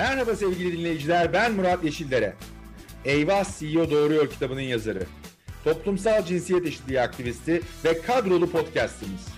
Merhaba 0.00 0.36
sevgili 0.36 0.78
dinleyiciler, 0.78 1.32
ben 1.32 1.52
Murat 1.52 1.84
Yeşildere. 1.84 2.34
Eyvah 3.04 3.58
CEO 3.58 3.90
Doğruyor 3.90 4.30
kitabının 4.30 4.60
yazarı. 4.60 5.02
Toplumsal 5.64 6.24
cinsiyet 6.24 6.66
eşitliği 6.66 7.00
aktivisti 7.00 7.62
ve 7.84 8.00
kadrolu 8.00 8.50
podcastimiz. 8.50 9.28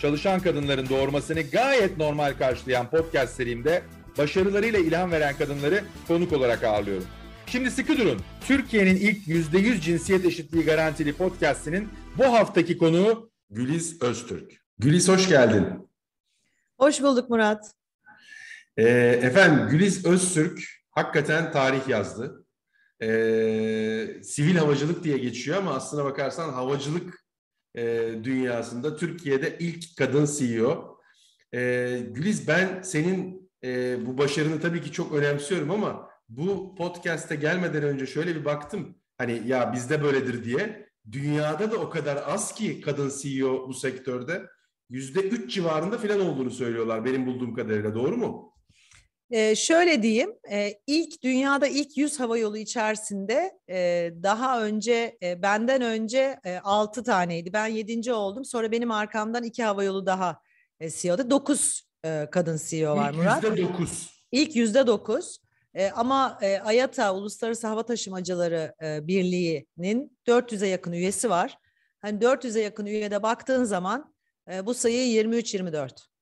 Çalışan 0.00 0.40
kadınların 0.40 0.88
doğurmasını 0.88 1.42
gayet 1.42 1.98
normal 1.98 2.34
karşılayan 2.38 2.90
podcast 2.90 3.36
serimde 3.36 3.82
başarılarıyla 4.18 4.78
ilham 4.78 5.10
veren 5.10 5.36
kadınları 5.36 5.84
konuk 6.08 6.32
olarak 6.32 6.64
ağırlıyorum. 6.64 7.06
Şimdi 7.46 7.70
sıkı 7.70 7.98
durun. 7.98 8.20
Türkiye'nin 8.46 8.96
ilk 8.96 9.26
%100 9.26 9.80
cinsiyet 9.80 10.24
eşitliği 10.24 10.64
garantili 10.64 11.12
podcastinin 11.12 11.88
bu 12.18 12.24
haftaki 12.24 12.78
konuğu 12.78 13.30
Güliz 13.50 14.02
Öztürk. 14.02 14.52
Güliz 14.78 15.08
hoş 15.08 15.28
geldin. 15.28 15.66
Hoş 16.78 17.02
bulduk 17.02 17.30
Murat. 17.30 17.74
E, 18.76 18.84
efendim 19.22 19.68
Güliz 19.68 20.06
Öztürk 20.06 20.60
hakikaten 20.90 21.52
tarih 21.52 21.88
yazdı. 21.88 22.44
E, 23.02 23.08
sivil 24.22 24.56
havacılık 24.56 25.04
diye 25.04 25.18
geçiyor 25.18 25.58
ama 25.58 25.74
aslına 25.74 26.04
bakarsan 26.04 26.52
havacılık 26.52 27.24
e, 27.74 28.12
dünyasında 28.24 28.96
Türkiye'de 28.96 29.58
ilk 29.58 29.96
kadın 29.98 30.26
CEO. 30.26 30.98
E, 31.54 32.00
Güliz 32.10 32.48
ben 32.48 32.82
senin 32.82 33.50
e, 33.64 33.98
bu 34.06 34.18
başarını 34.18 34.60
tabii 34.60 34.82
ki 34.82 34.92
çok 34.92 35.14
önemsiyorum 35.14 35.70
ama 35.70 36.10
bu 36.28 36.74
podcast'e 36.74 37.36
gelmeden 37.36 37.82
önce 37.82 38.06
şöyle 38.06 38.34
bir 38.34 38.44
baktım. 38.44 38.98
Hani 39.18 39.42
ya 39.46 39.72
bizde 39.72 40.02
böyledir 40.02 40.44
diye. 40.44 40.88
Dünyada 41.12 41.72
da 41.72 41.76
o 41.76 41.90
kadar 41.90 42.22
az 42.26 42.54
ki 42.54 42.80
kadın 42.80 43.12
CEO 43.22 43.68
bu 43.68 43.74
sektörde. 43.74 44.46
Yüzde 44.90 45.20
üç 45.20 45.54
civarında 45.54 45.98
falan 45.98 46.20
olduğunu 46.20 46.50
söylüyorlar 46.50 47.04
benim 47.04 47.26
bulduğum 47.26 47.54
kadarıyla. 47.54 47.94
Doğru 47.94 48.16
mu? 48.16 48.54
Ee, 49.30 49.56
şöyle 49.56 50.02
diyeyim, 50.02 50.30
e, 50.50 50.74
ilk 50.86 51.22
dünyada 51.22 51.66
ilk 51.66 51.96
100 51.96 52.20
hava 52.20 52.38
yolu 52.38 52.58
içerisinde 52.58 53.58
e, 53.68 54.10
daha 54.22 54.64
önce 54.64 55.18
e, 55.22 55.42
benden 55.42 55.82
önce 55.82 56.40
e, 56.44 56.58
6 56.58 57.04
taneydi. 57.04 57.52
Ben 57.52 57.66
7. 57.66 58.12
oldum. 58.12 58.44
Sonra 58.44 58.72
benim 58.72 58.90
arkamdan 58.90 59.44
iki 59.44 59.64
hava 59.64 59.84
yolu 59.84 60.06
daha 60.06 60.40
e, 60.80 60.90
CEO'da. 60.90 61.30
9 61.30 61.82
e, 62.04 62.28
kadın 62.30 62.60
CEO 62.66 62.96
var 62.96 63.10
ilk 63.10 63.18
Murat. 63.18 63.44
Yüzde 63.44 63.62
dokuz. 63.62 64.10
İlk 64.32 64.56
yüzde 64.56 64.86
dokuz. 64.86 65.38
E, 65.74 65.90
ama 65.90 66.38
e, 66.42 66.58
AYATA 66.58 67.14
Uluslararası 67.14 67.66
Hava 67.66 67.82
Taşımacıları 67.82 68.74
e, 68.82 69.06
Birliği'nin 69.06 70.18
400'e 70.26 70.68
yakın 70.68 70.92
üyesi 70.92 71.30
var. 71.30 71.58
Hani 71.98 72.18
400'e 72.18 72.62
yakın 72.62 72.86
üyede 72.86 73.22
baktığın 73.22 73.64
zaman 73.64 74.14
e, 74.52 74.66
bu 74.66 74.74
sayı 74.74 75.24
23-24. 75.24 76.13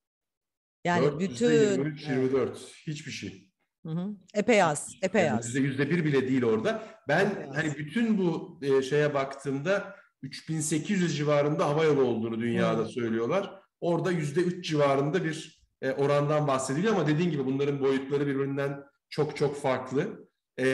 Yani 0.84 1.20
bütün 1.20 1.50
23, 1.50 2.08
24 2.08 2.58
hiçbir 2.86 3.12
şey. 3.12 3.48
Hı 3.86 3.92
hı. 3.92 4.08
Epey 4.34 4.62
az, 4.62 4.94
epey 5.02 5.24
Yani 5.24 5.38
az. 5.38 5.54
Yüzde 5.54 5.90
bir 5.90 6.04
bile 6.04 6.28
değil 6.28 6.44
orada. 6.44 6.82
Ben 7.08 7.26
Epey 7.30 7.44
az. 7.44 7.56
hani 7.56 7.74
bütün 7.78 8.18
bu 8.18 8.58
e, 8.62 8.82
şeye 8.82 9.14
baktığımda 9.14 9.96
3800 10.22 11.16
civarında 11.16 11.68
hava 11.68 11.84
yolu 11.84 12.02
olduğunu 12.04 12.40
dünyada 12.40 12.82
Hı. 12.82 12.88
söylüyorlar. 12.88 13.62
Orada 13.80 14.10
yüzde 14.10 14.40
üç 14.40 14.68
civarında 14.68 15.24
bir 15.24 15.62
e, 15.82 15.92
orandan 15.92 16.46
bahsediliyor 16.46 16.94
ama 16.94 17.06
dediğin 17.06 17.30
gibi 17.30 17.44
bunların 17.46 17.80
boyutları 17.80 18.26
birbirinden 18.26 18.84
çok 19.10 19.36
çok 19.36 19.56
farklı. 19.56 20.28
E, 20.58 20.64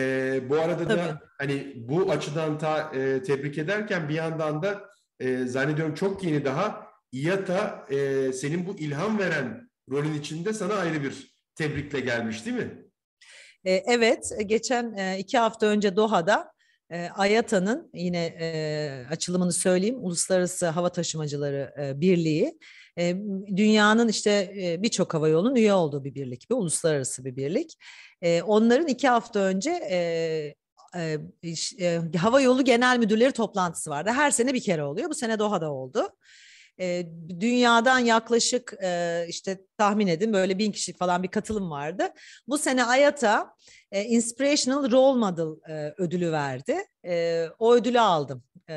bu 0.49 0.57
arada 0.57 0.85
Tabii. 0.85 0.99
da 0.99 1.21
hani 1.39 1.75
bu 1.77 2.11
açıdan 2.11 2.59
ta, 2.59 2.93
e, 2.95 3.23
tebrik 3.23 3.59
ederken 3.59 4.09
bir 4.09 4.15
yandan 4.15 4.63
da 4.63 4.91
e, 5.21 5.47
zannediyorum 5.47 5.95
çok 5.95 6.25
yeni 6.25 6.45
daha 6.45 6.89
İATA 7.13 7.87
e, 7.91 8.33
senin 8.33 8.67
bu 8.67 8.79
ilham 8.79 9.19
veren 9.19 9.68
rolün 9.91 10.15
içinde 10.15 10.53
sana 10.53 10.75
ayrı 10.75 11.03
bir 11.03 11.35
tebrikle 11.55 12.01
gelmiş 12.01 12.47
değil 12.47 12.57
mi? 12.57 12.85
E, 13.65 13.73
evet, 13.73 14.33
geçen 14.47 14.93
e, 14.97 15.19
iki 15.19 15.39
hafta 15.39 15.67
önce 15.67 15.97
Doha'da 15.97 16.53
e, 16.91 17.09
AYATA'nın 17.09 17.91
yine 17.95 19.07
açılımını 19.11 19.53
söyleyeyim, 19.53 19.97
Uluslararası 20.05 20.67
Hava 20.67 20.89
Taşımacıları 20.89 21.75
Birliği, 22.01 22.59
dünyanın 23.57 24.09
işte 24.09 24.53
birçok 24.83 25.15
hava 25.15 25.29
yolunun 25.29 25.57
üye 25.57 25.73
olduğu 25.73 26.05
bir 26.05 26.15
birlik, 26.15 26.51
bir 26.51 26.55
uluslararası 26.55 27.25
bir 27.25 27.37
birlik. 27.37 27.79
Onların 28.47 28.87
iki 28.87 29.09
hafta 29.09 29.41
önce 29.41 29.73
hava 32.17 32.41
yolu 32.41 32.65
genel 32.65 32.99
müdürleri 32.99 33.33
toplantısı 33.33 33.91
vardı. 33.91 34.11
Her 34.11 34.31
sene 34.31 34.55
bir 34.55 34.63
kere 34.63 34.85
oluyor. 34.85 35.11
Bu 35.11 35.15
sene 35.15 35.39
Doha'da 35.39 35.73
oldu. 35.73 36.09
E, 36.81 37.07
dünyadan 37.41 37.99
yaklaşık 37.99 38.75
e, 38.83 39.25
işte 39.29 39.61
tahmin 39.79 40.07
edin 40.07 40.33
böyle 40.33 40.59
bin 40.59 40.73
kişilik 40.73 40.99
falan 40.99 41.23
bir 41.23 41.29
katılım 41.29 41.71
vardı. 41.71 42.09
Bu 42.49 42.59
sene 42.59 42.85
AYATA 42.85 43.55
e, 43.93 44.05
Inspirational 44.05 44.91
Role 44.91 45.19
Model 45.19 45.71
e, 45.73 45.95
ödülü 45.99 46.33
verdi. 46.33 46.77
E, 47.07 47.47
o 47.59 47.75
ödülü 47.75 48.01
aldım 48.01 48.43
e, 48.69 48.75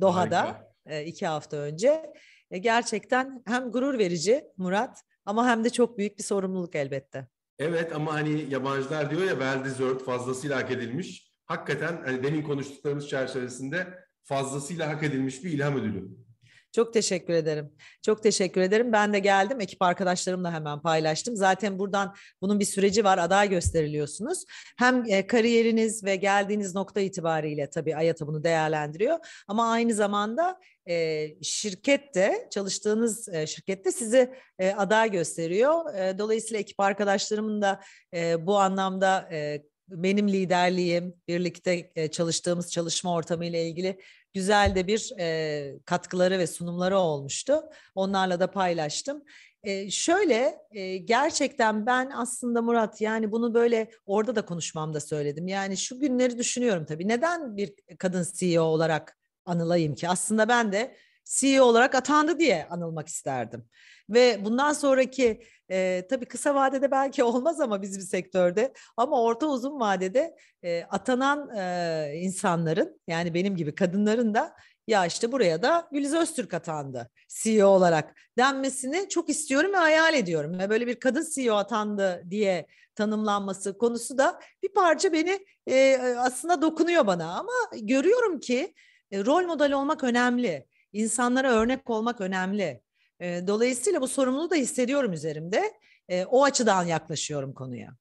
Doha'da 0.00 0.40
Harika. 0.40 0.72
e, 0.86 1.04
iki 1.04 1.26
hafta 1.26 1.56
önce. 1.56 2.12
E, 2.50 2.58
gerçekten 2.58 3.42
hem 3.46 3.70
gurur 3.70 3.98
verici 3.98 4.44
Murat 4.56 5.02
ama 5.24 5.46
hem 5.46 5.64
de 5.64 5.70
çok 5.70 5.98
büyük 5.98 6.18
bir 6.18 6.22
sorumluluk 6.22 6.74
elbette. 6.74 7.26
Evet 7.58 7.92
ama 7.94 8.14
hani 8.14 8.46
yabancılar 8.50 9.10
diyor 9.10 9.22
ya 9.22 9.30
well 9.30 9.64
deserved 9.64 10.00
fazlasıyla 10.00 10.56
hak 10.56 10.70
edilmiş. 10.70 11.32
Hakikaten 11.46 12.02
hani 12.04 12.22
demin 12.22 12.42
konuştuklarımız 12.42 13.08
çerçevesinde 13.08 13.86
fazlasıyla 14.24 14.88
hak 14.88 15.02
edilmiş 15.02 15.44
bir 15.44 15.50
ilham 15.52 15.76
ödülü. 15.76 16.08
Çok 16.72 16.92
teşekkür 16.92 17.32
ederim. 17.32 17.72
Çok 18.02 18.22
teşekkür 18.22 18.60
ederim. 18.60 18.92
Ben 18.92 19.12
de 19.12 19.18
geldim. 19.18 19.60
Ekip 19.60 19.82
arkadaşlarımla 19.82 20.52
hemen 20.52 20.80
paylaştım. 20.80 21.36
Zaten 21.36 21.78
buradan 21.78 22.14
bunun 22.42 22.60
bir 22.60 22.64
süreci 22.64 23.04
var. 23.04 23.18
Aday 23.18 23.48
gösteriliyorsunuz. 23.48 24.44
Hem 24.78 25.04
e, 25.08 25.26
kariyeriniz 25.26 26.04
ve 26.04 26.16
geldiğiniz 26.16 26.74
nokta 26.74 27.00
itibariyle 27.00 27.70
tabii 27.70 27.96
AYATA 27.96 28.26
bunu 28.26 28.44
değerlendiriyor. 28.44 29.18
Ama 29.48 29.70
aynı 29.70 29.94
zamanda 29.94 30.60
e, 30.88 31.28
şirkette, 31.42 32.48
çalıştığınız 32.50 33.28
e, 33.28 33.46
şirkette 33.46 33.92
sizi 33.92 34.34
e, 34.58 34.70
aday 34.72 35.10
gösteriyor. 35.10 35.84
Dolayısıyla 36.18 36.60
ekip 36.60 36.80
arkadaşlarımın 36.80 37.62
da 37.62 37.80
bu 38.46 38.58
anlamda 38.58 39.28
benim 39.88 40.28
liderliğim, 40.28 41.14
birlikte 41.28 41.92
çalıştığımız 42.12 42.72
çalışma 42.72 43.14
ortamı 43.14 43.44
ile 43.44 43.68
ilgili 43.68 43.98
güzel 44.34 44.74
de 44.74 44.86
bir 44.86 45.12
e, 45.18 45.78
katkıları 45.84 46.38
ve 46.38 46.46
sunumları 46.46 46.98
olmuştu. 46.98 47.62
Onlarla 47.94 48.40
da 48.40 48.50
paylaştım. 48.50 49.22
E, 49.62 49.90
şöyle 49.90 50.58
e, 50.70 50.96
gerçekten 50.96 51.86
ben 51.86 52.10
aslında 52.14 52.62
Murat 52.62 53.00
yani 53.00 53.32
bunu 53.32 53.54
böyle 53.54 53.90
orada 54.06 54.36
da 54.36 54.44
konuşmamda 54.44 55.00
söyledim. 55.00 55.48
Yani 55.48 55.76
şu 55.76 56.00
günleri 56.00 56.38
düşünüyorum 56.38 56.84
tabii. 56.84 57.08
Neden 57.08 57.56
bir 57.56 57.72
kadın 57.98 58.26
CEO 58.34 58.62
olarak 58.62 59.18
anılayım 59.44 59.94
ki? 59.94 60.08
Aslında 60.08 60.48
ben 60.48 60.72
de 60.72 60.96
CEO 61.28 61.64
olarak 61.64 61.94
atandı 61.94 62.38
diye 62.38 62.66
anılmak 62.70 63.08
isterdim. 63.08 63.64
Ve 64.10 64.44
bundan 64.44 64.72
sonraki 64.72 65.42
e, 65.70 66.06
tabii 66.10 66.26
kısa 66.26 66.54
vadede 66.54 66.90
belki 66.90 67.24
olmaz 67.24 67.60
ama 67.60 67.82
bizim 67.82 68.02
sektörde 68.02 68.72
ama 68.96 69.22
orta 69.22 69.46
uzun 69.46 69.80
vadede 69.80 70.36
e, 70.62 70.82
atanan 70.82 71.56
e, 71.56 72.12
insanların 72.14 73.00
yani 73.06 73.34
benim 73.34 73.56
gibi 73.56 73.74
kadınların 73.74 74.34
da 74.34 74.54
ya 74.86 75.06
işte 75.06 75.32
buraya 75.32 75.62
da 75.62 75.88
Güliz 75.92 76.14
Öztürk 76.14 76.54
atandı 76.54 77.10
CEO 77.28 77.68
olarak 77.68 78.14
denmesini 78.38 79.08
çok 79.08 79.28
istiyorum 79.28 79.72
ve 79.72 79.76
hayal 79.76 80.14
ediyorum. 80.14 80.58
Ve 80.58 80.70
böyle 80.70 80.86
bir 80.86 81.00
kadın 81.00 81.26
CEO 81.34 81.56
atandı 81.56 82.22
diye 82.30 82.66
tanımlanması 82.94 83.78
konusu 83.78 84.18
da 84.18 84.40
bir 84.62 84.68
parça 84.68 85.12
beni 85.12 85.46
e, 85.66 85.96
aslında 86.18 86.62
dokunuyor 86.62 87.06
bana 87.06 87.38
ama 87.38 87.52
görüyorum 87.80 88.40
ki 88.40 88.74
e, 89.10 89.24
rol 89.24 89.42
model 89.42 89.72
olmak 89.72 90.04
önemli. 90.04 90.67
İnsanlara 90.92 91.52
örnek 91.52 91.90
olmak 91.90 92.20
önemli. 92.20 92.82
E, 93.20 93.46
dolayısıyla 93.46 94.00
bu 94.00 94.08
sorumluluğu 94.08 94.50
da 94.50 94.54
hissediyorum 94.54 95.12
üzerimde. 95.12 95.72
E, 96.08 96.24
o 96.24 96.44
açıdan 96.44 96.84
yaklaşıyorum 96.84 97.54
konuya. 97.54 97.96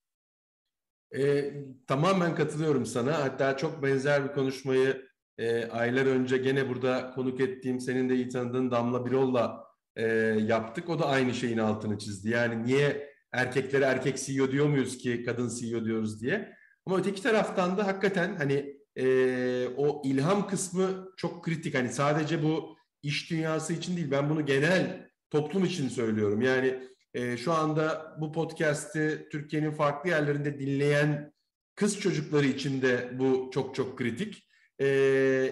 E, 1.15 1.53
tamamen 1.87 2.35
katılıyorum 2.35 2.85
sana. 2.85 3.23
Hatta 3.23 3.57
çok 3.57 3.83
benzer 3.83 4.29
bir 4.29 4.33
konuşmayı 4.33 5.07
e, 5.37 5.65
aylar 5.65 6.05
önce 6.05 6.37
gene 6.37 6.69
burada 6.69 7.11
konuk 7.11 7.39
ettiğim 7.39 7.79
senin 7.79 8.09
de 8.09 8.15
iyi 8.15 8.29
tanıdığın 8.29 8.71
Damla 8.71 9.05
Birol'la 9.05 9.63
e, 9.95 10.05
yaptık. 10.47 10.89
O 10.89 10.99
da 10.99 11.05
aynı 11.05 11.33
şeyin 11.33 11.57
altını 11.57 11.97
çizdi. 11.97 12.29
Yani 12.29 12.65
niye 12.65 13.09
erkeklere 13.31 13.85
erkek 13.85 14.17
CEO 14.17 14.51
diyor 14.51 14.67
muyuz 14.67 14.97
ki 14.97 15.23
kadın 15.23 15.49
CEO 15.49 15.85
diyoruz 15.85 16.21
diye. 16.21 16.53
Ama 16.85 16.97
öteki 16.97 17.23
taraftan 17.23 17.77
da 17.77 17.87
hakikaten 17.87 18.35
hani 18.35 18.77
e, 18.95 19.67
o 19.77 20.01
ilham 20.05 20.47
kısmı 20.47 21.09
çok 21.17 21.43
kritik. 21.43 21.75
Hani 21.75 21.89
sadece 21.89 22.43
bu 22.43 22.76
iş 23.07 23.31
dünyası 23.31 23.73
için 23.73 23.97
değil 23.97 24.11
ben 24.11 24.29
bunu 24.29 24.45
genel 24.45 25.09
toplum 25.29 25.65
için 25.65 25.89
söylüyorum. 25.89 26.41
Yani 26.41 26.79
e, 27.13 27.37
şu 27.37 27.53
anda 27.53 28.15
bu 28.21 28.31
podcast'i 28.31 29.27
Türkiye'nin 29.31 29.71
farklı 29.71 30.09
yerlerinde 30.09 30.59
dinleyen 30.59 31.33
kız 31.75 31.99
çocukları 31.99 32.45
için 32.45 32.81
de 32.81 33.09
bu 33.19 33.49
çok 33.53 33.75
çok 33.75 33.97
kritik. 33.97 34.47
E, 34.79 34.87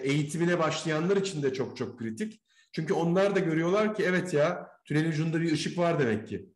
eğitimine 0.02 0.58
başlayanlar 0.58 1.16
için 1.16 1.42
de 1.42 1.52
çok 1.52 1.76
çok 1.76 1.98
kritik. 1.98 2.42
Çünkü 2.72 2.94
onlar 2.94 3.34
da 3.34 3.40
görüyorlar 3.40 3.94
ki 3.94 4.02
evet 4.06 4.34
ya 4.34 4.68
tünelin 4.84 5.10
ucunda 5.10 5.40
bir 5.40 5.52
ışık 5.52 5.78
var 5.78 5.98
demek 5.98 6.28
ki. 6.28 6.48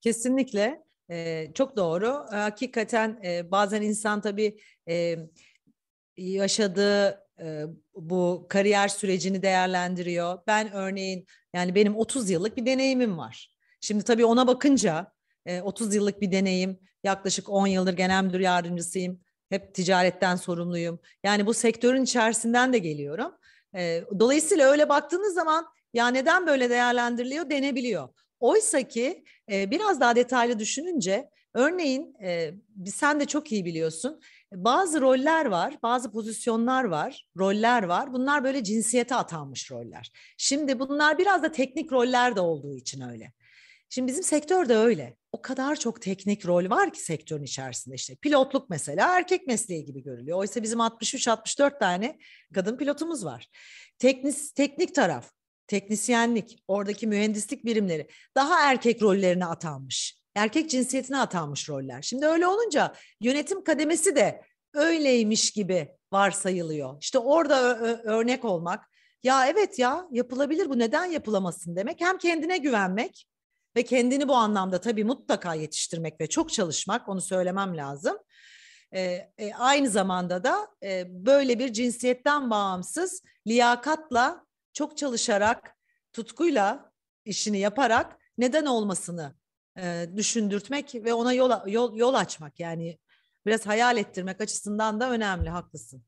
Kesinlikle. 0.00 0.82
E, 1.10 1.46
çok 1.54 1.76
doğru. 1.76 2.08
Hakikaten 2.30 3.20
e, 3.24 3.50
bazen 3.50 3.82
insan 3.82 4.20
tabii 4.20 4.58
e, 4.88 5.16
yaşadığı 6.16 7.21
bu 7.94 8.46
kariyer 8.48 8.88
sürecini 8.88 9.42
değerlendiriyor. 9.42 10.38
Ben 10.46 10.72
örneğin 10.72 11.26
yani 11.54 11.74
benim 11.74 11.96
30 11.96 12.30
yıllık 12.30 12.56
bir 12.56 12.66
deneyimim 12.66 13.18
var. 13.18 13.56
Şimdi 13.80 14.04
tabii 14.04 14.24
ona 14.24 14.46
bakınca 14.46 15.12
e, 15.46 15.62
30 15.62 15.94
yıllık 15.94 16.20
bir 16.20 16.32
deneyim, 16.32 16.78
yaklaşık 17.04 17.48
10 17.48 17.66
yıldır 17.66 17.92
genel 17.92 18.24
müdür 18.24 18.40
yardımcısıyım. 18.40 19.20
Hep 19.50 19.74
ticaretten 19.74 20.36
sorumluyum. 20.36 21.00
Yani 21.24 21.46
bu 21.46 21.54
sektörün 21.54 22.02
içerisinden 22.02 22.72
de 22.72 22.78
geliyorum. 22.78 23.32
E, 23.74 24.04
dolayısıyla 24.18 24.70
öyle 24.70 24.88
baktığınız 24.88 25.34
zaman 25.34 25.66
ya 25.94 26.08
neden 26.08 26.46
böyle 26.46 26.70
değerlendiriliyor 26.70 27.50
denebiliyor. 27.50 28.08
Oysa 28.40 28.82
ki 28.82 29.24
e, 29.52 29.70
biraz 29.70 30.00
daha 30.00 30.16
detaylı 30.16 30.58
düşününce 30.58 31.30
örneğin 31.54 32.14
e, 32.22 32.54
sen 32.86 33.20
de 33.20 33.24
çok 33.24 33.52
iyi 33.52 33.64
biliyorsun 33.64 34.20
bazı 34.52 35.00
roller 35.00 35.46
var, 35.46 35.78
bazı 35.82 36.12
pozisyonlar 36.12 36.84
var, 36.84 37.26
roller 37.38 37.82
var. 37.82 38.12
Bunlar 38.12 38.44
böyle 38.44 38.64
cinsiyete 38.64 39.14
atanmış 39.14 39.70
roller. 39.70 40.12
Şimdi 40.36 40.78
bunlar 40.78 41.18
biraz 41.18 41.42
da 41.42 41.52
teknik 41.52 41.92
roller 41.92 42.36
de 42.36 42.40
olduğu 42.40 42.76
için 42.76 43.00
öyle. 43.00 43.32
Şimdi 43.88 44.08
bizim 44.08 44.22
sektörde 44.22 44.76
öyle. 44.76 45.16
O 45.32 45.42
kadar 45.42 45.76
çok 45.76 46.02
teknik 46.02 46.46
rol 46.46 46.70
var 46.70 46.92
ki 46.92 47.00
sektörün 47.00 47.42
içerisinde 47.42 47.94
işte. 47.94 48.14
Pilotluk 48.14 48.70
mesela 48.70 49.16
erkek 49.16 49.46
mesleği 49.46 49.84
gibi 49.84 50.02
görülüyor. 50.02 50.38
Oysa 50.38 50.62
bizim 50.62 50.78
63-64 50.78 51.78
tane 51.78 52.18
kadın 52.54 52.76
pilotumuz 52.76 53.24
var. 53.24 53.48
Teknis, 53.98 54.52
teknik 54.52 54.94
taraf, 54.94 55.30
teknisyenlik, 55.66 56.64
oradaki 56.68 57.06
mühendislik 57.06 57.64
birimleri 57.64 58.08
daha 58.34 58.70
erkek 58.70 59.02
rollerine 59.02 59.46
atanmış 59.46 60.21
erkek 60.34 60.70
cinsiyetine 60.70 61.18
atanmış 61.18 61.68
roller. 61.68 62.02
Şimdi 62.02 62.26
öyle 62.26 62.46
olunca 62.46 62.94
yönetim 63.20 63.64
kademesi 63.64 64.16
de 64.16 64.42
öyleymiş 64.74 65.50
gibi 65.50 65.88
varsayılıyor. 66.12 66.96
İşte 67.00 67.18
orada 67.18 67.76
örnek 68.04 68.44
olmak, 68.44 68.84
ya 69.22 69.46
evet 69.46 69.78
ya 69.78 70.06
yapılabilir 70.10 70.68
bu 70.68 70.78
neden 70.78 71.04
yapılamasın 71.04 71.76
demek. 71.76 72.00
Hem 72.00 72.18
kendine 72.18 72.58
güvenmek 72.58 73.26
ve 73.76 73.82
kendini 73.82 74.28
bu 74.28 74.34
anlamda 74.34 74.80
tabii 74.80 75.04
mutlaka 75.04 75.54
yetiştirmek 75.54 76.20
ve 76.20 76.26
çok 76.26 76.52
çalışmak 76.52 77.08
onu 77.08 77.20
söylemem 77.20 77.76
lazım. 77.76 78.18
E, 78.94 79.00
e, 79.38 79.54
aynı 79.58 79.88
zamanda 79.88 80.44
da 80.44 80.68
e, 80.82 81.04
böyle 81.08 81.58
bir 81.58 81.72
cinsiyetten 81.72 82.50
bağımsız 82.50 83.22
liyakatla 83.46 84.46
çok 84.72 84.96
çalışarak 84.96 85.76
tutkuyla 86.12 86.92
işini 87.24 87.58
yaparak 87.58 88.18
neden 88.38 88.66
olmasını 88.66 89.34
e, 89.78 90.06
düşündürtmek 90.16 90.94
ve 90.94 91.14
ona 91.14 91.32
yol, 91.32 91.50
yol 91.66 91.96
yol 91.96 92.14
açmak 92.14 92.60
yani 92.60 92.98
biraz 93.46 93.66
hayal 93.66 93.96
ettirmek 93.96 94.40
açısından 94.40 95.00
da 95.00 95.10
önemli 95.10 95.50
haklısın. 95.50 96.02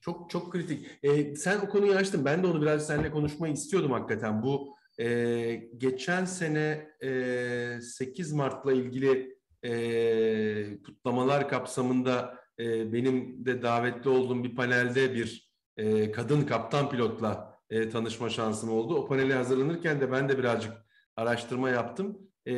Çok 0.00 0.30
çok 0.30 0.52
kritik. 0.52 0.86
Ee, 1.02 1.36
sen 1.36 1.58
o 1.58 1.68
konuyu 1.68 1.94
açtın. 1.94 2.24
Ben 2.24 2.42
de 2.42 2.46
onu 2.46 2.62
biraz 2.62 2.86
seninle 2.86 3.10
konuşmayı 3.10 3.52
istiyordum 3.52 3.92
hakikaten. 3.92 4.42
Bu 4.42 4.76
e, 5.00 5.54
geçen 5.78 6.24
sene 6.24 6.88
e, 7.02 7.78
8 7.82 8.32
Mart'la 8.32 8.72
ilgili 8.72 9.38
e, 9.62 10.82
kutlamalar 10.82 11.48
kapsamında 11.48 12.38
e, 12.58 12.92
benim 12.92 13.46
de 13.46 13.62
davetli 13.62 14.10
olduğum 14.10 14.44
bir 14.44 14.56
panelde 14.56 15.14
bir 15.14 15.52
e, 15.76 16.12
kadın 16.12 16.42
kaptan 16.42 16.90
pilotla 16.90 17.58
e, 17.70 17.88
tanışma 17.88 18.30
şansım 18.30 18.70
oldu. 18.70 18.94
O 18.94 19.06
panele 19.06 19.34
hazırlanırken 19.34 20.00
de 20.00 20.12
ben 20.12 20.28
de 20.28 20.38
birazcık 20.38 20.72
araştırma 21.16 21.70
yaptım 21.70 22.18
e, 22.46 22.54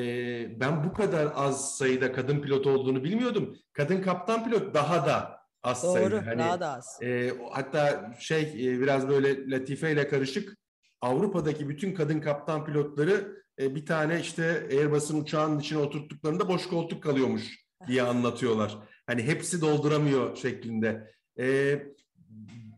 ben 0.60 0.84
bu 0.84 0.92
kadar 0.92 1.32
az 1.34 1.76
sayıda 1.76 2.12
kadın 2.12 2.40
pilot 2.40 2.66
olduğunu 2.66 3.04
bilmiyordum. 3.04 3.56
Kadın 3.72 4.02
kaptan 4.02 4.44
pilot 4.44 4.74
daha 4.74 5.06
da 5.06 5.40
az 5.62 5.82
Doğru, 5.82 5.92
sayıda. 5.92 6.26
Hani, 6.26 6.38
daha 6.38 6.60
da 6.60 6.72
az. 6.72 7.02
E, 7.02 7.32
hatta 7.52 8.12
şey 8.18 8.42
e, 8.42 8.80
biraz 8.80 9.08
böyle 9.08 9.50
latifeyle 9.50 10.08
karışık 10.08 10.56
Avrupa'daki 11.00 11.68
bütün 11.68 11.94
kadın 11.94 12.20
kaptan 12.20 12.64
pilotları 12.64 13.44
e, 13.60 13.74
bir 13.74 13.86
tane 13.86 14.20
işte 14.20 14.66
Airbus'un 14.70 15.20
uçağının 15.20 15.58
içine 15.58 15.78
oturttuklarında 15.78 16.48
boş 16.48 16.66
koltuk 16.66 17.02
kalıyormuş 17.02 17.64
diye 17.86 18.02
anlatıyorlar. 18.12 18.78
Hani 19.06 19.22
hepsi 19.22 19.60
dolduramıyor 19.60 20.36
şeklinde. 20.36 21.14
E, 21.38 21.78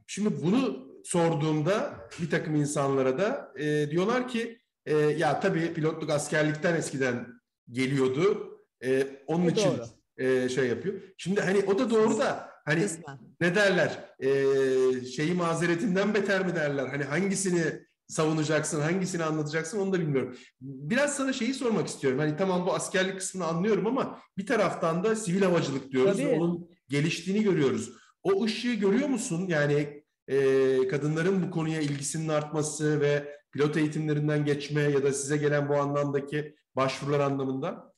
şimdi 0.06 0.42
bunu 0.42 0.88
sorduğumda 1.04 2.08
bir 2.20 2.30
takım 2.30 2.54
insanlara 2.54 3.18
da 3.18 3.52
e, 3.58 3.90
diyorlar 3.90 4.28
ki 4.28 4.60
e, 4.86 4.94
ya 4.96 5.40
tabii 5.40 5.72
pilotluk 5.74 6.10
askerlikten 6.10 6.76
eskiden 6.76 7.26
geliyordu. 7.70 8.52
E, 8.84 9.06
onun 9.26 9.46
o 9.46 9.50
için 9.50 9.70
e, 10.16 10.48
şey 10.48 10.68
yapıyor. 10.68 10.94
Şimdi 11.16 11.40
hani 11.40 11.58
o 11.66 11.78
da 11.78 11.90
doğru 11.90 12.18
da 12.18 12.50
hani 12.64 12.82
Kısmen. 12.82 13.18
ne 13.40 13.54
derler? 13.54 14.14
E, 14.20 14.30
şeyi 15.04 15.34
mazeretinden 15.34 16.14
beter 16.14 16.46
mi 16.46 16.54
derler? 16.54 16.86
Hani 16.86 17.04
hangisini 17.04 17.86
savunacaksın, 18.08 18.80
hangisini 18.80 19.24
anlatacaksın 19.24 19.78
onu 19.78 19.92
da 19.92 20.00
bilmiyorum. 20.00 20.36
Biraz 20.60 21.16
sana 21.16 21.32
şeyi 21.32 21.54
sormak 21.54 21.88
istiyorum. 21.88 22.18
Hani 22.18 22.36
tamam 22.36 22.66
bu 22.66 22.74
askerlik 22.74 23.18
kısmını 23.18 23.46
anlıyorum 23.46 23.86
ama 23.86 24.20
bir 24.38 24.46
taraftan 24.46 25.04
da 25.04 25.16
sivil 25.16 25.42
havacılık 25.42 25.90
diyoruz. 25.92 26.16
Tabii. 26.16 26.28
Onun 26.28 26.70
geliştiğini 26.88 27.42
görüyoruz. 27.42 27.92
O 28.22 28.44
ışığı 28.44 28.74
görüyor 28.74 29.08
musun? 29.08 29.46
Yani 29.48 30.02
e, 30.28 30.88
kadınların 30.88 31.42
bu 31.42 31.50
konuya 31.50 31.80
ilgisinin 31.80 32.28
artması 32.28 33.00
ve 33.00 33.36
pilot 33.56 33.76
eğitimlerinden 33.76 34.44
geçme 34.44 34.82
ya 34.82 35.02
da 35.02 35.12
size 35.12 35.36
gelen 35.36 35.68
bu 35.68 35.76
anlamdaki 35.76 36.56
başvurular 36.76 37.20
anlamında? 37.20 37.92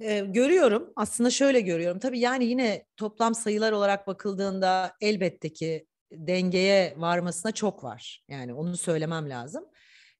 Ee, 0.00 0.20
görüyorum. 0.20 0.92
Aslında 0.96 1.30
şöyle 1.30 1.60
görüyorum. 1.60 1.98
Tabii 1.98 2.18
yani 2.18 2.44
yine 2.44 2.84
toplam 2.96 3.34
sayılar 3.34 3.72
olarak 3.72 4.06
bakıldığında 4.06 4.92
elbette 5.00 5.52
ki 5.52 5.86
dengeye 6.12 6.94
varmasına 6.96 7.52
çok 7.52 7.84
var. 7.84 8.24
Yani 8.28 8.54
onu 8.54 8.76
söylemem 8.76 9.30
lazım. 9.30 9.64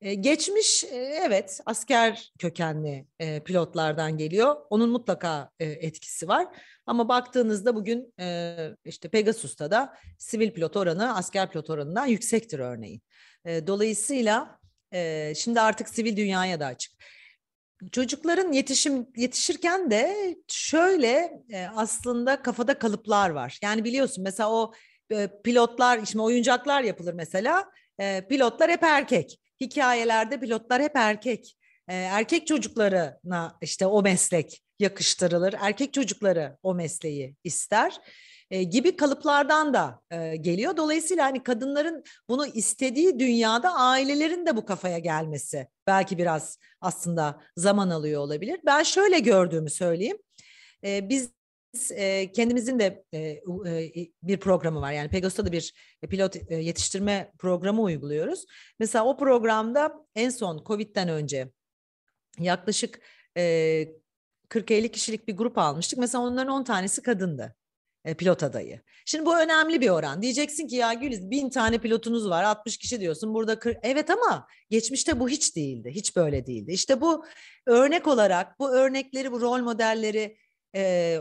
Geçmiş 0.00 0.84
evet 1.26 1.60
asker 1.66 2.32
kökenli 2.38 3.06
pilotlardan 3.44 4.18
geliyor. 4.18 4.56
Onun 4.70 4.90
mutlaka 4.90 5.50
etkisi 5.58 6.28
var. 6.28 6.46
Ama 6.86 7.08
baktığınızda 7.08 7.74
bugün 7.76 8.14
işte 8.84 9.08
Pegasus'ta 9.08 9.70
da 9.70 9.94
sivil 10.18 10.50
pilot 10.50 10.76
oranı 10.76 11.16
asker 11.16 11.50
pilot 11.50 11.70
oranından 11.70 12.06
yüksektir 12.06 12.58
örneğin. 12.58 13.02
Dolayısıyla 13.46 14.58
şimdi 15.36 15.60
artık 15.60 15.88
sivil 15.88 16.16
dünyaya 16.16 16.60
da 16.60 16.66
açık. 16.66 16.92
Çocukların 17.92 18.52
yetişim 18.52 19.06
yetişirken 19.16 19.90
de 19.90 20.36
şöyle 20.48 21.32
aslında 21.76 22.42
kafada 22.42 22.78
kalıplar 22.78 23.30
var. 23.30 23.58
Yani 23.62 23.84
biliyorsun 23.84 24.24
mesela 24.24 24.52
o 24.52 24.72
pilotlar, 25.44 26.04
şimdi 26.06 26.22
oyuncaklar 26.22 26.82
yapılır 26.82 27.14
mesela. 27.14 27.70
Pilotlar 28.28 28.70
hep 28.70 28.82
erkek. 28.82 29.39
Hikayelerde 29.60 30.40
pilotlar 30.40 30.82
hep 30.82 30.96
erkek. 30.96 31.56
E, 31.88 31.94
erkek 31.94 32.46
çocuklarına 32.46 33.58
işte 33.62 33.86
o 33.86 34.02
meslek 34.02 34.62
yakıştırılır. 34.78 35.54
Erkek 35.60 35.92
çocukları 35.92 36.58
o 36.62 36.74
mesleği 36.74 37.36
ister 37.44 38.00
e, 38.50 38.62
gibi 38.62 38.96
kalıplardan 38.96 39.74
da 39.74 40.00
e, 40.10 40.36
geliyor. 40.36 40.76
Dolayısıyla 40.76 41.24
hani 41.24 41.42
kadınların 41.42 42.04
bunu 42.28 42.46
istediği 42.46 43.18
dünyada 43.18 43.74
ailelerin 43.74 44.46
de 44.46 44.56
bu 44.56 44.64
kafaya 44.64 44.98
gelmesi 44.98 45.68
belki 45.86 46.18
biraz 46.18 46.58
aslında 46.80 47.40
zaman 47.56 47.90
alıyor 47.90 48.20
olabilir. 48.22 48.60
Ben 48.66 48.82
şöyle 48.82 49.18
gördüğümü 49.18 49.70
söyleyeyim. 49.70 50.18
E, 50.84 51.08
biz 51.08 51.30
e, 51.90 52.32
kendimizin 52.32 52.78
de 52.78 53.04
e, 53.12 53.18
e, 53.18 53.92
bir 54.22 54.40
programı 54.40 54.80
var. 54.80 54.92
Yani 54.92 55.08
Pegasus'ta 55.08 55.46
da 55.46 55.52
bir 55.52 55.74
pilot 56.10 56.50
yetiştirme 56.50 57.32
programı 57.38 57.82
uyguluyoruz. 57.82 58.44
Mesela 58.78 59.04
o 59.04 59.16
programda 59.16 60.06
en 60.14 60.30
son 60.30 60.64
Covid'den 60.64 61.08
önce 61.08 61.50
yaklaşık 62.38 63.00
e, 63.36 63.42
40-50 64.48 64.88
kişilik 64.88 65.28
bir 65.28 65.36
grup 65.36 65.58
almıştık. 65.58 65.98
Mesela 65.98 66.24
onların 66.24 66.52
10 66.52 66.64
tanesi 66.64 67.02
kadındı 67.02 67.56
pilot 68.18 68.42
adayı. 68.42 68.80
Şimdi 69.04 69.26
bu 69.26 69.38
önemli 69.38 69.80
bir 69.80 69.88
oran. 69.88 70.22
Diyeceksin 70.22 70.66
ki 70.66 70.76
ya 70.76 70.92
Güliz 70.92 71.30
bin 71.30 71.50
tane 71.50 71.78
pilotunuz 71.78 72.30
var 72.30 72.42
60 72.42 72.76
kişi 72.76 73.00
diyorsun 73.00 73.34
burada 73.34 73.58
40. 73.58 73.76
Evet 73.82 74.10
ama 74.10 74.46
geçmişte 74.70 75.20
bu 75.20 75.28
hiç 75.28 75.56
değildi. 75.56 75.90
Hiç 75.94 76.16
böyle 76.16 76.46
değildi. 76.46 76.72
İşte 76.72 77.00
bu 77.00 77.24
örnek 77.66 78.06
olarak 78.06 78.58
bu 78.58 78.70
örnekleri 78.70 79.32
bu 79.32 79.40
rol 79.40 79.58
modelleri 79.58 80.36
e, 80.74 81.18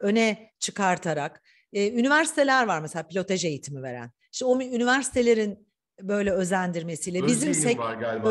öne 0.00 0.52
çıkartarak 0.58 1.42
e, 1.72 1.92
üniversiteler 1.92 2.66
var 2.66 2.80
mesela 2.80 3.06
pilotaj 3.06 3.44
eğitimi 3.44 3.82
veren. 3.82 4.10
İşte 4.32 4.44
o 4.44 4.60
üniversitelerin 4.60 5.68
böyle 6.00 6.32
özendirmesiyle 6.32 7.24
Özyeğin 7.24 7.40
bizim 7.40 7.54
sek 7.54 7.78
var 7.78 7.94
galiba. 7.94 8.30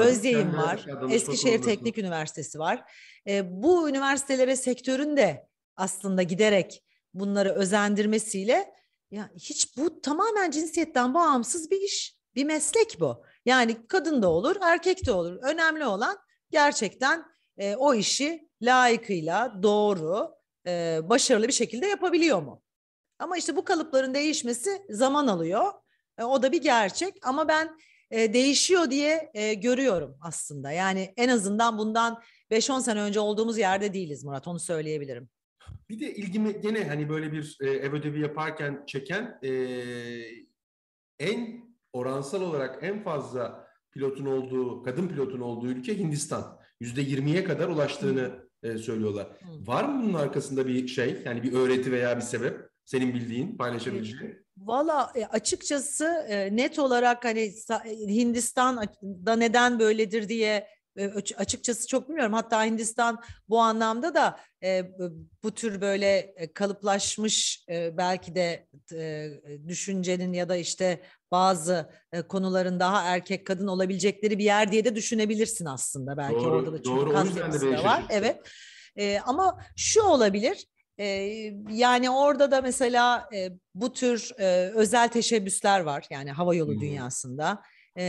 Var. 0.57 0.86
Eskişehir 1.10 1.62
Teknik 1.62 1.98
Üniversitesi 1.98 2.60
var. 2.60 2.83
E, 3.27 3.63
bu 3.63 3.89
üniversitelere 3.89 4.55
sektörün 4.55 5.17
de 5.17 5.48
aslında 5.75 6.24
giderek 6.24 6.83
bunları 7.13 7.53
özendirmesiyle 7.53 8.74
ya 9.12 9.29
hiç 9.36 9.77
bu 9.77 10.01
tamamen 10.01 10.51
cinsiyetten 10.51 11.13
bağımsız 11.13 11.72
bir 11.72 11.81
iş, 11.81 12.17
bir 12.36 12.45
meslek 12.45 12.98
bu. 13.00 13.24
Yani 13.45 13.88
kadın 13.88 14.22
da 14.22 14.29
olur, 14.29 14.55
erkek 14.62 15.05
de 15.05 15.12
olur. 15.12 15.39
Önemli 15.41 15.86
olan 15.86 16.17
gerçekten 16.51 17.25
e, 17.57 17.75
o 17.75 17.93
işi 17.93 18.50
layıkıyla 18.62 19.63
doğru, 19.63 20.31
e, 20.67 21.00
başarılı 21.03 21.48
bir 21.48 21.53
şekilde 21.53 21.88
yapabiliyor 21.88 22.41
mu? 22.41 22.62
Ama 23.20 23.38
işte 23.38 23.55
bu 23.55 23.65
kalıpların 23.65 24.13
değişmesi 24.13 24.86
zaman 24.89 25.27
alıyor. 25.27 25.74
E, 26.17 26.24
o 26.24 26.43
da 26.43 26.51
bir 26.51 26.62
gerçek 26.62 27.13
ama 27.24 27.48
ben 27.48 27.77
e, 28.12 28.34
değişiyor 28.34 28.91
diye 28.91 29.32
e, 29.34 29.53
görüyorum 29.53 30.17
aslında. 30.22 30.72
Yani 30.72 31.13
en 31.17 31.29
azından 31.29 31.77
bundan 31.77 32.22
5-10 32.51 32.82
sene 32.82 33.01
önce 33.01 33.20
olduğumuz 33.20 33.58
yerde 33.58 33.93
değiliz 33.93 34.24
Murat 34.24 34.48
onu 34.48 34.60
söyleyebilirim. 34.60 35.29
Bir 35.89 36.00
de 36.00 36.13
ilgimi 36.13 36.62
gene 36.62 36.88
hani 36.88 37.10
böyle 37.10 37.32
bir 37.32 37.58
e, 37.62 37.70
ev 37.70 37.93
ödevi 37.93 38.20
yaparken 38.20 38.84
çeken 38.88 39.39
e, 39.43 39.51
en 41.20 41.63
oransal 41.93 42.41
olarak 42.41 42.84
en 42.84 43.03
fazla 43.03 43.67
pilotun 43.91 44.25
olduğu, 44.25 44.84
kadın 44.84 45.08
pilotun 45.08 45.39
olduğu 45.39 45.67
ülke 45.67 45.98
Hindistan. 45.98 46.60
Yüzde 46.79 47.01
yirmiye 47.01 47.43
kadar 47.43 47.67
ulaştığını 47.67 48.42
e, 48.63 48.77
söylüyorlar. 48.77 49.25
Hı. 49.25 49.67
Var 49.67 49.84
mı 49.84 50.03
bunun 50.03 50.13
arkasında 50.13 50.67
bir 50.67 50.88
şey, 50.88 51.22
yani 51.25 51.43
bir 51.43 51.53
öğreti 51.53 51.91
veya 51.91 52.17
bir 52.17 52.22
sebep? 52.22 52.70
Senin 52.86 53.13
bildiğin, 53.13 53.58
paylaşabileceğin. 53.58 54.46
Valla 54.58 55.12
e, 55.15 55.25
açıkçası 55.25 56.05
e, 56.29 56.55
net 56.55 56.79
olarak 56.79 57.25
hani 57.25 57.53
Hindistan'da 58.08 59.36
neden 59.36 59.79
böyledir 59.79 60.29
diye 60.29 60.67
açıkçası 61.38 61.88
çok 61.88 62.09
bilmiyorum. 62.09 62.33
Hatta 62.33 62.65
Hindistan 62.65 63.19
bu 63.50 63.59
anlamda 63.59 64.15
da 64.15 64.39
bu 65.43 65.51
tür 65.51 65.81
böyle 65.81 66.35
kalıplaşmış 66.53 67.65
belki 67.69 68.35
de 68.35 68.67
düşüncenin 69.67 70.33
ya 70.33 70.50
da 70.50 70.55
işte 70.55 71.01
bazı 71.31 71.89
konuların 72.29 72.79
daha 72.79 73.01
erkek 73.01 73.47
kadın 73.47 73.67
olabilecekleri 73.67 74.38
bir 74.38 74.43
yer 74.43 74.71
diye 74.71 74.85
de 74.85 74.95
düşünebilirsin 74.95 75.65
aslında. 75.65 76.17
Belki 76.17 76.35
doğru, 76.35 76.55
orada 76.55 76.73
da 76.73 76.77
çünkü 76.77 76.89
doğru, 76.89 77.13
da 77.77 77.83
var. 77.83 78.05
Evet. 78.09 78.39
ama 79.25 79.59
şu 79.75 80.01
olabilir. 80.01 80.67
yani 81.69 82.09
orada 82.09 82.51
da 82.51 82.62
mesela 82.62 83.29
bu 83.75 83.93
tür 83.93 84.31
özel 84.73 85.07
teşebbüsler 85.07 85.79
var. 85.79 86.05
Yani 86.09 86.31
hava 86.31 86.55
yolu 86.55 86.73
hmm. 86.73 86.81
dünyasında. 86.81 87.62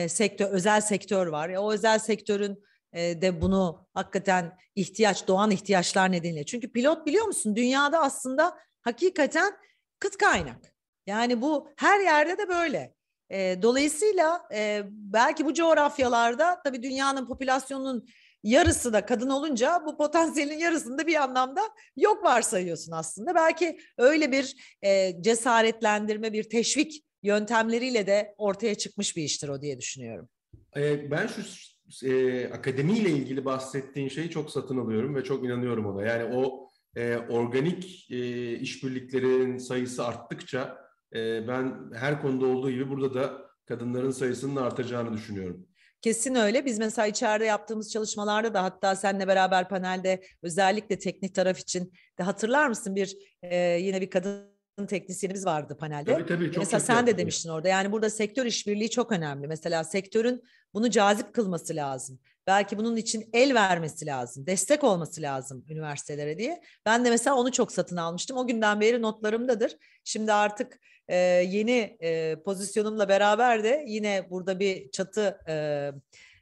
sektör 0.08 0.50
özel 0.50 0.80
sektör 0.80 1.26
var. 1.26 1.48
o 1.48 1.72
özel 1.72 1.98
sektörün 1.98 2.64
de 2.94 3.40
bunu 3.42 3.86
hakikaten 3.94 4.58
ihtiyaç, 4.74 5.28
doğan 5.28 5.50
ihtiyaçlar 5.50 6.12
nedeniyle. 6.12 6.44
Çünkü 6.46 6.72
pilot 6.72 7.06
biliyor 7.06 7.26
musun 7.26 7.56
dünyada 7.56 8.00
aslında 8.00 8.58
hakikaten 8.82 9.52
kıt 9.98 10.16
kaynak. 10.16 10.74
Yani 11.06 11.42
bu 11.42 11.68
her 11.76 12.00
yerde 12.00 12.38
de 12.38 12.48
böyle. 12.48 12.94
E, 13.30 13.62
dolayısıyla 13.62 14.42
e, 14.54 14.82
belki 14.90 15.44
bu 15.46 15.54
coğrafyalarda 15.54 16.60
tabii 16.64 16.82
dünyanın 16.82 17.26
popülasyonunun 17.26 18.06
yarısı 18.42 18.92
da 18.92 19.06
kadın 19.06 19.30
olunca 19.30 19.82
bu 19.86 19.96
potansiyelin 19.96 20.58
yarısını 20.58 20.98
da 20.98 21.06
bir 21.06 21.22
anlamda 21.22 21.60
yok 21.96 22.24
varsayıyorsun 22.24 22.92
aslında. 22.92 23.34
Belki 23.34 23.78
öyle 23.98 24.32
bir 24.32 24.56
e, 24.82 25.22
cesaretlendirme, 25.22 26.32
bir 26.32 26.48
teşvik 26.48 27.04
yöntemleriyle 27.22 28.06
de 28.06 28.34
ortaya 28.38 28.74
çıkmış 28.74 29.16
bir 29.16 29.22
iştir 29.22 29.48
o 29.48 29.62
diye 29.62 29.78
düşünüyorum. 29.78 30.28
E, 30.76 31.10
ben 31.10 31.26
şu 31.26 31.42
e, 32.02 32.44
akademiyle 32.52 33.10
ilgili 33.10 33.44
bahsettiğin 33.44 34.08
şeyi 34.08 34.30
çok 34.30 34.50
satın 34.50 34.78
alıyorum 34.78 35.14
ve 35.14 35.24
çok 35.24 35.44
inanıyorum 35.44 35.86
ona. 35.86 36.06
Yani 36.06 36.36
o 36.36 36.70
e, 36.96 37.16
organik 37.16 38.10
e, 38.10 38.52
işbirliklerin 38.58 39.58
sayısı 39.58 40.06
arttıkça 40.06 40.78
e, 41.14 41.48
ben 41.48 41.90
her 41.94 42.22
konuda 42.22 42.46
olduğu 42.46 42.70
gibi 42.70 42.90
burada 42.90 43.14
da 43.14 43.44
kadınların 43.66 44.10
sayısının 44.10 44.56
artacağını 44.56 45.12
düşünüyorum. 45.12 45.66
Kesin 46.02 46.34
öyle. 46.34 46.64
Biz 46.64 46.78
mesela 46.78 47.06
içeride 47.06 47.44
yaptığımız 47.44 47.92
çalışmalarda 47.92 48.54
da 48.54 48.62
hatta 48.62 48.96
seninle 48.96 49.28
beraber 49.28 49.68
panelde 49.68 50.22
özellikle 50.42 50.98
teknik 50.98 51.34
taraf 51.34 51.58
için 51.58 51.92
de 52.18 52.22
hatırlar 52.22 52.68
mısın 52.68 52.96
bir 52.96 53.16
e, 53.42 53.56
yine 53.56 54.00
bir 54.00 54.10
kadın 54.10 54.53
teknisyenimiz 54.76 55.46
vardı 55.46 55.76
panelde. 55.76 56.12
Tabii 56.12 56.26
tabii. 56.26 56.52
Çok 56.52 56.58
Mesela 56.58 56.80
sen 56.80 57.06
de 57.06 57.18
demiştin 57.18 57.48
orada. 57.48 57.68
Yani 57.68 57.92
burada 57.92 58.10
sektör 58.10 58.46
işbirliği 58.46 58.90
çok 58.90 59.12
önemli. 59.12 59.46
Mesela 59.46 59.84
sektörün 59.84 60.42
bunu 60.74 60.90
cazip 60.90 61.34
kılması 61.34 61.76
lazım. 61.76 62.18
Belki 62.46 62.78
bunun 62.78 62.96
için 62.96 63.30
el 63.32 63.54
vermesi 63.54 64.06
lazım. 64.06 64.46
Destek 64.46 64.84
olması 64.84 65.22
lazım 65.22 65.64
üniversitelere 65.68 66.38
diye. 66.38 66.62
Ben 66.86 67.04
de 67.04 67.10
mesela 67.10 67.36
onu 67.36 67.52
çok 67.52 67.72
satın 67.72 67.96
almıştım. 67.96 68.36
O 68.36 68.46
günden 68.46 68.80
beri 68.80 69.02
notlarımdadır. 69.02 69.76
Şimdi 70.04 70.32
artık 70.32 70.80
e, 71.08 71.16
yeni 71.16 71.96
e, 72.00 72.36
pozisyonumla 72.44 73.08
beraber 73.08 73.64
de 73.64 73.84
yine 73.86 74.26
burada 74.30 74.60
bir 74.60 74.90
çatı 74.90 75.38
e, 75.48 75.54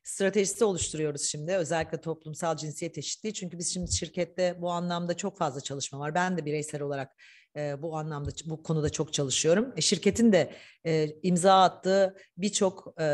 stratejisi 0.03 0.65
oluşturuyoruz 0.65 1.23
şimdi. 1.23 1.53
Özellikle 1.53 2.01
toplumsal 2.01 2.57
cinsiyet 2.57 2.99
eşitliği. 2.99 3.35
Çünkü 3.35 3.59
biz 3.59 3.75
şimdi 3.75 3.93
şirkette 3.93 4.57
bu 4.61 4.71
anlamda 4.71 5.17
çok 5.17 5.39
fazla 5.39 5.61
çalışma 5.61 5.99
var. 5.99 6.15
Ben 6.15 6.37
de 6.37 6.45
bireysel 6.45 6.83
olarak 6.83 7.17
e, 7.57 7.83
bu 7.83 7.97
anlamda 7.97 8.31
bu 8.45 8.63
konuda 8.63 8.91
çok 8.91 9.13
çalışıyorum. 9.13 9.73
E, 9.77 9.81
şirketin 9.81 10.33
de 10.33 10.53
e, 10.87 11.09
imza 11.23 11.63
attığı 11.63 12.17
birçok 12.37 12.95
e, 13.01 13.07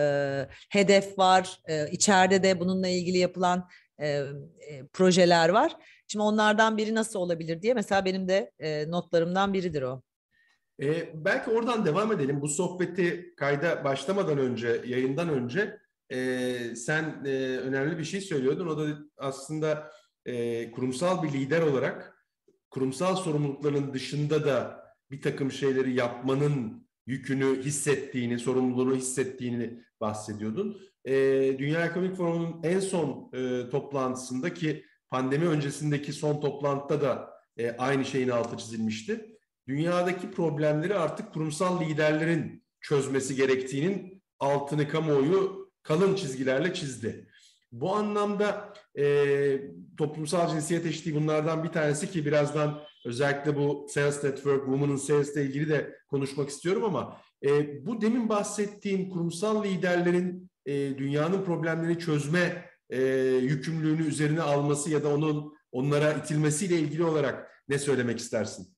hedef 0.70 1.18
var. 1.18 1.60
E, 1.68 1.90
içeride 1.90 2.42
de 2.42 2.60
bununla 2.60 2.88
ilgili 2.88 3.18
yapılan 3.18 3.68
e, 3.98 4.08
e, 4.08 4.86
projeler 4.92 5.48
var. 5.48 5.76
Şimdi 6.06 6.22
onlardan 6.22 6.76
biri 6.76 6.94
nasıl 6.94 7.18
olabilir 7.18 7.62
diye 7.62 7.74
mesela 7.74 8.04
benim 8.04 8.28
de 8.28 8.50
e, 8.58 8.90
notlarımdan 8.90 9.52
biridir 9.54 9.82
o. 9.82 10.02
E, 10.82 11.08
belki 11.24 11.50
oradan 11.50 11.84
devam 11.86 12.12
edelim. 12.12 12.40
Bu 12.40 12.48
sohbeti 12.48 13.34
kayda 13.36 13.84
başlamadan 13.84 14.38
önce, 14.38 14.82
yayından 14.86 15.28
önce 15.28 15.78
e, 16.10 16.76
sen 16.76 17.22
e, 17.24 17.30
önemli 17.58 17.98
bir 17.98 18.04
şey 18.04 18.20
söylüyordun. 18.20 18.66
O 18.66 18.78
da 18.78 18.98
aslında 19.16 19.90
e, 20.26 20.70
kurumsal 20.70 21.22
bir 21.22 21.32
lider 21.32 21.62
olarak 21.62 22.17
kurumsal 22.70 23.16
sorumlulukların 23.16 23.94
dışında 23.94 24.44
da 24.44 24.84
bir 25.10 25.22
takım 25.22 25.52
şeyleri 25.52 25.94
yapmanın 25.94 26.88
yükünü 27.06 27.62
hissettiğini, 27.62 28.38
sorumluluğunu 28.38 28.96
hissettiğini 28.96 29.84
bahsediyordun. 30.00 30.80
E, 31.04 31.12
Dünya 31.58 31.86
Ekonomik 31.86 32.16
Forumu'nun 32.16 32.60
en 32.62 32.80
son 32.80 33.30
e, 33.32 33.70
toplantısında 33.70 34.54
ki 34.54 34.84
pandemi 35.10 35.46
öncesindeki 35.46 36.12
son 36.12 36.40
toplantıda 36.40 37.00
da 37.00 37.30
e, 37.56 37.70
aynı 37.70 38.04
şeyin 38.04 38.28
altı 38.28 38.56
çizilmişti. 38.56 39.38
Dünyadaki 39.68 40.30
problemleri 40.30 40.94
artık 40.94 41.32
kurumsal 41.32 41.80
liderlerin 41.80 42.64
çözmesi 42.80 43.36
gerektiğinin 43.36 44.22
altını 44.40 44.88
kamuoyu 44.88 45.70
kalın 45.82 46.14
çizgilerle 46.14 46.74
çizdi. 46.74 47.28
Bu 47.72 47.94
anlamda 47.94 48.67
e, 48.98 49.60
toplumsal 49.98 50.50
cinsiyet 50.50 50.86
eşitliği 50.86 51.16
bunlardan 51.16 51.64
bir 51.64 51.68
tanesi 51.68 52.10
ki 52.10 52.26
birazdan 52.26 52.80
özellikle 53.06 53.56
bu 53.56 53.86
Sales 53.90 54.24
Network, 54.24 54.64
Women'ın 54.64 54.96
Sales 54.96 55.36
ile 55.36 55.42
ilgili 55.42 55.68
de 55.68 55.98
konuşmak 56.08 56.48
istiyorum 56.48 56.84
ama 56.84 57.20
e, 57.46 57.86
bu 57.86 58.00
demin 58.00 58.28
bahsettiğim 58.28 59.10
kurumsal 59.10 59.64
liderlerin 59.64 60.50
e, 60.66 60.98
dünyanın 60.98 61.44
problemlerini 61.44 61.98
çözme 61.98 62.64
e, 62.90 63.02
yükümlülüğünü 63.42 64.06
üzerine 64.06 64.42
alması 64.42 64.90
ya 64.90 65.04
da 65.04 65.14
onun 65.14 65.58
onlara 65.72 66.12
itilmesiyle 66.12 66.78
ilgili 66.78 67.04
olarak 67.04 67.64
ne 67.68 67.78
söylemek 67.78 68.18
istersin? 68.18 68.74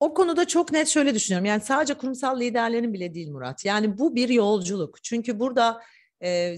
O 0.00 0.14
konuda 0.14 0.46
çok 0.46 0.72
net 0.72 0.88
şöyle 0.88 1.14
düşünüyorum. 1.14 1.46
Yani 1.46 1.60
sadece 1.60 1.94
kurumsal 1.94 2.40
liderlerin 2.40 2.92
bile 2.92 3.14
değil 3.14 3.30
Murat. 3.30 3.64
Yani 3.64 3.98
bu 3.98 4.14
bir 4.14 4.28
yolculuk. 4.28 5.02
Çünkü 5.02 5.40
burada 5.40 5.80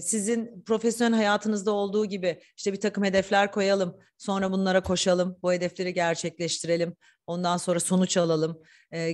sizin 0.01 0.63
profesyonel 0.65 1.15
hayatınızda 1.15 1.71
olduğu 1.71 2.05
gibi 2.05 2.41
işte 2.57 2.73
bir 2.73 2.79
takım 2.79 3.03
hedefler 3.03 3.51
koyalım, 3.51 3.97
sonra 4.17 4.51
bunlara 4.51 4.83
koşalım, 4.83 5.37
bu 5.43 5.53
hedefleri 5.53 5.93
gerçekleştirelim, 5.93 6.95
ondan 7.27 7.57
sonra 7.57 7.79
sonuç 7.79 8.17
alalım 8.17 8.61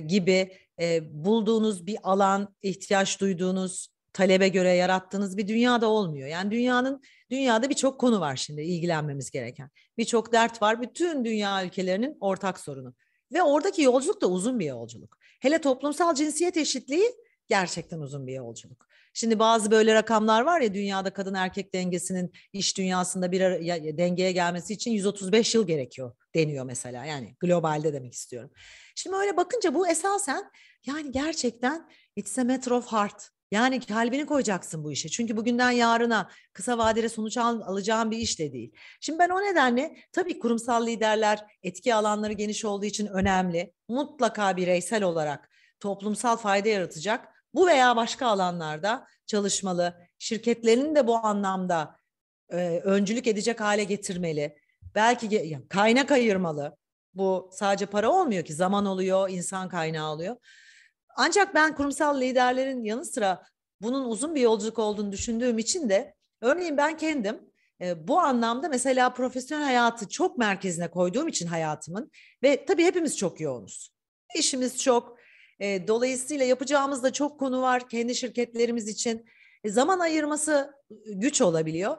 gibi 0.06 0.52
bulduğunuz 1.10 1.86
bir 1.86 1.98
alan, 2.02 2.54
ihtiyaç 2.62 3.20
duyduğunuz, 3.20 3.88
talebe 4.12 4.48
göre 4.48 4.72
yarattığınız 4.72 5.36
bir 5.36 5.48
dünyada 5.48 5.88
olmuyor. 5.88 6.28
Yani 6.28 6.50
dünyanın 6.50 7.02
dünyada 7.30 7.70
birçok 7.70 8.00
konu 8.00 8.20
var 8.20 8.36
şimdi 8.36 8.62
ilgilenmemiz 8.62 9.30
gereken. 9.30 9.70
Birçok 9.98 10.32
dert 10.32 10.62
var. 10.62 10.82
Bütün 10.82 11.24
dünya 11.24 11.64
ülkelerinin 11.64 12.16
ortak 12.20 12.60
sorunu. 12.60 12.94
Ve 13.32 13.42
oradaki 13.42 13.82
yolculuk 13.82 14.20
da 14.20 14.26
uzun 14.26 14.58
bir 14.58 14.66
yolculuk. 14.66 15.18
Hele 15.40 15.60
toplumsal 15.60 16.14
cinsiyet 16.14 16.56
eşitliği 16.56 17.12
gerçekten 17.48 17.98
uzun 17.98 18.26
bir 18.26 18.32
yolculuk. 18.32 18.88
Şimdi 19.14 19.38
bazı 19.38 19.70
böyle 19.70 19.94
rakamlar 19.94 20.42
var 20.42 20.60
ya 20.60 20.74
dünyada 20.74 21.12
kadın 21.12 21.34
erkek 21.34 21.74
dengesinin 21.74 22.32
iş 22.52 22.78
dünyasında 22.78 23.32
bir 23.32 23.40
ara, 23.40 23.56
ya, 23.56 23.98
dengeye 23.98 24.32
gelmesi 24.32 24.72
için 24.72 24.90
135 24.90 25.54
yıl 25.54 25.66
gerekiyor 25.66 26.12
deniyor 26.34 26.64
mesela. 26.64 27.04
Yani 27.04 27.36
globalde 27.40 27.92
demek 27.92 28.12
istiyorum. 28.12 28.50
Şimdi 28.94 29.16
öyle 29.16 29.36
bakınca 29.36 29.74
bu 29.74 29.88
esasen 29.88 30.50
yani 30.86 31.12
gerçekten 31.12 31.88
it's 32.16 32.38
a 32.38 32.44
matter 32.44 32.70
of 32.70 32.92
heart. 32.92 33.28
Yani 33.50 33.80
kalbini 33.80 34.26
koyacaksın 34.26 34.84
bu 34.84 34.92
işe. 34.92 35.08
Çünkü 35.08 35.36
bugünden 35.36 35.70
yarına 35.70 36.30
kısa 36.52 36.78
vadede 36.78 37.08
sonuç 37.08 37.36
al, 37.36 37.60
alacağın 37.60 38.10
bir 38.10 38.18
iş 38.18 38.38
de 38.38 38.52
değil. 38.52 38.72
Şimdi 39.00 39.18
ben 39.18 39.28
o 39.28 39.42
nedenle 39.42 39.96
tabii 40.12 40.38
kurumsal 40.38 40.86
liderler 40.86 41.44
etki 41.62 41.94
alanları 41.94 42.32
geniş 42.32 42.64
olduğu 42.64 42.84
için 42.84 43.06
önemli. 43.06 43.72
Mutlaka 43.88 44.56
bireysel 44.56 45.02
olarak 45.02 45.50
toplumsal 45.80 46.36
fayda 46.36 46.68
yaratacak 46.68 47.37
bu 47.54 47.66
veya 47.66 47.96
başka 47.96 48.26
alanlarda 48.26 49.06
çalışmalı. 49.26 49.94
Şirketlerin 50.18 50.94
de 50.94 51.06
bu 51.06 51.16
anlamda 51.16 51.96
e, 52.50 52.80
öncülük 52.84 53.26
edecek 53.26 53.60
hale 53.60 53.84
getirmeli. 53.84 54.56
Belki 54.94 55.60
kaynak 55.68 56.10
ayırmalı. 56.10 56.76
Bu 57.14 57.50
sadece 57.52 57.86
para 57.86 58.10
olmuyor 58.10 58.44
ki 58.44 58.54
zaman 58.54 58.86
oluyor, 58.86 59.30
insan 59.30 59.68
kaynağı 59.68 60.12
oluyor. 60.12 60.36
Ancak 61.16 61.54
ben 61.54 61.74
kurumsal 61.74 62.20
liderlerin 62.20 62.84
yanı 62.84 63.04
sıra 63.04 63.42
bunun 63.80 64.04
uzun 64.04 64.34
bir 64.34 64.40
yolculuk 64.40 64.78
olduğunu 64.78 65.12
düşündüğüm 65.12 65.58
için 65.58 65.88
de 65.88 66.14
örneğin 66.40 66.76
ben 66.76 66.96
kendim 66.96 67.40
e, 67.80 68.08
bu 68.08 68.20
anlamda 68.20 68.68
mesela 68.68 69.12
profesyonel 69.12 69.64
hayatı 69.64 70.08
çok 70.08 70.38
merkezine 70.38 70.90
koyduğum 70.90 71.28
için 71.28 71.46
hayatımın 71.46 72.10
ve 72.42 72.64
tabii 72.66 72.84
hepimiz 72.84 73.16
çok 73.16 73.40
yoğunuz. 73.40 73.92
İşimiz 74.34 74.82
çok. 74.82 75.17
E, 75.60 75.88
dolayısıyla 75.88 76.44
yapacağımız 76.44 77.02
da 77.02 77.12
çok 77.12 77.40
konu 77.40 77.62
var 77.62 77.88
kendi 77.88 78.14
şirketlerimiz 78.14 78.88
için. 78.88 79.26
E, 79.64 79.70
zaman 79.70 79.98
ayırması 79.98 80.74
güç 81.06 81.40
olabiliyor. 81.40 81.96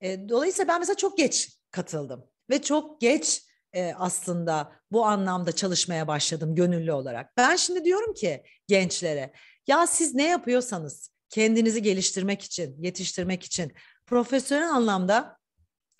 E, 0.00 0.28
dolayısıyla 0.28 0.68
ben 0.68 0.80
mesela 0.80 0.96
çok 0.96 1.18
geç 1.18 1.58
katıldım 1.70 2.24
ve 2.50 2.62
çok 2.62 3.00
geç 3.00 3.42
e, 3.72 3.94
aslında 3.94 4.72
bu 4.92 5.04
anlamda 5.04 5.52
çalışmaya 5.52 6.08
başladım 6.08 6.54
gönüllü 6.54 6.92
olarak. 6.92 7.36
Ben 7.36 7.56
şimdi 7.56 7.84
diyorum 7.84 8.14
ki 8.14 8.42
gençlere 8.68 9.32
ya 9.66 9.86
siz 9.86 10.14
ne 10.14 10.26
yapıyorsanız 10.28 11.10
kendinizi 11.30 11.82
geliştirmek 11.82 12.42
için, 12.42 12.82
yetiştirmek 12.82 13.42
için 13.42 13.72
profesyonel 14.06 14.70
anlamda 14.70 15.38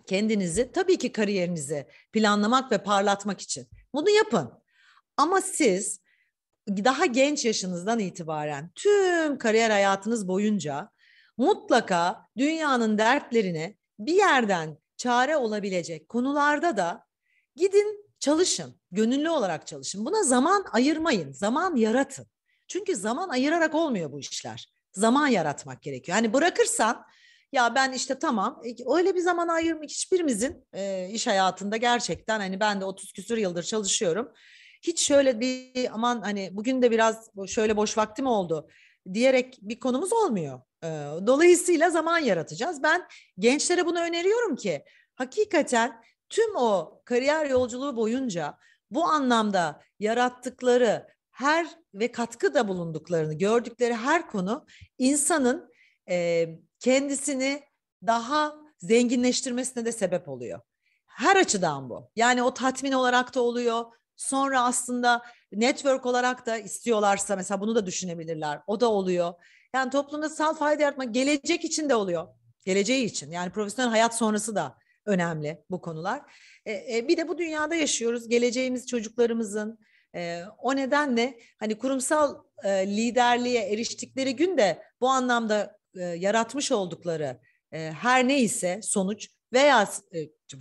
kendinizi 0.07 0.73
tabii 0.73 0.99
ki 0.99 1.13
kariyerinizi 1.13 1.87
planlamak 2.13 2.73
ve 2.73 2.79
parlatmak 2.79 3.41
için 3.41 3.69
bunu 3.95 4.11
yapın. 4.11 4.53
Ama 5.17 5.41
siz 5.41 6.01
daha 6.69 7.07
genç 7.07 7.45
yaşınızdan 7.45 7.99
itibaren 7.99 8.71
tüm 8.75 9.39
kariyer 9.39 9.71
hayatınız 9.71 10.29
boyunca 10.29 10.91
mutlaka 11.37 12.27
dünyanın 12.39 12.99
dertlerine 12.99 13.77
bir 13.99 14.15
yerden 14.15 14.79
çare 14.97 15.37
olabilecek 15.37 16.09
konularda 16.09 16.77
da 16.77 17.05
gidin 17.57 18.07
çalışın, 18.21 18.81
gönüllü 18.91 19.31
olarak 19.31 19.67
çalışın. 19.67 20.07
Buna 20.07 20.23
zaman 20.23 20.65
ayırmayın, 20.73 21.33
zaman 21.33 21.77
yaratın. 21.77 22.27
Çünkü 22.69 22.97
zaman 22.97 23.29
ayırarak 23.29 23.75
olmuyor 23.75 24.13
bu 24.13 24.21
işler. 24.21 24.73
Zaman 24.93 25.27
yaratmak 25.27 25.83
gerekiyor. 25.83 26.17
Hani 26.17 26.33
bırakırsan 26.33 27.05
ya 27.53 27.75
ben 27.75 27.93
işte 27.93 28.19
tamam 28.19 28.63
e, 28.65 28.95
öyle 28.97 29.15
bir 29.15 29.21
zaman 29.21 29.49
ayırmak 29.49 29.91
hiçbirimizin 29.91 30.65
e, 30.73 31.09
iş 31.13 31.27
hayatında 31.27 31.77
gerçekten 31.77 32.41
hani 32.41 32.61
ben 32.61 32.81
de 32.81 32.85
30 32.85 33.13
küsur 33.13 33.37
yıldır 33.37 33.63
çalışıyorum. 33.63 34.33
Hiç 34.83 35.07
şöyle 35.07 35.41
bir 35.41 35.89
aman 35.93 36.23
hani 36.23 36.49
bugün 36.53 36.83
de 36.83 36.91
biraz 36.91 37.31
şöyle 37.47 37.77
boş 37.77 37.99
vaktim 37.99 38.27
oldu 38.27 38.69
diyerek 39.13 39.59
bir 39.63 39.81
konumuz 39.81 40.13
olmuyor. 40.13 40.61
Dolayısıyla 41.27 41.91
zaman 41.91 42.19
yaratacağız. 42.19 42.83
Ben 42.83 43.07
gençlere 43.39 43.87
bunu 43.87 44.01
öneriyorum 44.01 44.57
ki 44.57 44.85
hakikaten 45.15 46.03
tüm 46.29 46.57
o 46.57 47.01
kariyer 47.05 47.47
yolculuğu 47.47 47.97
boyunca 47.97 48.59
bu 48.91 49.05
anlamda 49.05 49.83
yarattıkları 50.01 51.07
her 51.31 51.67
ve 51.95 52.13
katkı 52.13 52.55
da 52.55 52.69
bulunduklarını 52.69 53.35
gördükleri 53.35 53.95
her 53.95 54.29
konu 54.29 54.67
insanın 54.99 55.73
e, 56.09 56.49
kendisini 56.79 57.63
daha 58.07 58.57
zenginleştirmesine 58.79 59.85
de 59.85 59.93
sebep 59.93 60.29
oluyor. 60.29 60.61
Her 61.07 61.37
açıdan 61.37 61.91
bu. 61.91 62.11
Yani 62.17 62.43
o 62.43 62.55
tatmin 62.55 62.93
olarak 62.93 63.35
da 63.35 63.43
oluyor. 63.43 63.85
Sonra 64.17 64.63
aslında 64.63 65.23
network 65.53 66.07
olarak 66.07 66.47
da 66.47 66.59
istiyorlarsa 66.59 67.37
mesela 67.37 67.61
bunu 67.61 67.75
da 67.75 67.87
düşünebilirler. 67.87 68.61
O 68.67 68.81
da 68.81 68.91
oluyor. 68.91 69.35
Yani 69.75 69.91
toplumda 69.91 70.29
sal 70.29 70.55
fayda 70.55 70.83
yaratmak 70.83 71.15
gelecek 71.15 71.65
için 71.65 71.89
de 71.89 71.95
oluyor. 71.95 72.29
Geleceği 72.65 73.05
için. 73.05 73.31
Yani 73.31 73.53
profesyonel 73.53 73.91
hayat 73.91 74.17
sonrası 74.17 74.57
da 74.57 74.79
önemli 75.07 75.65
bu 75.71 75.81
konular. 75.81 76.23
E, 76.67 76.97
e, 76.97 77.09
bir 77.09 77.17
de 77.17 77.29
bu 77.29 77.39
dünyada 77.39 77.75
yaşıyoruz. 77.75 78.29
Geleceğimiz 78.29 78.87
çocuklarımızın 78.87 79.79
e, 80.15 80.43
o 80.59 80.77
nedenle 80.77 81.39
hani 81.61 81.79
kurumsal 81.79 82.43
e, 82.65 82.87
liderliğe 82.87 83.63
eriştikleri 83.63 84.37
gün 84.37 84.59
de 84.59 84.83
bu 85.01 85.09
anlamda 85.09 85.79
e, 85.97 86.03
yaratmış 86.03 86.73
oldukları 86.73 87.41
e, 87.73 87.93
her 88.01 88.29
neyse 88.29 88.81
sonuç 88.83 89.29
veya 89.53 89.89
e, 90.15 90.19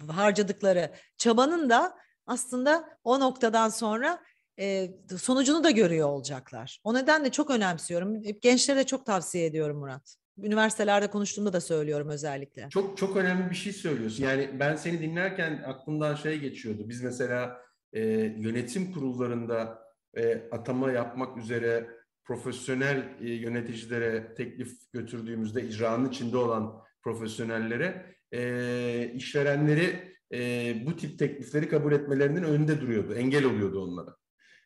harcadıkları 0.07 0.91
çabanın 1.17 1.69
da 1.69 1.97
aslında 2.27 2.97
o 3.03 3.19
noktadan 3.19 3.69
sonra 3.69 4.23
e, 4.59 4.91
sonucunu 5.17 5.63
da 5.63 5.71
görüyor 5.71 6.09
olacaklar. 6.09 6.79
O 6.83 6.93
nedenle 6.93 7.31
çok 7.31 7.49
önemsiyorum. 7.49 8.21
Gençlere 8.41 8.83
çok 8.83 9.05
tavsiye 9.05 9.45
ediyorum 9.45 9.77
Murat. 9.77 10.15
Üniversitelerde 10.37 11.07
konuştuğumda 11.07 11.53
da 11.53 11.61
söylüyorum 11.61 12.09
özellikle. 12.09 12.69
Çok 12.69 12.97
çok 12.97 13.17
önemli 13.17 13.49
bir 13.49 13.55
şey 13.55 13.73
söylüyorsun. 13.73 14.23
Yani 14.23 14.49
ben 14.59 14.75
seni 14.75 15.01
dinlerken 15.01 15.63
aklımdan 15.67 16.15
şey 16.15 16.39
geçiyordu. 16.39 16.89
Biz 16.89 17.01
mesela 17.01 17.61
e, 17.93 18.01
yönetim 18.37 18.91
kurullarında 18.91 19.79
e, 20.17 20.49
atama 20.51 20.91
yapmak 20.91 21.37
üzere 21.37 21.87
profesyonel 22.23 23.17
e, 23.21 23.29
yöneticilere 23.29 24.35
teklif 24.35 24.91
götürdüğümüzde 24.93 25.63
icranın 25.63 26.09
içinde 26.09 26.37
olan 26.37 26.81
profesyonellere 27.03 28.15
e, 28.33 29.11
işverenleri 29.15 30.10
e, 30.33 30.73
bu 30.85 30.95
tip 30.95 31.19
teklifleri 31.19 31.69
kabul 31.69 31.91
etmelerinin 31.91 32.43
önünde 32.43 32.81
duruyordu. 32.81 33.13
Engel 33.13 33.45
oluyordu 33.45 33.83
onlara. 33.83 34.15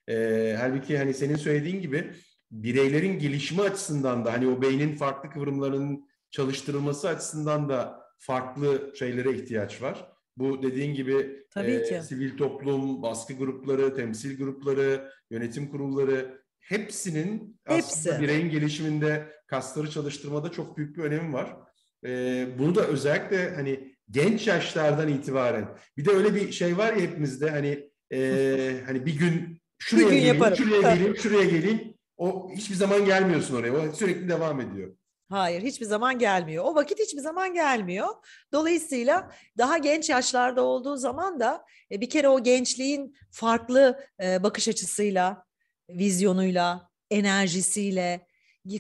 E, 0.08 0.56
halbuki 0.60 0.98
hani 0.98 1.14
senin 1.14 1.36
söylediğin 1.36 1.82
gibi 1.82 2.12
bireylerin 2.52 3.20
gelişimi 3.20 3.62
açısından 3.62 4.26
da 4.26 4.34
hani 4.34 4.48
o 4.48 4.62
beynin 4.62 4.96
farklı 4.96 5.30
kıvrımlarının 5.30 6.08
çalıştırılması 6.32 7.10
açısından 7.10 7.70
da 7.70 8.06
farklı 8.20 8.94
şeylere 9.00 9.34
ihtiyaç 9.34 9.82
var. 9.82 10.12
Bu 10.38 10.64
dediğin 10.64 10.94
gibi 10.94 11.46
Tabii 11.52 11.72
e, 11.72 11.84
ki. 11.84 12.02
sivil 12.04 12.38
toplum, 12.38 13.02
baskı 13.02 13.34
grupları, 13.34 13.96
temsil 13.96 14.38
grupları, 14.38 15.12
yönetim 15.30 15.68
kurulları 15.68 16.42
hepsinin 16.60 17.60
Hepsi. 17.66 17.90
aslında 17.90 18.22
bireyin 18.22 18.50
gelişiminde 18.50 19.32
kasları 19.48 19.90
çalıştırmada 19.90 20.52
çok 20.52 20.78
büyük 20.78 20.98
bir 20.98 21.04
önemi 21.04 21.34
var. 21.34 21.58
E, 22.06 22.48
bunu 22.60 22.76
da 22.76 22.88
özellikle 22.88 23.56
hani 23.56 23.95
genç 24.12 24.48
yaşlardan 24.48 25.08
itibaren 25.08 25.78
bir 25.98 26.06
de 26.06 26.12
öyle 26.12 26.36
bir 26.36 26.52
şey 26.52 26.78
var 26.78 26.94
ya 26.94 27.00
hepimizde 27.00 27.50
hani 27.50 27.90
e, 28.14 28.82
hani 28.86 29.06
bir 29.06 29.18
gün 29.18 29.62
şuraya 29.78 30.06
bir 30.06 30.12
gün 30.12 30.18
geleyim, 30.18 30.36
yaparım. 30.36 30.58
şuraya 30.58 30.96
geleyim, 30.96 31.18
şuraya 31.18 31.44
geleyim 31.44 31.96
o 32.18 32.52
hiçbir 32.52 32.76
zaman 32.76 33.06
gelmiyorsun 33.06 33.56
oraya. 33.56 33.72
O 33.72 33.94
sürekli 33.94 34.30
devam 34.30 34.62
ediyor. 34.62 34.96
Hayır 35.30 35.62
hiçbir 35.62 35.86
zaman 35.86 36.20
gelmiyor. 36.20 36.64
O 36.68 36.76
vakit 36.76 37.00
hiçbir 37.00 37.22
zaman 37.22 37.54
gelmiyor. 37.54 38.08
Dolayısıyla 38.54 39.32
daha 39.58 39.78
genç 39.78 40.10
yaşlarda 40.10 40.62
olduğu 40.62 40.98
zaman 40.98 41.40
da 41.40 41.66
e, 41.92 42.02
bir 42.02 42.10
kere 42.10 42.30
o 42.30 42.44
gençliğin 42.44 43.16
farklı 43.32 44.00
e, 44.24 44.44
bakış 44.44 44.68
açısıyla, 44.68 45.46
vizyonuyla, 45.90 46.90
enerjisiyle 47.12 48.28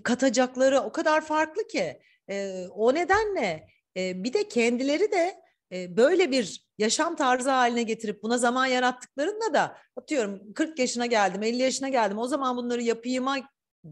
katacakları 0.04 0.80
o 0.80 0.92
kadar 0.92 1.26
farklı 1.26 1.68
ki. 1.68 2.00
E, 2.30 2.66
o 2.76 2.94
nedenle 2.94 3.68
bir 3.96 4.34
de 4.34 4.48
kendileri 4.48 5.12
de 5.12 5.36
böyle 5.72 6.32
bir 6.32 6.66
yaşam 6.78 7.16
tarzı 7.16 7.50
haline 7.50 7.84
getirip 7.84 8.24
buna 8.24 8.38
zaman 8.38 8.66
yarattıklarında 8.66 9.54
da 9.54 9.78
atıyorum 9.98 10.54
40 10.54 10.80
yaşına 10.80 11.06
geldim, 11.06 11.44
50 11.44 11.62
yaşına 11.62 11.90
geldim. 11.90 12.18
O 12.18 12.28
zaman 12.28 12.58
bunları 12.58 12.82
yapayıma 12.82 13.38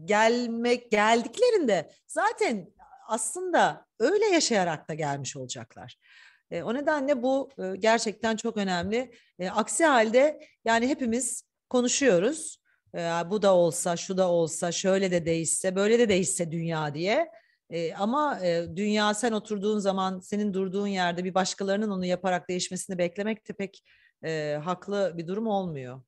gelmek 0.04 0.90
geldiklerinde 0.90 1.90
zaten 2.06 2.72
aslında 3.08 3.86
öyle 4.00 4.26
yaşayarak 4.26 4.88
da 4.88 4.94
gelmiş 4.94 5.36
olacaklar. 5.36 5.96
O 6.52 6.74
nedenle 6.74 7.22
bu 7.22 7.50
gerçekten 7.78 8.36
çok 8.36 8.56
önemli. 8.56 9.14
Aksi 9.50 9.84
halde 9.84 10.40
yani 10.64 10.88
hepimiz 10.88 11.44
konuşuyoruz. 11.70 12.58
Bu 13.30 13.42
da 13.42 13.54
olsa, 13.54 13.96
şu 13.96 14.16
da 14.16 14.28
olsa, 14.28 14.72
şöyle 14.72 15.10
de 15.10 15.26
değişse, 15.26 15.76
böyle 15.76 15.98
de 15.98 16.08
değişse 16.08 16.52
dünya 16.52 16.94
diye. 16.94 17.30
E, 17.70 17.94
ama 17.94 18.40
e, 18.46 18.76
dünya 18.76 19.14
sen 19.14 19.32
oturduğun 19.32 19.78
zaman 19.78 20.20
senin 20.20 20.54
durduğun 20.54 20.86
yerde 20.86 21.24
bir 21.24 21.34
başkalarının 21.34 21.90
onu 21.90 22.04
yaparak 22.04 22.48
değişmesini 22.48 22.98
beklemek 22.98 23.48
de 23.48 23.52
pek 23.52 23.84
e, 24.24 24.58
haklı 24.64 25.14
bir 25.16 25.26
durum 25.26 25.46
olmuyor. 25.46 26.00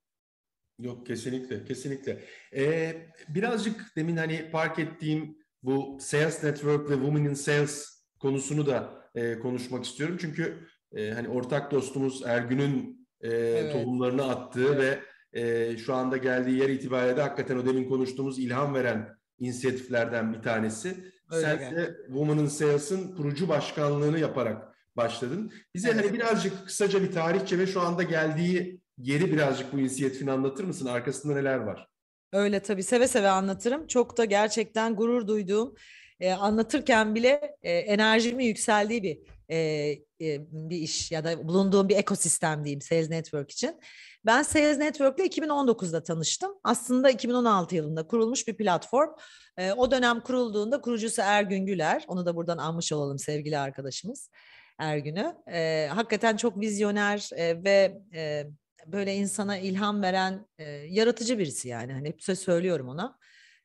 Yok 0.79 1.07
kesinlikle, 1.07 1.63
kesinlikle. 1.63 2.19
Ee, 2.55 2.95
birazcık 3.27 3.95
demin 3.95 4.17
hani 4.17 4.49
park 4.51 4.79
ettiğim 4.79 5.37
bu 5.63 5.97
Sales 6.01 6.43
Network 6.43 6.89
ve 6.89 6.93
Women 6.93 7.23
in 7.23 7.33
Sales 7.33 8.03
konusunu 8.19 8.65
da 8.65 9.09
e, 9.15 9.39
konuşmak 9.39 9.85
istiyorum. 9.85 10.17
Çünkü 10.19 10.67
e, 10.95 11.11
hani 11.11 11.29
ortak 11.29 11.71
dostumuz 11.71 12.23
Ergün'ün 12.25 13.07
e, 13.21 13.29
evet. 13.29 13.73
tohumlarını 13.73 14.23
attığı 14.23 14.73
evet. 14.73 14.99
ve 15.33 15.41
e, 15.41 15.77
şu 15.77 15.93
anda 15.95 16.17
geldiği 16.17 16.59
yer 16.59 16.69
itibariyle 16.69 17.17
de 17.17 17.21
hakikaten 17.21 17.57
o 17.57 17.65
demin 17.65 17.89
konuştuğumuz 17.89 18.39
ilham 18.39 18.73
veren 18.73 19.17
inisiyatiflerden 19.39 20.33
bir 20.33 20.41
tanesi. 20.41 21.11
Sen 21.31 21.61
yani. 21.61 21.75
de 21.75 21.97
Women 22.07 22.37
in 22.37 22.47
Sales'ın 22.47 23.15
kurucu 23.15 23.49
başkanlığını 23.49 24.19
yaparak 24.19 24.75
başladın. 24.97 25.51
Bize 25.75 25.89
evet. 25.89 26.05
hani 26.05 26.13
birazcık 26.13 26.65
kısaca 26.65 27.01
bir 27.01 27.11
tarihçe 27.11 27.59
ve 27.59 27.67
şu 27.67 27.81
anda 27.81 28.03
geldiği 28.03 28.81
yeri 28.97 29.31
birazcık 29.33 29.73
bu 29.73 29.79
inisiyatifini 29.79 30.31
anlatır 30.31 30.63
mısın? 30.63 30.85
Arkasında 30.85 31.33
neler 31.33 31.57
var? 31.57 31.87
Öyle 32.33 32.59
tabii 32.59 32.83
seve 32.83 33.07
seve 33.07 33.29
anlatırım. 33.29 33.87
Çok 33.87 34.17
da 34.17 34.25
gerçekten 34.25 34.95
gurur 34.95 35.27
duyduğum, 35.27 35.75
e, 36.19 36.31
anlatırken 36.31 37.15
bile 37.15 37.55
e, 37.63 37.71
enerjimin 37.71 38.45
yükseldiği 38.45 39.03
bir 39.03 39.19
e, 39.49 39.57
e, 40.21 40.39
bir 40.51 40.77
iş 40.77 41.11
ya 41.11 41.23
da 41.23 41.47
bulunduğum 41.47 41.89
bir 41.89 41.95
ekosistem 41.95 42.63
diyeyim 42.63 42.81
Sales 42.81 43.09
Network 43.09 43.51
için. 43.51 43.79
Ben 44.25 44.43
Sales 44.43 44.77
Network 44.77 45.19
ile 45.19 45.27
2019'da 45.27 46.03
tanıştım. 46.03 46.51
Aslında 46.63 47.09
2016 47.09 47.75
yılında 47.75 48.07
kurulmuş 48.07 48.47
bir 48.47 48.57
platform. 48.57 49.09
E, 49.57 49.71
o 49.71 49.91
dönem 49.91 50.19
kurulduğunda 50.19 50.81
kurucusu 50.81 51.21
Ergün 51.25 51.65
Güler. 51.65 52.05
Onu 52.07 52.25
da 52.25 52.35
buradan 52.35 52.57
anmış 52.57 52.93
olalım 52.93 53.19
sevgili 53.19 53.57
arkadaşımız 53.57 54.29
Ergün'ü. 54.79 55.35
E, 55.51 55.87
hakikaten 55.91 56.37
çok 56.37 56.59
vizyoner 56.59 57.29
e, 57.35 57.63
ve 57.63 58.01
e, 58.13 58.45
böyle 58.85 59.15
insana 59.15 59.57
ilham 59.57 60.01
veren 60.01 60.45
e, 60.57 60.63
yaratıcı 60.71 61.39
birisi 61.39 61.67
yani. 61.67 61.93
Hani 61.93 62.07
hep 62.07 62.37
söylüyorum 62.37 62.89
ona. 62.89 63.17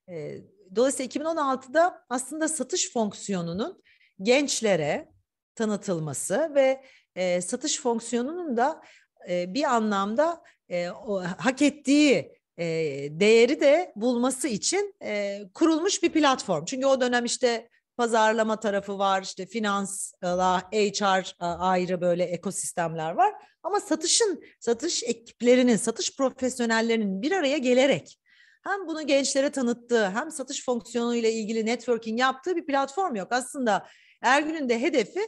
E, 0.09 0.38
dolayısıyla 0.77 1.09
2016'da 1.09 2.05
aslında 2.09 2.49
satış 2.49 2.92
fonksiyonunun 2.92 3.83
gençlere 4.23 5.12
tanıtılması 5.55 6.53
ve 6.55 6.85
e, 7.15 7.41
satış 7.41 7.81
fonksiyonunun 7.81 8.57
da 8.57 8.83
e, 9.29 9.55
bir 9.55 9.65
anlamda 9.65 10.43
e, 10.69 10.91
o, 10.91 11.23
hak 11.23 11.62
ettiği 11.62 12.33
e, 12.59 12.65
değeri 13.11 13.61
de 13.61 13.93
bulması 13.97 14.49
için 14.49 14.95
e, 15.03 15.41
kurulmuş 15.55 16.03
bir 16.03 16.12
platform. 16.12 16.65
Çünkü 16.65 16.87
o 16.87 17.01
dönem 17.01 17.25
işte 17.25 17.69
pazarlama 17.97 18.61
tarafı 18.61 18.99
var, 18.99 19.23
işte 19.23 19.47
finansla 19.47 20.62
HR 20.73 21.35
ayrı 21.41 22.01
böyle 22.01 22.25
ekosistemler 22.25 23.12
var. 23.12 23.35
Ama 23.62 23.81
satışın, 23.81 24.45
satış 24.61 25.03
ekiplerinin, 25.03 25.77
satış 25.77 26.17
profesyonellerinin 26.17 27.23
bir 27.23 27.33
araya 27.33 27.59
gelerek 27.59 28.19
hem 28.65 28.87
bunu 28.87 29.07
gençlere 29.07 29.51
tanıttığı 29.51 30.11
hem 30.11 30.31
satış 30.31 30.65
fonksiyonuyla 30.65 31.29
ilgili 31.29 31.67
networking 31.67 32.21
yaptığı 32.21 32.57
bir 32.57 32.67
platform 32.67 33.15
yok. 33.15 33.29
Aslında 33.33 33.87
Ergün'ün 34.23 34.69
de 34.69 34.81
hedefi 34.81 35.21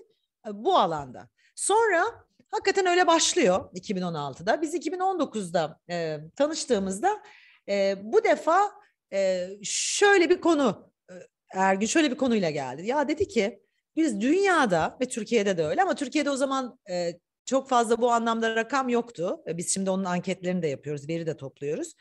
bu 0.53 0.79
alanda. 0.79 1.29
Sonra 1.55 2.05
hakikaten 2.51 2.87
öyle 2.87 3.07
başlıyor 3.07 3.71
2016'da. 3.75 4.63
Biz 4.63 4.75
2019'da 4.75 5.81
e, 5.91 6.19
tanıştığımızda 6.37 7.23
e, 7.69 7.97
bu 8.03 8.25
defa 8.25 8.73
e, 9.13 9.49
şöyle 9.63 10.31
bir 10.31 10.41
konu 10.41 10.93
e, 11.11 11.15
Ergün 11.55 11.87
şöyle 11.87 12.11
bir 12.11 12.17
konuyla 12.17 12.51
geldi. 12.51 12.87
Ya 12.87 13.09
dedi 13.09 13.29
ki 13.29 13.61
biz 13.97 14.21
dünyada 14.21 14.99
ve 15.01 15.09
Türkiye'de 15.09 15.57
de 15.57 15.65
öyle 15.65 15.83
ama 15.83 15.95
Türkiye'de 15.95 16.31
o 16.31 16.37
zaman 16.37 16.79
e, 16.91 17.13
çok 17.45 17.69
fazla 17.69 18.01
bu 18.01 18.13
anlamda 18.13 18.57
rakam 18.57 18.89
yoktu. 18.89 19.43
E, 19.49 19.57
biz 19.57 19.75
şimdi 19.75 19.91
onun 19.91 20.05
anketlerini 20.05 20.63
de 20.63 20.69
yapıyoruz, 20.69 21.09
veri 21.09 21.27
de 21.27 21.37
topluyoruz. 21.37 21.95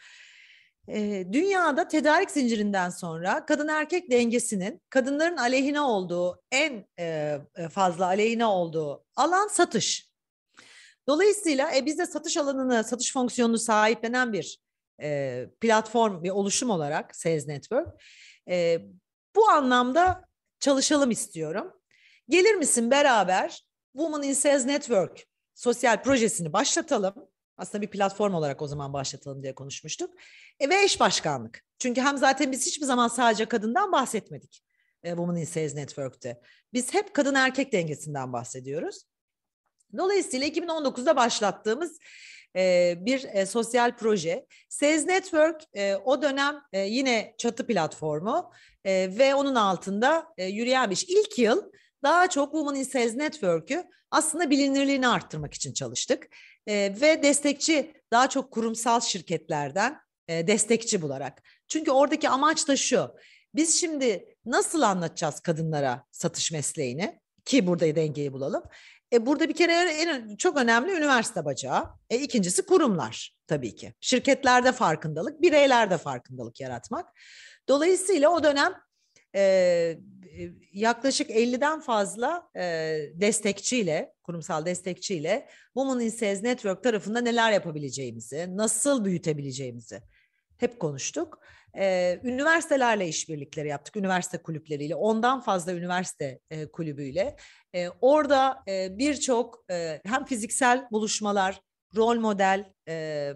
Dünyada 1.33 1.87
tedarik 1.87 2.31
zincirinden 2.31 2.89
sonra 2.89 3.45
kadın 3.45 3.67
erkek 3.67 4.11
dengesinin 4.11 4.81
kadınların 4.89 5.37
aleyhine 5.37 5.81
olduğu 5.81 6.41
en 6.51 6.85
fazla 7.69 8.05
aleyhine 8.05 8.45
olduğu 8.45 9.05
alan 9.15 9.47
satış. 9.47 10.13
Dolayısıyla 11.07 11.75
e, 11.75 11.85
biz 11.85 11.99
de 11.99 12.05
satış 12.05 12.37
alanını, 12.37 12.83
satış 12.83 13.13
fonksiyonunu 13.13 13.57
sahiplenen 13.57 14.33
bir 14.33 14.59
e, 15.01 15.49
platform, 15.61 16.23
bir 16.23 16.29
oluşum 16.29 16.69
olarak 16.69 17.15
Sales 17.15 17.47
Network 17.47 17.87
e, 18.49 18.81
bu 19.35 19.49
anlamda 19.49 20.25
çalışalım 20.59 21.11
istiyorum. 21.11 21.73
Gelir 22.29 22.55
misin 22.55 22.91
beraber 22.91 23.65
Women 23.97 24.27
in 24.27 24.33
Sales 24.33 24.65
Network 24.65 25.25
sosyal 25.55 26.03
projesini 26.03 26.53
başlatalım. 26.53 27.32
Aslında 27.57 27.81
bir 27.81 27.89
platform 27.89 28.33
olarak 28.33 28.61
o 28.61 28.67
zaman 28.67 28.93
başlatalım 28.93 29.43
diye 29.43 29.55
konuşmuştuk. 29.55 30.13
E, 30.59 30.69
ve 30.69 30.83
eş 30.83 30.99
başkanlık. 30.99 31.65
Çünkü 31.79 32.01
hem 32.01 32.17
zaten 32.17 32.51
biz 32.51 32.65
hiçbir 32.65 32.85
zaman 32.85 33.07
sadece 33.07 33.45
kadından 33.45 33.91
bahsetmedik. 33.91 34.63
E, 35.03 35.09
Women 35.09 35.41
in 35.41 35.45
Sales 35.45 35.75
Network'te. 35.75 36.41
Biz 36.73 36.93
hep 36.93 37.13
kadın 37.13 37.35
erkek 37.35 37.73
dengesinden 37.73 38.33
bahsediyoruz. 38.33 39.03
Dolayısıyla 39.97 40.47
2019'da 40.47 41.15
başlattığımız 41.15 41.99
e, 42.55 42.95
bir 42.99 43.23
e, 43.33 43.45
sosyal 43.45 43.97
proje. 43.97 44.45
Sales 44.69 45.05
Network 45.05 45.61
e, 45.73 45.95
o 45.95 46.21
dönem 46.21 46.61
e, 46.73 46.79
yine 46.79 47.35
çatı 47.37 47.67
platformu 47.67 48.51
e, 48.85 49.09
ve 49.17 49.35
onun 49.35 49.55
altında 49.55 50.27
e, 50.37 50.45
yürüyen 50.45 50.89
bir 50.89 50.95
iş. 50.95 51.03
İlk 51.03 51.39
yıl 51.39 51.71
daha 52.03 52.29
çok 52.29 52.51
Women 52.51 52.79
in 52.79 52.83
Sales 52.83 53.15
Network'ü 53.15 53.83
aslında 54.11 54.49
bilinirliğini 54.49 55.07
arttırmak 55.07 55.53
için 55.53 55.73
çalıştık. 55.73 56.27
E, 56.67 56.73
ve 57.01 57.23
destekçi 57.23 57.93
daha 58.11 58.29
çok 58.29 58.51
kurumsal 58.51 59.01
şirketlerden 59.01 59.99
e, 60.27 60.47
destekçi 60.47 61.01
bularak. 61.01 61.41
Çünkü 61.67 61.91
oradaki 61.91 62.29
amaç 62.29 62.67
da 62.67 62.75
şu. 62.75 63.11
Biz 63.55 63.79
şimdi 63.79 64.35
nasıl 64.45 64.81
anlatacağız 64.81 65.39
kadınlara 65.39 66.05
satış 66.11 66.51
mesleğini 66.51 67.19
ki 67.45 67.67
burada 67.67 67.95
dengeyi 67.95 68.33
bulalım. 68.33 68.63
E 69.13 69.25
burada 69.25 69.49
bir 69.49 69.53
kere 69.53 69.73
en 69.73 70.35
çok 70.35 70.57
önemli 70.57 70.91
üniversite 70.91 71.45
bacağı. 71.45 71.89
E 72.09 72.17
ikincisi 72.17 72.65
kurumlar 72.65 73.35
tabii 73.47 73.75
ki. 73.75 73.93
Şirketlerde 73.99 74.71
farkındalık, 74.71 75.41
bireylerde 75.41 75.97
farkındalık 75.97 76.59
yaratmak. 76.59 77.09
Dolayısıyla 77.69 78.29
o 78.29 78.43
dönem 78.43 78.73
e, 79.35 79.97
yaklaşık 80.73 81.29
50'den 81.29 81.79
fazla 81.79 82.49
e, 82.55 82.61
destekçiyle, 83.13 84.13
kurumsal 84.23 84.65
destekçiyle 84.65 85.49
Women 85.73 86.05
in 86.05 86.09
Sales 86.09 86.43
Network 86.43 86.83
tarafında 86.83 87.21
neler 87.21 87.51
yapabileceğimizi, 87.51 88.57
nasıl 88.57 89.05
büyütebileceğimizi 89.05 90.01
hep 90.57 90.79
konuştuk. 90.79 91.39
E, 91.77 92.19
üniversitelerle 92.23 93.07
işbirlikleri 93.07 93.67
yaptık, 93.67 93.95
üniversite 93.95 94.37
kulüpleriyle, 94.37 94.95
ondan 94.95 95.41
fazla 95.41 95.73
üniversite 95.73 96.39
e, 96.49 96.71
kulübüyle. 96.71 97.35
E, 97.75 97.89
orada 98.01 98.63
e, 98.67 98.97
birçok 98.97 99.65
e, 99.71 100.01
hem 100.05 100.25
fiziksel 100.25 100.87
buluşmalar, 100.91 101.61
rol 101.95 102.19
model 102.19 102.73
e, 102.87 103.33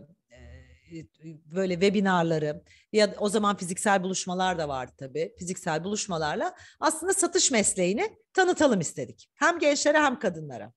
böyle 1.45 1.73
webinarları 1.73 2.63
ya 2.93 3.15
o 3.19 3.29
zaman 3.29 3.57
fiziksel 3.57 4.03
buluşmalar 4.03 4.57
da 4.57 4.69
vardı 4.69 4.93
tabii. 4.97 5.35
Fiziksel 5.39 5.83
buluşmalarla 5.83 6.55
aslında 6.79 7.13
satış 7.13 7.51
mesleğini 7.51 8.17
tanıtalım 8.33 8.79
istedik. 8.79 9.29
Hem 9.35 9.59
gençlere 9.59 9.99
hem 9.99 10.19
kadınlara. 10.19 10.73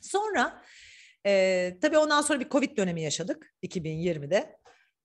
Sonra 0.00 0.62
e, 1.26 1.72
tabii 1.80 1.98
ondan 1.98 2.22
sonra 2.22 2.40
bir 2.40 2.48
Covid 2.48 2.76
dönemi 2.76 3.02
yaşadık 3.02 3.54
2020'de. 3.62 4.56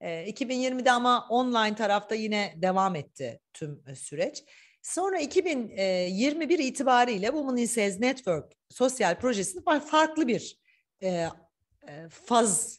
E, 0.02 0.30
2020'de 0.30 0.92
ama 0.92 1.28
online 1.30 1.76
tarafta 1.76 2.16
yine 2.16 2.54
devam 2.58 2.96
etti 2.96 3.40
tüm 3.54 3.84
süreç. 3.96 4.44
Sonra 4.82 5.20
2021 5.20 6.60
itibariyle 6.60 7.28
Women 7.28 7.58
in 7.62 7.66
Sales 7.66 8.00
Network 8.00 8.54
sosyal 8.70 9.20
projesini 9.20 9.64
farklı 9.64 10.28
bir 10.28 10.60
e, 11.04 11.30
faz 12.10 12.79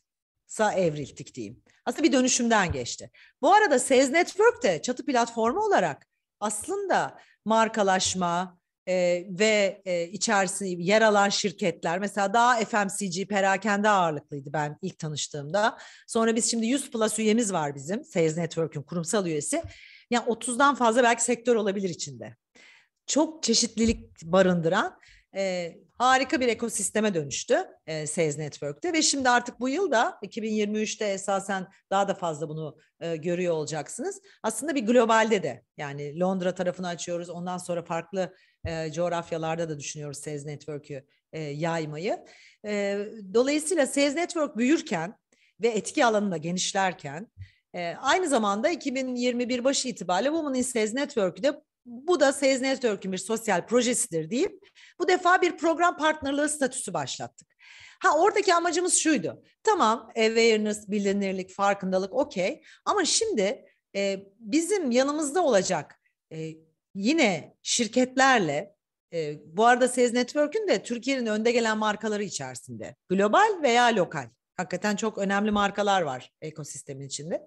sa 0.51 0.73
evrildik 0.73 1.35
diyeyim. 1.35 1.63
Aslında 1.87 2.03
bir 2.03 2.13
dönüşümden 2.13 2.73
geçti. 2.73 3.11
Bu 3.43 3.55
arada 3.55 3.79
Sales 3.79 4.11
Network 4.11 4.63
de 4.63 4.83
çatı 4.83 5.07
platformu 5.07 5.61
olarak 5.61 6.07
aslında 6.41 7.19
markalaşma 7.45 8.59
e, 8.89 9.27
ve 9.31 9.83
e, 9.85 10.09
içerisinde 10.09 10.69
yer 10.83 11.03
alan 11.03 11.29
şirketler 11.29 11.99
mesela 11.99 12.35
daha 12.35 12.65
FMCG 12.65 13.29
perakende 13.29 13.89
ağırlıklıydı 13.89 14.53
ben 14.53 14.79
ilk 14.83 14.99
tanıştığımda. 14.99 15.79
Sonra 16.07 16.37
biz 16.37 16.51
şimdi 16.51 16.67
100 16.67 16.91
plus 16.91 17.19
üyemiz 17.19 17.53
var 17.53 17.75
bizim 17.75 18.05
Sales 18.05 18.37
Network'ün 18.37 18.83
kurumsal 18.83 19.27
üyesi. 19.27 19.63
Yani 20.11 20.25
30'dan 20.27 20.75
fazla 20.75 21.03
belki 21.03 21.25
sektör 21.25 21.57
olabilir 21.57 21.89
içinde. 21.89 22.37
Çok 23.07 23.43
çeşitlilik 23.43 24.23
barındıran 24.23 24.99
e, 25.35 25.75
harika 25.99 26.41
bir 26.41 26.49
ekosisteme 26.49 27.15
dönüştü 27.15 27.65
e, 27.87 28.07
Sales 28.07 28.39
Network'te 28.39 28.93
ve 28.93 29.03
şimdi 29.03 29.29
artık 29.29 29.61
bu 29.61 29.69
yıl 29.69 29.91
da 29.91 30.19
2023'te 30.23 31.05
esasen 31.05 31.67
daha 31.91 32.09
da 32.09 32.15
fazla 32.15 32.49
bunu 32.49 32.77
e, 33.01 33.17
görüyor 33.17 33.55
olacaksınız. 33.55 34.21
Aslında 34.43 34.75
bir 34.75 34.87
globalde 34.87 35.43
de 35.43 35.65
yani 35.77 36.21
Londra 36.21 36.55
tarafını 36.55 36.89
açıyoruz 36.89 37.31
ondan 37.31 37.59
sonra 37.59 37.83
farklı 37.83 38.35
e, 38.67 38.93
coğrafyalarda 38.93 39.69
da 39.69 39.79
düşünüyoruz 39.79 40.19
Sales 40.19 40.47
Network'ü 40.47 41.07
e, 41.33 41.41
yaymayı. 41.41 42.25
E, 42.67 42.99
dolayısıyla 43.35 43.87
Sales 43.87 44.15
Network 44.15 44.57
büyürken 44.57 45.15
ve 45.61 45.69
etki 45.69 46.05
alanında 46.05 46.37
genişlerken 46.37 47.27
e, 47.75 47.95
aynı 48.01 48.29
zamanda 48.29 48.71
2021 48.71 49.65
başı 49.65 49.89
itibariyle 49.89 50.29
Women 50.29 50.59
in 50.59 50.63
Sales 50.63 50.95
Network'ü 50.95 51.43
de 51.43 51.61
bu 51.91 52.21
da 52.21 52.33
Sales 52.33 52.61
Network'ün 52.61 53.13
bir 53.13 53.19
sosyal 53.19 53.67
projesidir 53.67 54.31
deyip 54.31 54.69
bu 54.99 55.09
defa 55.09 55.43
bir 55.43 55.57
program 55.57 55.97
partnerliği 55.97 56.49
statüsü 56.49 56.95
başlattık. 56.95 57.49
Ha 58.03 58.19
oradaki 58.19 58.55
amacımız 58.55 58.95
şuydu. 58.95 59.43
Tamam 59.63 60.11
awareness, 60.17 60.89
bilinirlik, 60.89 61.51
farkındalık 61.51 62.15
okey 62.15 62.63
ama 62.85 63.05
şimdi 63.05 63.65
e, 63.97 64.21
bizim 64.39 64.91
yanımızda 64.91 65.45
olacak 65.45 66.01
e, 66.33 66.51
yine 66.95 67.57
şirketlerle 67.63 68.75
e, 69.13 69.39
bu 69.57 69.67
arada 69.67 69.89
Sales 69.89 70.13
Network'ün 70.13 70.69
de 70.69 70.83
Türkiye'nin 70.83 71.27
önde 71.27 71.53
gelen 71.53 71.79
markaları 71.79 72.23
içerisinde. 72.23 72.97
Global 73.09 73.63
veya 73.63 73.85
lokal. 73.85 74.29
Hakikaten 74.57 74.97
çok 74.97 75.19
önemli 75.19 75.51
markalar 75.51 76.03
var 76.03 76.33
ekosistemin 76.41 77.07
içinde. 77.07 77.43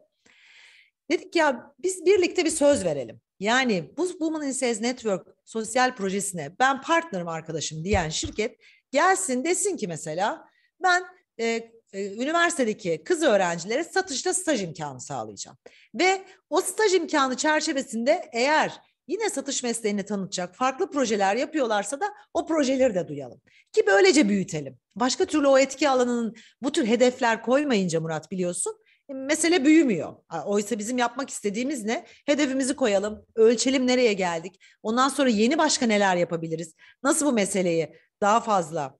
Dedik 1.12 1.36
ya 1.36 1.73
biz 1.79 2.06
birlikte 2.06 2.45
bir 2.45 2.49
söz 2.49 2.86
verelim. 2.86 3.21
Yani 3.39 3.93
bu 3.98 4.08
Women 4.08 4.48
in 4.48 4.52
Sales 4.52 4.82
Network 4.82 5.28
sosyal 5.46 5.96
projesine 5.96 6.52
ben 6.60 6.82
partnerim 6.82 7.28
arkadaşım 7.28 7.84
diyen 7.84 8.10
şirket 8.10 8.58
gelsin 8.91 9.43
desin 9.43 9.78
ki 9.78 9.88
mesela 9.88 10.46
ben 10.84 11.04
e, 11.39 11.46
e, 11.93 12.13
üniversitedeki 12.13 13.04
kız 13.06 13.24
öğrencilere 13.24 13.84
satışta 13.84 14.34
staj 14.34 14.63
imkanı 14.63 15.02
sağlayacağım. 15.02 15.58
Ve 15.96 16.22
o 16.50 16.62
staj 16.62 16.93
imkanı 16.93 17.38
çerçevesinde 17.38 18.30
eğer 18.34 18.82
yine 19.08 19.30
satış 19.30 19.63
mesleğini 19.63 20.06
tanıtacak 20.06 20.56
farklı 20.56 20.91
projeler 20.91 21.36
yapıyorlarsa 21.36 22.00
da 22.00 22.06
o 22.34 22.46
projeleri 22.46 22.96
de 22.96 23.08
duyalım. 23.08 23.41
Ki 23.72 23.84
böylece 23.88 24.30
büyütelim. 24.30 24.78
Başka 24.96 25.26
türlü 25.26 25.48
o 25.48 25.58
etki 25.58 25.89
alanının 25.89 26.36
bu 26.62 26.72
tür 26.72 26.86
hedefler 26.86 27.43
koymayınca 27.43 28.00
Murat 28.02 28.32
biliyorsun 28.32 28.76
mesele 29.10 29.66
büyümüyor. 29.66 30.13
Oysa 30.46 30.80
bizim 30.80 30.98
yapmak 30.98 31.30
istediğimiz 31.30 31.84
ne? 31.84 32.06
Hedefimizi 32.26 32.76
koyalım, 32.76 33.26
ölçelim 33.36 33.88
nereye 33.88 34.13
geldik. 34.13 34.60
Ondan 34.84 35.10
sonra 35.10 35.30
yeni 35.30 35.58
başka 35.58 35.86
neler 35.86 36.16
yapabiliriz? 36.16 36.74
Nasıl 37.04 37.26
bu 37.26 37.32
meseleyi 37.32 37.96
daha 38.22 38.39
fazla 38.42 38.98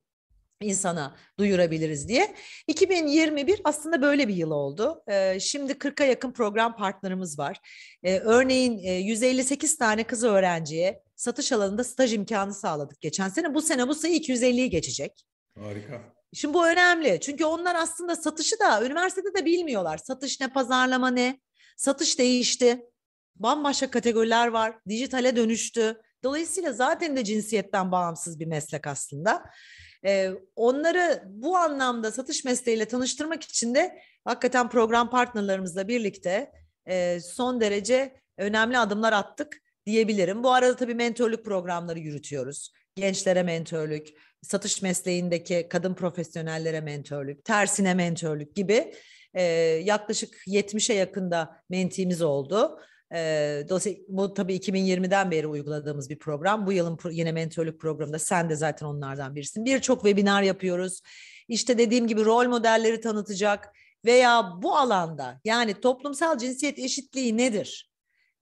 insana 0.62 1.16
duyurabiliriz 1.40 2.08
diye. 2.08 2.36
2021 2.68 3.62
aslında 3.64 4.02
böyle 4.02 4.28
bir 4.28 4.36
yıl 4.36 4.52
oldu. 4.52 5.04
Şimdi 5.40 5.74
40'a 5.74 6.06
yakın 6.06 6.32
program 6.32 6.76
partnerimiz 6.76 7.40
var. 7.40 7.60
Örneğin 8.04 8.78
158 8.78 9.78
tane 9.78 10.04
kız 10.04 10.24
öğrenciye 10.24 11.04
satış 11.16 11.52
alanında 11.52 11.84
staj 11.84 12.14
imkanı 12.14 12.54
sağladık 12.54 13.02
geçen 13.02 13.30
sene. 13.30 13.54
Bu 13.54 13.62
sene 13.62 13.88
bu 13.88 13.96
sayı 13.96 14.18
250'yi 14.18 14.70
geçecek. 14.70 15.26
Harika. 15.60 16.02
Şimdi 16.34 16.54
bu 16.54 16.68
önemli. 16.68 17.20
Çünkü 17.22 17.46
onlar 17.46 17.76
aslında 17.76 18.16
satışı 18.16 18.60
da 18.60 18.86
üniversitede 18.86 19.34
de 19.34 19.46
bilmiyorlar. 19.46 19.98
Satış 19.98 20.40
ne, 20.42 20.48
pazarlama 20.48 21.10
ne? 21.10 21.40
Satış 21.78 22.20
değişti. 22.20 22.82
Bambaşka 23.36 23.92
kategoriler 23.92 24.48
var. 24.48 24.76
Dijitale 24.90 25.36
dönüştü. 25.36 26.02
Dolayısıyla 26.24 26.74
zaten 26.74 27.18
de 27.18 27.24
cinsiyetten 27.24 27.92
bağımsız 27.92 28.40
bir 28.40 28.46
meslek 28.46 28.88
aslında. 28.88 29.44
Ee, 30.06 30.32
onları 30.56 31.24
bu 31.28 31.58
anlamda 31.58 32.12
satış 32.12 32.44
mesleğiyle 32.44 32.86
tanıştırmak 32.86 33.44
için 33.44 33.76
de 33.76 34.00
hakikaten 34.26 34.70
program 34.70 35.10
partnerlerimizle 35.10 35.88
birlikte 35.88 36.52
e, 36.86 37.20
son 37.20 37.62
derece 37.62 38.22
önemli 38.38 38.78
adımlar 38.78 39.14
attık 39.14 39.62
diyebilirim. 39.86 40.44
Bu 40.44 40.52
arada 40.52 40.76
tabii 40.76 40.96
mentorluk 40.96 41.46
programları 41.46 42.00
yürütüyoruz. 42.00 42.72
Gençlere 42.96 43.44
mentorluk, 43.44 44.08
satış 44.44 44.82
mesleğindeki 44.82 45.68
kadın 45.70 45.94
profesyonellere 45.94 46.82
mentörlük, 46.82 47.46
tersine 47.46 47.94
mentörlük 47.94 48.56
gibi 48.56 48.94
e, 49.34 49.44
yaklaşık 49.84 50.48
70'e 50.48 50.96
yakında 50.96 51.64
mentimiz 51.70 52.22
oldu. 52.22 52.80
E, 53.16 53.64
bu 54.08 54.34
tabii 54.34 54.56
2020'den 54.56 55.32
beri 55.32 55.48
uyguladığımız 55.48 56.10
bir 56.10 56.20
program. 56.20 56.66
Bu 56.66 56.74
yılın 56.74 56.98
pro, 56.98 57.10
yine 57.10 57.32
mentörlük 57.32 57.82
programında 57.82 58.20
sen 58.20 58.50
de 58.50 58.56
zaten 58.56 58.86
onlardan 58.86 59.36
birisin. 59.36 59.66
Birçok 59.66 60.04
webinar 60.04 60.42
yapıyoruz. 60.42 61.02
İşte 61.48 61.78
dediğim 61.78 62.08
gibi 62.08 62.26
rol 62.26 62.48
modelleri 62.48 63.02
tanıtacak 63.02 63.70
veya 64.06 64.52
bu 64.62 64.78
alanda 64.78 65.42
yani 65.46 65.74
toplumsal 65.74 66.38
cinsiyet 66.38 66.80
eşitliği 66.80 67.38
nedir? 67.38 67.93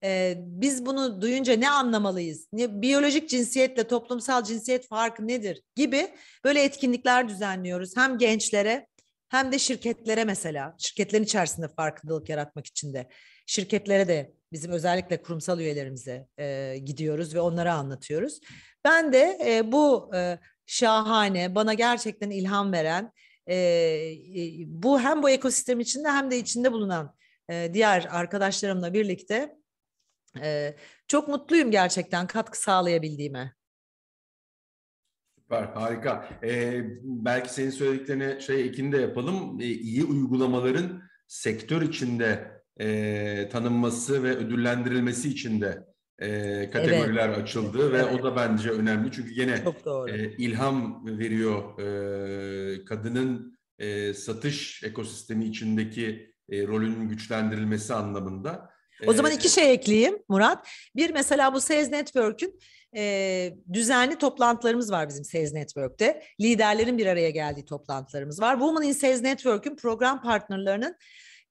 Ee, 0.04 0.34
biz 0.38 0.86
bunu 0.86 1.22
duyunca 1.22 1.56
ne 1.56 1.70
anlamalıyız? 1.70 2.48
Ne, 2.52 2.82
biyolojik 2.82 3.28
cinsiyetle 3.28 3.88
toplumsal 3.88 4.44
cinsiyet 4.44 4.88
farkı 4.88 5.28
nedir? 5.28 5.62
Gibi 5.76 6.08
böyle 6.44 6.62
etkinlikler 6.62 7.28
düzenliyoruz. 7.28 7.96
Hem 7.96 8.18
gençlere 8.18 8.86
hem 9.28 9.52
de 9.52 9.58
şirketlere 9.58 10.24
mesela. 10.24 10.74
Şirketlerin 10.78 11.24
içerisinde 11.24 11.68
farkındalık 11.68 12.28
yaratmak 12.28 12.66
için 12.66 12.94
de. 12.94 13.08
Şirketlere 13.46 14.08
de 14.08 14.32
bizim 14.52 14.72
özellikle 14.72 15.22
kurumsal 15.22 15.60
üyelerimize 15.60 16.26
e, 16.38 16.78
gidiyoruz 16.84 17.34
ve 17.34 17.40
onlara 17.40 17.74
anlatıyoruz. 17.74 18.40
Ben 18.84 19.12
de 19.12 19.38
e, 19.46 19.72
bu 19.72 20.10
e, 20.16 20.38
şahane, 20.66 21.54
bana 21.54 21.74
gerçekten 21.74 22.30
ilham 22.30 22.72
veren 22.72 23.12
e, 23.46 23.56
e, 23.56 24.14
bu 24.66 25.00
hem 25.00 25.22
bu 25.22 25.30
ekosistem 25.30 25.80
içinde 25.80 26.08
hem 26.08 26.30
de 26.30 26.38
içinde 26.38 26.72
bulunan 26.72 27.14
e, 27.50 27.70
diğer 27.74 28.08
arkadaşlarımla 28.10 28.94
birlikte 28.94 29.56
ee, 30.40 30.76
çok 31.08 31.28
mutluyum 31.28 31.70
gerçekten 31.70 32.26
katkı 32.26 32.60
sağlayabildiğime. 32.62 33.52
Süper, 35.38 35.62
harika. 35.62 36.28
Ee, 36.44 36.82
belki 37.02 37.54
senin 37.54 37.70
söylediklerine 37.70 38.40
şey 38.40 38.64
ekini 38.64 38.92
de 38.92 39.00
yapalım. 39.00 39.60
Ee, 39.60 39.64
iyi 39.64 40.04
uygulamaların 40.04 41.02
sektör 41.26 41.82
içinde 41.82 42.62
e, 42.80 43.48
tanınması 43.52 44.22
ve 44.22 44.36
ödüllendirilmesi 44.36 45.28
için 45.28 45.60
de 45.60 45.86
e, 46.18 46.70
kategoriler 46.70 47.28
evet. 47.28 47.38
açıldı 47.38 47.78
evet. 47.90 47.92
ve 47.92 48.04
o 48.04 48.22
da 48.22 48.36
bence 48.36 48.70
önemli. 48.70 49.12
Çünkü 49.12 49.40
yine 49.40 49.64
e, 50.08 50.36
ilham 50.36 51.06
veriyor 51.06 51.78
e, 51.78 52.84
kadının 52.84 53.58
e, 53.78 54.14
satış 54.14 54.82
ekosistemi 54.82 55.44
içindeki 55.44 56.34
e, 56.48 56.66
rolünün 56.66 57.08
güçlendirilmesi 57.08 57.94
anlamında. 57.94 58.71
O 59.06 59.12
zaman 59.12 59.32
iki 59.32 59.48
şey 59.48 59.72
ekleyeyim 59.72 60.18
Murat. 60.28 60.68
Bir 60.96 61.10
mesela 61.10 61.54
bu 61.54 61.60
Sales 61.60 61.90
Network'ün 61.90 62.58
e, 62.96 63.54
düzenli 63.72 64.18
toplantılarımız 64.18 64.92
var 64.92 65.08
bizim 65.08 65.24
Sales 65.24 65.52
Network'te. 65.52 66.22
Liderlerin 66.40 66.98
bir 66.98 67.06
araya 67.06 67.30
geldiği 67.30 67.64
toplantılarımız 67.64 68.40
var. 68.40 68.54
Women 68.54 68.88
in 68.88 68.92
Sales 68.92 69.22
Network'ün 69.22 69.76
program 69.76 70.22
partnerlerinin 70.22 70.96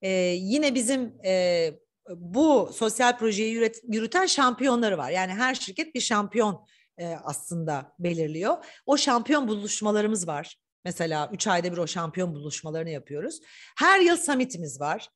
e, 0.02 0.10
yine 0.40 0.76
bizim 0.76 1.14
e, 1.26 1.70
bu 2.16 2.72
sosyal 2.74 3.18
projeyi 3.18 3.54
yürüt, 3.54 3.78
yürüten 3.88 4.26
şampiyonları 4.26 4.98
var. 4.98 5.10
Yani 5.10 5.34
her 5.34 5.56
şirket 5.56 5.96
bir 5.96 6.02
şampiyon 6.02 6.66
e, 6.98 7.16
aslında 7.24 7.94
belirliyor. 8.00 8.66
O 8.86 8.98
şampiyon 8.98 9.48
buluşmalarımız 9.48 10.28
var. 10.28 10.58
Mesela 10.86 11.30
üç 11.34 11.48
ayda 11.48 11.72
bir 11.72 11.78
o 11.78 11.88
şampiyon 11.88 12.36
buluşmalarını 12.36 12.90
yapıyoruz. 12.90 13.40
Her 13.78 14.00
yıl 14.00 14.18
summitimiz 14.18 14.80
var. 14.80 15.10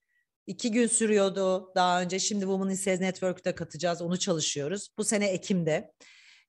İki 0.47 0.71
gün 0.71 0.87
sürüyordu 0.87 1.71
daha 1.75 2.01
önce. 2.01 2.19
Şimdi 2.19 2.41
Women 2.41 2.69
in 2.69 2.75
Sales 2.75 2.99
Network'te 2.99 3.55
katacağız. 3.55 4.01
Onu 4.01 4.19
çalışıyoruz. 4.19 4.89
Bu 4.97 5.03
sene 5.03 5.25
Ekim'de. 5.25 5.91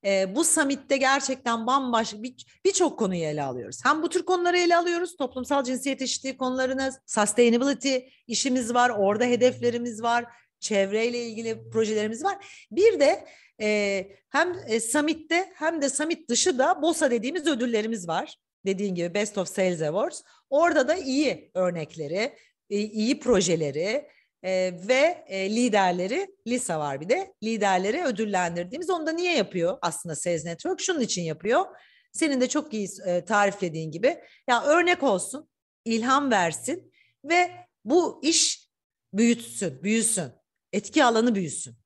E, 0.05 0.35
bu 0.35 0.45
summit'te 0.45 0.97
gerçekten 0.97 1.67
bambaşka 1.67 2.23
birçok 2.65 2.93
bir 2.93 2.97
konuyu 2.97 3.25
ele 3.25 3.43
alıyoruz. 3.43 3.85
Hem 3.85 4.03
bu 4.03 4.09
tür 4.09 4.23
konuları 4.23 4.59
ele 4.59 4.77
alıyoruz. 4.77 5.17
Toplumsal 5.17 5.65
cinsiyet 5.65 6.03
eşitliği 6.03 6.37
konularını, 6.37 6.93
sustainability 7.07 7.97
işimiz 8.27 8.75
var. 8.75 8.91
Orada 8.91 9.25
hedeflerimiz 9.25 10.03
var. 10.03 10.25
Çevreyle 10.61 11.27
ilgili 11.27 11.71
projelerimiz 11.71 12.25
var. 12.25 12.67
Bir 12.71 13.01
de 13.01 13.27
e, 13.61 14.09
hem 14.29 14.57
e, 14.67 14.81
summit'te 14.81 15.53
hem 15.55 15.83
de 15.83 15.89
summit 15.89 16.29
dışı 16.29 16.59
da 16.59 16.83
BOSA 16.83 17.11
dediğimiz 17.11 17.47
ödüllerimiz 17.47 18.09
var. 18.09 18.37
Dediğin 18.67 18.95
gibi 18.95 19.15
Best 19.15 19.39
of 19.39 19.49
Sales 19.49 19.83
Awards. 19.83 20.23
Orada 20.51 20.89
da 20.89 20.95
iyi 20.95 21.51
örnekleri, 21.55 22.37
iyi 22.69 23.21
projeleri 23.21 24.09
e, 24.43 24.73
ve 24.89 25.25
e, 25.29 25.51
liderleri, 25.57 26.27
LISA 26.47 26.79
var 26.79 27.01
bir 27.01 27.09
de, 27.09 27.35
liderleri 27.43 28.05
ödüllendirdiğimiz. 28.05 28.91
Onu 28.91 29.07
da 29.07 29.13
niye 29.13 29.37
yapıyor 29.37 29.79
aslında 29.83 30.17
Sales 30.17 30.45
Network? 30.45 30.81
Şunun 30.81 31.01
için 31.01 31.23
yapıyor. 31.23 31.67
Senin 32.13 32.41
de 32.41 32.49
çok 32.49 32.75
iyi 32.75 32.89
e, 33.07 33.25
tariflediğin 33.25 33.91
gibi. 33.91 34.19
Ya 34.49 34.65
örnek 34.65 35.03
olsun, 35.03 35.49
ilham 35.85 36.31
versin 36.31 36.93
ve 37.25 37.51
bu 37.85 38.21
iş 38.23 38.71
büyütsün, 39.13 39.83
büyüsün. 39.83 40.33
Etki 40.73 41.05
alanı 41.05 41.35
büyüsün. 41.35 41.77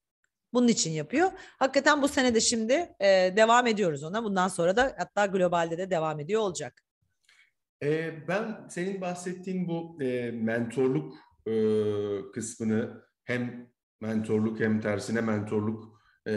Bunun 0.53 0.69
için 0.69 0.91
yapıyor. 0.91 1.33
Hakikaten 1.59 2.03
bu 2.03 2.09
sene 2.09 2.35
de 2.35 2.41
şimdi 2.41 2.73
e, 3.01 3.07
devam 3.37 3.67
ediyoruz 3.67 4.03
ona. 4.03 4.25
Bundan 4.25 4.49
sonra 4.49 4.77
da 4.77 4.95
hatta 4.99 5.27
globalde 5.27 5.79
de 5.79 5.91
devam 5.91 6.21
ediyor 6.21 6.41
olacak. 6.41 6.83
E, 7.83 8.15
ben 8.29 8.67
senin 8.69 9.01
bahsettiğin 9.01 9.69
bu 9.69 10.03
e, 10.03 10.31
mentorluk 10.31 11.15
e, 11.47 11.53
kısmını 12.35 13.05
hem 13.25 13.71
mentorluk 14.01 14.61
hem 14.61 14.81
tersine 14.81 15.21
mentorluk 15.21 16.01
e, 16.27 16.33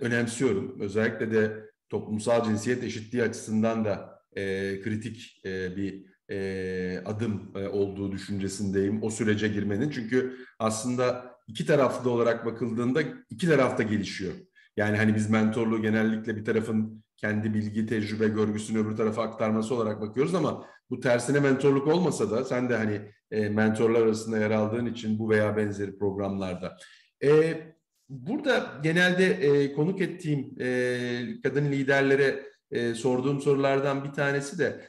önemsiyorum. 0.00 0.80
Özellikle 0.80 1.32
de 1.32 1.70
toplumsal 1.88 2.44
cinsiyet 2.44 2.84
eşitliği 2.84 3.22
açısından 3.22 3.84
da 3.84 4.22
e, 4.36 4.42
kritik 4.82 5.42
e, 5.44 5.76
bir 5.76 6.04
e, 6.30 7.02
adım 7.04 7.52
e, 7.56 7.68
olduğu 7.68 8.12
düşüncesindeyim 8.12 9.02
o 9.02 9.10
sürece 9.10 9.48
girmenin. 9.48 9.90
Çünkü 9.90 10.36
aslında 10.58 11.36
iki 11.48 11.66
taraflı 11.66 12.10
olarak 12.10 12.46
bakıldığında 12.46 13.02
iki 13.30 13.46
tarafta 13.48 13.82
gelişiyor. 13.82 14.32
Yani 14.76 14.96
hani 14.96 15.14
biz 15.14 15.30
mentorluğu 15.30 15.82
genellikle 15.82 16.36
bir 16.36 16.44
tarafın 16.44 17.04
kendi 17.16 17.54
bilgi, 17.54 17.86
tecrübe, 17.86 18.28
görgüsünü 18.28 18.78
öbür 18.78 18.96
tarafa 18.96 19.22
aktarması 19.22 19.74
olarak 19.74 20.00
bakıyoruz 20.00 20.34
ama 20.34 20.66
bu 20.90 21.00
tersine 21.00 21.40
mentorluk 21.40 21.88
olmasa 21.88 22.30
da 22.30 22.44
sen 22.44 22.68
de 22.68 22.76
hani 22.76 23.00
e, 23.30 23.48
mentorlar 23.48 24.02
arasında 24.02 24.38
yer 24.38 24.50
aldığın 24.50 24.86
için 24.86 25.18
bu 25.18 25.30
veya 25.30 25.56
benzeri 25.56 25.98
programlarda. 25.98 26.76
E, 27.22 27.60
burada 28.08 28.80
genelde 28.82 29.26
e, 29.26 29.72
konuk 29.72 30.00
ettiğim 30.00 30.54
e, 30.60 31.40
kadın 31.42 31.64
liderlere 31.64 32.46
e, 32.70 32.94
sorduğum 32.94 33.40
sorulardan 33.40 34.04
bir 34.04 34.12
tanesi 34.12 34.58
de 34.58 34.88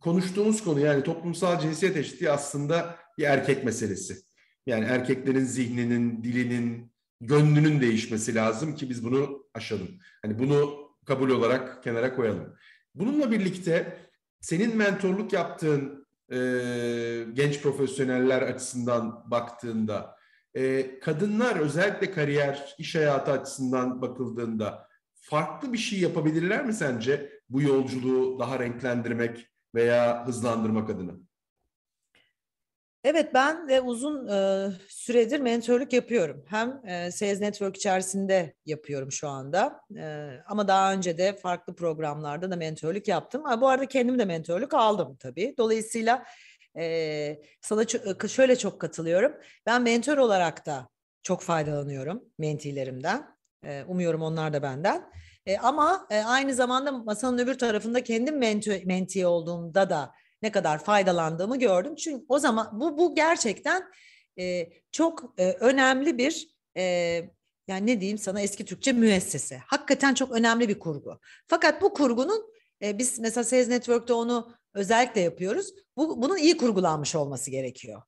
konuştuğumuz 0.00 0.64
konu 0.64 0.80
yani 0.80 1.02
toplumsal 1.02 1.60
cinsiyet 1.60 1.96
eşitliği 1.96 2.30
aslında 2.30 2.96
bir 3.18 3.24
erkek 3.24 3.64
meselesi. 3.64 4.16
Yani 4.66 4.84
erkeklerin 4.84 5.44
zihninin, 5.44 6.24
dilinin, 6.24 6.92
gönlünün 7.20 7.80
değişmesi 7.80 8.34
lazım 8.34 8.74
ki 8.74 8.90
biz 8.90 9.04
bunu 9.04 9.46
aşalım. 9.54 9.88
Hani 10.22 10.38
bunu 10.38 10.90
kabul 11.06 11.30
olarak 11.30 11.82
kenara 11.84 12.14
koyalım. 12.16 12.54
Bununla 12.94 13.30
birlikte 13.30 13.96
senin 14.40 14.76
mentorluk 14.76 15.32
yaptığın 15.32 16.06
e, 16.32 16.36
genç 17.32 17.62
profesyoneller 17.62 18.42
açısından 18.42 19.30
baktığında 19.30 20.16
e, 20.54 20.98
kadınlar 21.00 21.56
özellikle 21.56 22.10
kariyer, 22.10 22.74
iş 22.78 22.94
hayatı 22.94 23.32
açısından 23.32 24.02
bakıldığında 24.02 24.88
farklı 25.14 25.72
bir 25.72 25.78
şey 25.78 26.00
yapabilirler 26.00 26.64
mi 26.64 26.72
sence 26.72 27.32
bu 27.48 27.62
yolculuğu 27.62 28.38
daha 28.38 28.58
renklendirmek 28.58 29.50
veya 29.74 30.26
hızlandırmak 30.26 30.90
adına? 30.90 31.12
Evet 33.04 33.34
ben 33.34 33.68
de 33.68 33.80
uzun 33.80 34.28
e, 34.28 34.68
süredir 34.88 35.40
mentorluk 35.40 35.92
yapıyorum. 35.92 36.44
Hem 36.48 36.86
e, 36.86 37.10
Sales 37.10 37.40
Network 37.40 37.76
içerisinde 37.76 38.54
yapıyorum 38.66 39.12
şu 39.12 39.28
anda. 39.28 39.80
E, 39.96 40.30
ama 40.46 40.68
daha 40.68 40.92
önce 40.92 41.18
de 41.18 41.36
farklı 41.36 41.74
programlarda 41.74 42.50
da 42.50 42.56
mentorluk 42.56 43.08
yaptım. 43.08 43.44
Ha, 43.44 43.60
bu 43.60 43.68
arada 43.68 43.86
kendim 43.86 44.18
de 44.18 44.24
mentorluk 44.24 44.74
aldım 44.74 45.16
tabii. 45.16 45.54
Dolayısıyla 45.58 46.24
e, 46.78 47.42
sana 47.60 47.84
şöyle 48.28 48.56
çok 48.56 48.80
katılıyorum. 48.80 49.32
Ben 49.66 49.82
mentor 49.82 50.18
olarak 50.18 50.66
da 50.66 50.88
çok 51.22 51.42
faydalanıyorum 51.42 52.24
mentilerimden. 52.38 53.26
E, 53.64 53.84
umuyorum 53.84 54.22
onlar 54.22 54.52
da 54.52 54.62
benden. 54.62 55.10
E, 55.46 55.58
ama 55.58 56.06
e, 56.10 56.18
aynı 56.22 56.54
zamanda 56.54 56.92
masanın 56.92 57.38
öbür 57.38 57.58
tarafında 57.58 58.04
kendim 58.04 58.38
menti, 58.38 58.82
menti 58.86 59.26
olduğumda 59.26 59.90
da 59.90 60.12
ne 60.42 60.52
kadar 60.52 60.84
faydalandığımı 60.84 61.58
gördüm. 61.58 61.94
Çünkü 61.94 62.24
o 62.28 62.38
zaman 62.38 62.80
bu 62.80 62.98
bu 62.98 63.14
gerçekten 63.14 63.82
e, 64.38 64.68
çok 64.92 65.34
e, 65.38 65.52
önemli 65.52 66.18
bir 66.18 66.48
e, 66.76 66.82
yani 67.68 67.86
ne 67.86 68.00
diyeyim 68.00 68.18
sana 68.18 68.40
eski 68.40 68.64
Türkçe 68.64 68.92
müessese. 68.92 69.60
Hakikaten 69.66 70.14
çok 70.14 70.32
önemli 70.32 70.68
bir 70.68 70.78
kurgu. 70.78 71.20
Fakat 71.46 71.82
bu 71.82 71.94
kurgunun 71.94 72.52
e, 72.82 72.98
biz 72.98 73.18
mesela 73.18 73.44
Sales 73.44 73.68
Network'te 73.68 74.12
onu 74.12 74.54
özellikle 74.74 75.20
yapıyoruz. 75.20 75.74
Bu 75.96 76.22
bunun 76.22 76.36
iyi 76.36 76.56
kurgulanmış 76.56 77.14
olması 77.14 77.50
gerekiyor. 77.50 78.02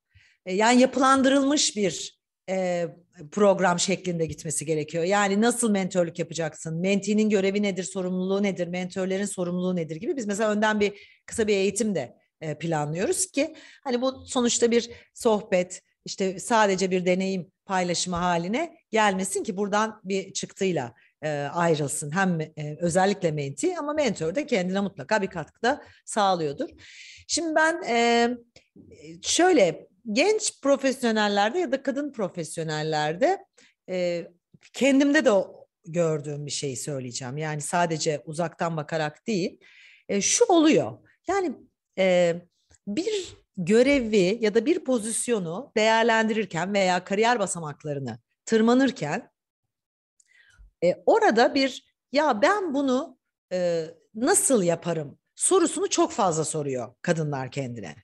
E, 0.46 0.54
yani 0.54 0.80
yapılandırılmış 0.80 1.76
bir 1.76 2.22
e, 2.48 2.86
program 3.32 3.78
şeklinde 3.78 4.26
gitmesi 4.26 4.66
gerekiyor. 4.66 5.04
Yani 5.04 5.40
nasıl 5.40 5.70
mentörlük 5.70 6.18
yapacaksın? 6.18 6.80
Mentinin 6.80 7.30
görevi 7.30 7.62
nedir, 7.62 7.84
sorumluluğu 7.84 8.42
nedir, 8.42 8.68
mentörlerin 8.68 9.24
sorumluluğu 9.24 9.76
nedir 9.76 9.96
gibi 9.96 10.16
biz 10.16 10.26
mesela 10.26 10.50
önden 10.50 10.80
bir 10.80 10.92
kısa 11.26 11.46
bir 11.46 11.56
eğitim 11.56 11.94
de 11.94 12.21
planlıyoruz 12.60 13.26
ki 13.26 13.54
hani 13.84 14.02
bu 14.02 14.26
sonuçta 14.26 14.70
bir 14.70 14.90
sohbet 15.14 15.82
işte 16.04 16.38
sadece 16.38 16.90
bir 16.90 17.06
deneyim 17.06 17.52
paylaşımı 17.64 18.16
haline 18.16 18.76
gelmesin 18.90 19.44
ki 19.44 19.56
buradan 19.56 20.00
bir 20.04 20.32
çıktıyla 20.32 20.94
e, 21.22 21.30
ayrılsın. 21.52 22.10
Hem 22.10 22.40
e, 22.40 22.76
özellikle 22.80 23.30
menti 23.30 23.78
ama 23.78 23.92
mentor 23.92 24.34
da 24.34 24.46
kendine 24.46 24.80
mutlaka 24.80 25.22
bir 25.22 25.26
katkıda 25.26 25.82
sağlıyordur. 26.04 26.68
Şimdi 27.28 27.54
ben 27.54 27.82
e, 27.88 28.28
şöyle 29.22 29.88
genç 30.12 30.60
profesyonellerde 30.62 31.58
ya 31.58 31.72
da 31.72 31.82
kadın 31.82 32.12
profesyonellerde 32.12 33.44
e, 33.88 34.26
kendimde 34.72 35.24
de 35.24 35.30
gördüğüm 35.84 36.46
bir 36.46 36.50
şeyi 36.50 36.76
söyleyeceğim. 36.76 37.36
Yani 37.36 37.60
sadece 37.60 38.22
uzaktan 38.24 38.76
bakarak 38.76 39.26
değil. 39.26 39.60
E, 40.08 40.20
şu 40.20 40.44
oluyor. 40.44 40.98
Yani 41.28 41.52
e, 41.98 42.36
bir 42.86 43.36
görevi 43.56 44.38
ya 44.40 44.54
da 44.54 44.66
bir 44.66 44.84
pozisyonu 44.84 45.72
değerlendirirken 45.76 46.74
veya 46.74 47.04
kariyer 47.04 47.38
basamaklarını 47.38 48.18
tırmanırken 48.46 49.30
e, 50.84 51.02
orada 51.06 51.54
bir 51.54 51.84
ya 52.12 52.42
ben 52.42 52.74
bunu 52.74 53.18
e, 53.52 53.86
nasıl 54.14 54.62
yaparım 54.62 55.18
sorusunu 55.34 55.88
çok 55.88 56.12
fazla 56.12 56.44
soruyor 56.44 56.94
kadınlar 57.02 57.50
kendine. 57.50 57.96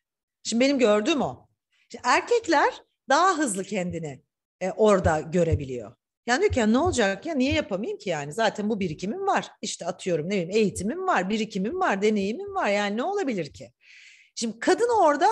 Şimdi 0.42 0.64
benim 0.64 0.78
gördüğüm 0.78 1.22
o. 1.22 1.48
Şimdi 1.88 2.02
erkekler 2.06 2.82
daha 3.08 3.38
hızlı 3.38 3.64
kendini 3.64 4.22
e, 4.60 4.70
orada 4.70 5.20
görebiliyor. 5.20 5.97
Yani 6.28 6.40
diyor 6.40 6.52
ki 6.52 6.60
ya 6.60 6.66
ne 6.66 6.78
olacak 6.78 7.26
ya 7.26 7.34
niye 7.34 7.52
yapamayayım 7.52 7.98
ki 7.98 8.10
yani 8.10 8.32
zaten 8.32 8.70
bu 8.70 8.80
birikimim 8.80 9.26
var. 9.26 9.50
İşte 9.62 9.86
atıyorum 9.86 10.26
ne 10.26 10.30
bileyim 10.30 10.50
eğitimim 10.50 11.06
var, 11.06 11.30
birikimim 11.30 11.80
var, 11.80 12.02
deneyimim 12.02 12.54
var 12.54 12.68
yani 12.68 12.96
ne 12.96 13.02
olabilir 13.02 13.52
ki? 13.52 13.72
Şimdi 14.34 14.58
kadın 14.58 15.02
orada 15.02 15.28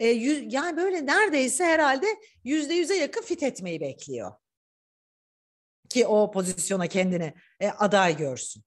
e, 0.00 0.08
yüz, 0.08 0.54
yani 0.54 0.76
böyle 0.76 1.06
neredeyse 1.06 1.64
herhalde 1.64 2.06
yüzde 2.44 2.74
yüze 2.74 2.96
yakın 2.96 3.22
fit 3.22 3.42
etmeyi 3.42 3.80
bekliyor. 3.80 4.32
Ki 5.88 6.06
o 6.06 6.30
pozisyona 6.30 6.86
kendini 6.86 7.34
e, 7.60 7.68
aday 7.68 8.16
görsün. 8.16 8.62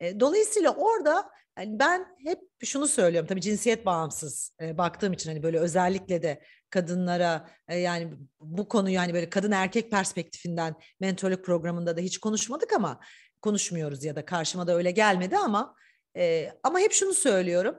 E, 0.00 0.20
dolayısıyla 0.20 0.70
orada 0.70 1.30
yani 1.58 1.78
ben 1.78 2.06
hep 2.24 2.38
şunu 2.64 2.86
söylüyorum 2.86 3.28
tabii 3.28 3.40
cinsiyet 3.40 3.86
bağımsız 3.86 4.52
e, 4.60 4.78
baktığım 4.78 5.12
için 5.12 5.30
hani 5.30 5.42
böyle 5.42 5.58
özellikle 5.58 6.22
de 6.22 6.42
kadınlara 6.70 7.50
e, 7.68 7.76
yani 7.78 8.12
bu 8.40 8.68
konuyu 8.68 8.94
yani 8.94 9.14
böyle 9.14 9.30
kadın 9.30 9.52
erkek 9.52 9.90
perspektifinden 9.90 10.74
mentorluk 11.00 11.44
programında 11.44 11.96
da 11.96 12.00
hiç 12.00 12.18
konuşmadık 12.18 12.72
ama 12.72 13.00
konuşmuyoruz 13.42 14.04
ya 14.04 14.16
da 14.16 14.24
karşıma 14.24 14.66
da 14.66 14.76
öyle 14.76 14.90
gelmedi 14.90 15.36
ama 15.36 15.74
e, 16.16 16.52
ama 16.62 16.80
hep 16.80 16.92
şunu 16.92 17.14
söylüyorum 17.14 17.76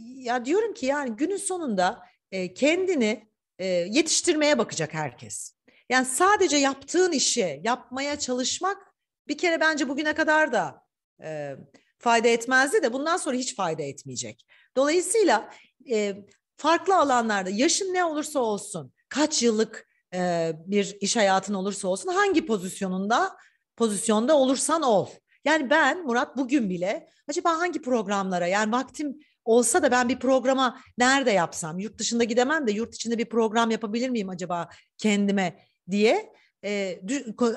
ya 0.00 0.44
diyorum 0.44 0.74
ki 0.74 0.86
yani 0.86 1.16
günün 1.16 1.36
sonunda 1.36 2.02
e, 2.32 2.54
kendini 2.54 3.28
e, 3.58 3.66
yetiştirmeye 3.66 4.58
bakacak 4.58 4.94
herkes. 4.94 5.54
Yani 5.88 6.06
sadece 6.06 6.56
yaptığın 6.56 7.12
işi 7.12 7.60
yapmaya 7.64 8.18
çalışmak 8.18 8.94
bir 9.28 9.38
kere 9.38 9.60
bence 9.60 9.88
bugüne 9.88 10.14
kadar 10.14 10.52
da 10.52 10.82
e, 11.22 11.56
fayda 11.98 12.28
etmezdi 12.28 12.82
de 12.82 12.92
bundan 12.92 13.16
sonra 13.16 13.36
hiç 13.36 13.56
fayda 13.56 13.82
etmeyecek. 13.82 14.46
Dolayısıyla 14.76 15.54
e, 15.90 16.16
farklı 16.62 16.96
alanlarda 16.96 17.50
yaşın 17.50 17.94
ne 17.94 18.04
olursa 18.04 18.40
olsun, 18.40 18.92
kaç 19.08 19.42
yıllık 19.42 19.88
e, 20.14 20.52
bir 20.66 20.96
iş 21.00 21.16
hayatın 21.16 21.54
olursa 21.54 21.88
olsun, 21.88 22.08
hangi 22.08 22.46
pozisyonunda 22.46 23.36
pozisyonda 23.76 24.36
olursan 24.36 24.82
ol. 24.82 25.08
Yani 25.44 25.70
ben 25.70 26.06
Murat 26.06 26.36
bugün 26.36 26.70
bile 26.70 27.08
acaba 27.28 27.58
hangi 27.58 27.82
programlara 27.82 28.46
yani 28.46 28.72
vaktim 28.72 29.18
olsa 29.44 29.82
da 29.82 29.90
ben 29.90 30.08
bir 30.08 30.18
programa 30.18 30.80
nerede 30.98 31.30
yapsam 31.30 31.78
yurt 31.78 31.98
dışında 31.98 32.24
gidemem 32.24 32.66
de 32.66 32.72
yurt 32.72 32.94
içinde 32.94 33.18
bir 33.18 33.28
program 33.28 33.70
yapabilir 33.70 34.08
miyim 34.08 34.28
acaba 34.28 34.68
kendime 34.98 35.66
diye 35.90 36.32
e, 36.64 37.00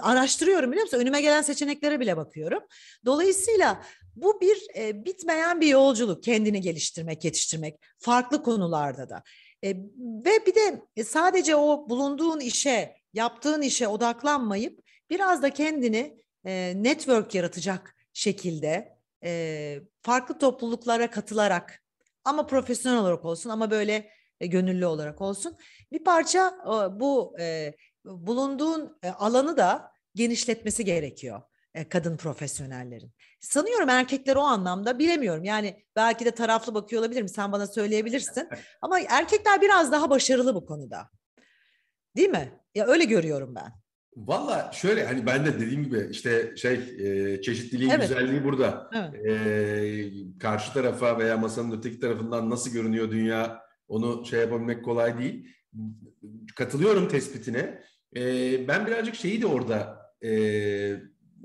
araştırıyorum 0.01 0.71
biliyor 0.71 0.85
musun? 0.85 0.99
Önüme 0.99 1.21
gelen 1.21 1.41
seçeneklere 1.41 1.99
bile 1.99 2.17
bakıyorum. 2.17 2.63
Dolayısıyla 3.05 3.83
bu 4.15 4.41
bir 4.41 4.57
e, 4.77 5.05
bitmeyen 5.05 5.61
bir 5.61 5.67
yolculuk 5.67 6.23
kendini 6.23 6.61
geliştirmek, 6.61 7.25
yetiştirmek 7.25 7.75
farklı 7.97 8.43
konularda 8.43 9.09
da. 9.09 9.23
E, 9.63 9.69
ve 10.25 10.45
bir 10.45 10.55
de 10.55 10.81
e, 10.95 11.03
sadece 11.03 11.55
o 11.55 11.89
bulunduğun 11.89 12.39
işe, 12.39 12.95
yaptığın 13.13 13.61
işe 13.61 13.87
odaklanmayıp 13.87 14.79
biraz 15.09 15.41
da 15.41 15.49
kendini 15.49 16.17
e, 16.45 16.73
network 16.75 17.35
yaratacak 17.35 17.95
şekilde 18.13 18.97
e, 19.23 19.79
farklı 20.01 20.37
topluluklara 20.37 21.11
katılarak 21.11 21.83
ama 22.23 22.47
profesyonel 22.47 22.99
olarak 22.99 23.25
olsun 23.25 23.49
ama 23.49 23.71
böyle 23.71 24.09
e, 24.39 24.47
gönüllü 24.47 24.85
olarak 24.85 25.21
olsun 25.21 25.57
bir 25.91 26.03
parça 26.03 26.57
e, 26.65 26.99
bu 26.99 27.35
e, 27.39 27.73
bulunduğun 28.05 28.97
e, 29.03 29.09
alanı 29.09 29.57
da 29.57 29.91
genişletmesi 30.15 30.85
gerekiyor 30.85 31.41
e, 31.75 31.89
kadın 31.89 32.17
profesyonellerin. 32.17 33.11
Sanıyorum 33.39 33.89
erkekler 33.89 34.35
o 34.35 34.41
anlamda 34.41 34.99
bilemiyorum. 34.99 35.43
Yani 35.43 35.83
belki 35.95 36.25
de 36.25 36.31
taraflı 36.31 36.73
bakıyor 36.73 37.01
olabilirim. 37.01 37.27
Sen 37.27 37.51
bana 37.51 37.67
söyleyebilirsin. 37.67 38.49
Ama 38.81 38.99
erkekler 38.99 39.61
biraz 39.61 39.91
daha 39.91 40.09
başarılı 40.09 40.55
bu 40.55 40.65
konuda. 40.65 41.09
Değil 42.15 42.29
mi? 42.29 42.59
Ya 42.75 42.87
öyle 42.87 43.03
görüyorum 43.03 43.55
ben. 43.55 43.73
Valla 44.15 44.71
şöyle 44.73 45.05
hani 45.05 45.25
ben 45.25 45.45
de 45.45 45.59
dediğim 45.59 45.83
gibi 45.83 46.07
işte 46.11 46.55
şey 46.57 46.73
e, 46.73 47.41
çeşitliliğin 47.41 47.89
evet. 47.89 48.01
güzelliği 48.01 48.43
burada. 48.43 48.89
Evet. 48.93 49.25
E, 49.25 50.09
karşı 50.39 50.73
tarafa 50.73 51.19
veya 51.19 51.37
masanın 51.37 51.77
öteki 51.77 51.99
tarafından 51.99 52.49
nasıl 52.49 52.71
görünüyor 52.71 53.11
dünya 53.11 53.61
onu 53.87 54.25
şey 54.25 54.39
yapabilmek 54.39 54.85
kolay 54.85 55.17
değil. 55.17 55.47
Katılıyorum 56.55 57.07
tespitine. 57.07 57.83
E, 58.15 58.67
ben 58.67 58.87
birazcık 58.87 59.15
şeyi 59.15 59.41
de 59.41 59.47
orada 59.47 60.11
e, 60.23 60.31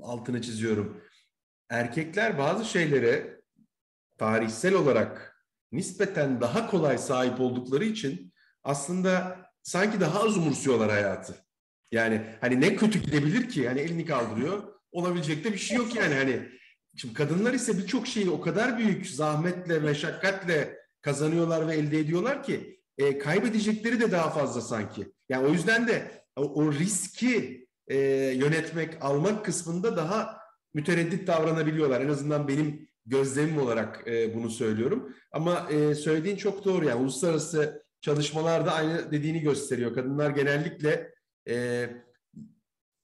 altını 0.01 0.41
çiziyorum. 0.41 1.01
Erkekler 1.69 2.37
bazı 2.37 2.65
şeylere 2.65 3.41
tarihsel 4.17 4.73
olarak 4.73 5.37
nispeten 5.71 6.41
daha 6.41 6.69
kolay 6.69 6.97
sahip 6.97 7.39
oldukları 7.39 7.83
için 7.83 8.33
aslında 8.63 9.37
sanki 9.63 9.99
daha 9.99 10.23
az 10.23 10.37
umursuyorlar 10.37 10.89
hayatı. 10.89 11.35
Yani 11.91 12.21
hani 12.41 12.61
ne 12.61 12.75
kötü 12.75 12.99
gidebilir 12.99 13.49
ki? 13.49 13.67
Hani 13.67 13.79
elini 13.79 14.05
kaldırıyor. 14.05 14.63
Olabilecek 14.91 15.43
de 15.43 15.53
bir 15.53 15.57
şey 15.57 15.77
yok 15.77 15.95
yani. 15.95 16.15
Hani 16.15 16.49
şimdi 16.95 17.13
kadınlar 17.13 17.53
ise 17.53 17.77
birçok 17.77 18.07
şeyi 18.07 18.29
o 18.29 18.41
kadar 18.41 18.77
büyük 18.77 19.07
zahmetle, 19.07 19.79
meşakkatle 19.79 20.77
kazanıyorlar 21.01 21.67
ve 21.67 21.75
elde 21.75 21.99
ediyorlar 21.99 22.43
ki 22.43 22.81
e, 22.97 23.17
kaybedecekleri 23.17 23.99
de 23.99 24.11
daha 24.11 24.29
fazla 24.29 24.61
sanki. 24.61 25.11
Yani 25.29 25.47
o 25.47 25.51
yüzden 25.51 25.87
de 25.87 26.20
o, 26.35 26.41
o 26.41 26.73
riski 26.73 27.67
e, 27.87 27.97
yönetmek, 28.35 28.97
almak 29.01 29.45
kısmında 29.45 29.97
daha 29.97 30.37
mütereddit 30.73 31.27
davranabiliyorlar. 31.27 32.01
En 32.01 32.09
azından 32.09 32.47
benim 32.47 32.89
gözlemim 33.05 33.57
olarak 33.57 34.07
e, 34.07 34.35
bunu 34.35 34.49
söylüyorum. 34.49 35.15
Ama 35.31 35.67
e, 35.69 35.95
söylediğin 35.95 36.35
çok 36.35 36.65
doğru. 36.65 36.85
Yani 36.85 37.01
uluslararası 37.01 37.83
çalışmalarda 38.01 38.73
aynı 38.73 39.11
dediğini 39.11 39.41
gösteriyor. 39.41 39.93
Kadınlar 39.93 40.29
genellikle 40.29 41.13
e, 41.49 41.89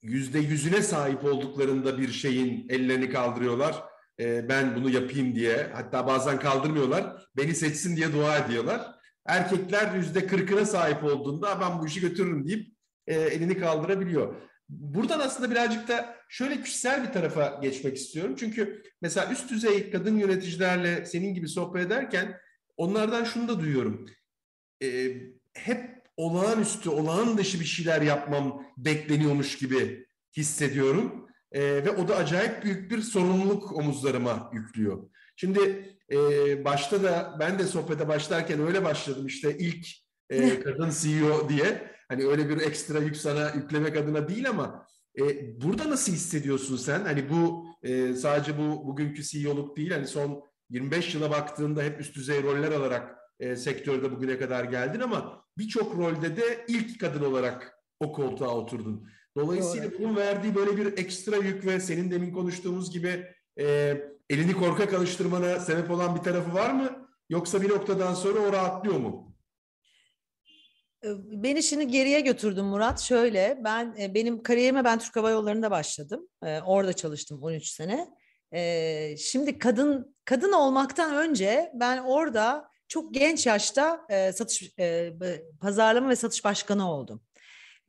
yüzde 0.02 0.40
yüzüne 0.40 0.82
sahip 0.82 1.26
olduklarında 1.26 1.98
bir 1.98 2.12
şeyin 2.12 2.66
ellerini 2.70 3.10
kaldırıyorlar. 3.10 3.84
E, 4.20 4.50
ben 4.50 4.76
bunu 4.76 4.90
yapayım 4.90 5.36
diye. 5.36 5.70
Hatta 5.74 6.08
bazen 6.08 6.40
kaldırmıyorlar. 6.40 7.28
Beni 7.38 7.56
seçsin 7.56 7.96
diye 7.96 8.14
dua 8.14 8.38
ediyorlar. 8.38 8.82
Erkekler 9.26 9.96
yüzde 9.96 10.28
kırkına 10.28 10.66
sahip 10.66 11.04
olduğunda 11.04 11.62
ben 11.62 11.80
bu 11.80 11.88
işi 11.88 12.02
götürürüm 12.02 12.48
deyip 12.48 12.77
e, 13.08 13.16
elini 13.16 13.58
kaldırabiliyor. 13.58 14.36
Buradan 14.70 15.20
aslında 15.20 15.52
birazcık 15.52 15.88
da 15.88 16.16
şöyle 16.30 16.62
kişisel 16.62 17.08
bir 17.08 17.14
tarafa 17.14 17.60
geçmek 17.62 17.98
istiyorum. 17.98 18.36
Çünkü 18.40 18.84
mesela 19.02 19.32
üst 19.32 19.52
düzey 19.52 19.92
kadın 19.92 20.18
yöneticilerle 20.18 21.06
senin 21.06 21.34
gibi 21.34 21.48
sohbet 21.48 21.86
ederken 21.86 22.40
onlardan 22.78 23.24
şunu 23.24 23.48
da 23.48 23.60
duyuyorum. 23.60 24.06
E, 24.84 25.12
hep 25.54 25.98
olağanüstü, 26.18 26.90
olağan 26.90 27.38
dışı 27.38 27.60
bir 27.60 27.66
şeyler 27.66 28.02
yapmam 28.02 28.66
bekleniyormuş 28.78 29.58
gibi 29.58 30.08
hissediyorum. 30.38 31.28
E, 31.52 31.62
ve 31.62 31.92
o 31.92 32.08
da 32.08 32.16
acayip 32.16 32.64
büyük 32.64 32.92
bir 32.92 33.02
sorumluluk 33.02 33.76
omuzlarıma 33.76 34.52
yüklüyor. 34.54 35.10
Şimdi 35.36 35.94
e, 36.12 36.16
başta 36.66 37.04
da 37.04 37.38
ben 37.40 37.60
de 37.60 37.64
sohbete 37.64 38.08
başlarken 38.08 38.62
öyle 38.68 38.84
başladım 38.84 39.28
işte 39.28 39.58
ilk 39.58 39.88
e, 40.30 40.60
kadın 40.64 40.90
CEO 41.02 41.50
diye. 41.50 41.97
Hani 42.10 42.26
öyle 42.26 42.50
bir 42.50 42.58
ekstra 42.58 43.00
yük 43.00 43.18
sana 43.18 43.52
yüklemek 43.56 43.98
adına 43.98 44.30
değil 44.30 44.50
ama 44.50 44.88
e, 45.20 45.24
burada 45.62 45.90
nasıl 45.90 46.12
hissediyorsun 46.12 46.78
sen? 46.78 47.02
Hani 47.02 47.30
bu 47.30 47.66
e, 47.84 48.14
sadece 48.14 48.58
bu 48.58 48.88
bugünkü 48.88 49.24
CEO'luk 49.24 49.78
değil 49.78 49.92
hani 49.92 50.08
son 50.08 50.44
25 50.70 51.16
yıla 51.16 51.32
baktığında 51.32 51.84
hep 51.84 52.02
üst 52.02 52.16
düzey 52.16 52.44
roller 52.44 52.72
alarak 52.72 53.18
e, 53.40 53.56
sektörde 53.56 54.12
bugüne 54.12 54.38
kadar 54.38 54.64
geldin 54.64 55.00
ama 55.00 55.46
birçok 55.58 55.98
rolde 55.98 56.38
de 56.38 56.66
ilk 56.68 57.00
kadın 57.00 57.24
olarak 57.24 57.74
o 58.00 58.14
koltuğa 58.14 58.56
oturdun. 58.56 59.10
Dolayısıyla 59.38 59.92
Doğru. 59.92 60.00
bunun 60.00 60.16
verdiği 60.16 60.56
böyle 60.56 60.78
bir 60.78 60.98
ekstra 60.98 61.36
yük 61.36 61.66
ve 61.66 61.80
senin 61.80 62.12
demin 62.12 62.32
konuştuğumuz 62.32 62.92
gibi 62.92 63.26
e, 63.60 63.98
elini 64.30 64.54
korkak 64.54 64.94
alıştırmana 64.94 65.60
sebep 65.60 65.92
olan 65.92 66.16
bir 66.16 66.22
tarafı 66.22 66.54
var 66.54 66.74
mı? 66.74 67.08
Yoksa 67.30 67.62
bir 67.62 67.70
noktadan 67.70 68.14
sonra 68.14 68.40
o 68.40 68.54
rahatlıyor 68.54 68.98
mu? 68.98 69.27
Beni 71.04 71.64
şimdi 71.64 71.88
geriye 71.88 72.20
götürdüm 72.20 72.66
Murat. 72.66 73.00
Şöyle 73.00 73.60
ben 73.64 73.96
benim 74.16 74.44
kariyerime 74.44 74.84
ben 74.84 75.00
Türk 75.00 75.16
Hava 75.16 75.30
Yolları'nda 75.30 75.72
başladım. 75.72 76.28
Orada 76.66 76.94
çalıştım 76.94 77.44
13 77.44 77.68
sene. 77.68 78.08
Şimdi 79.18 79.60
kadın 79.60 80.16
kadın 80.26 80.52
olmaktan 80.52 81.16
önce 81.16 81.72
ben 81.74 81.98
orada 81.98 82.70
çok 82.88 83.14
genç 83.14 83.48
yaşta 83.48 84.08
satış 84.34 84.76
pazarlama 85.62 86.10
ve 86.10 86.16
satış 86.16 86.44
başkanı 86.46 86.92
oldum. 86.92 87.22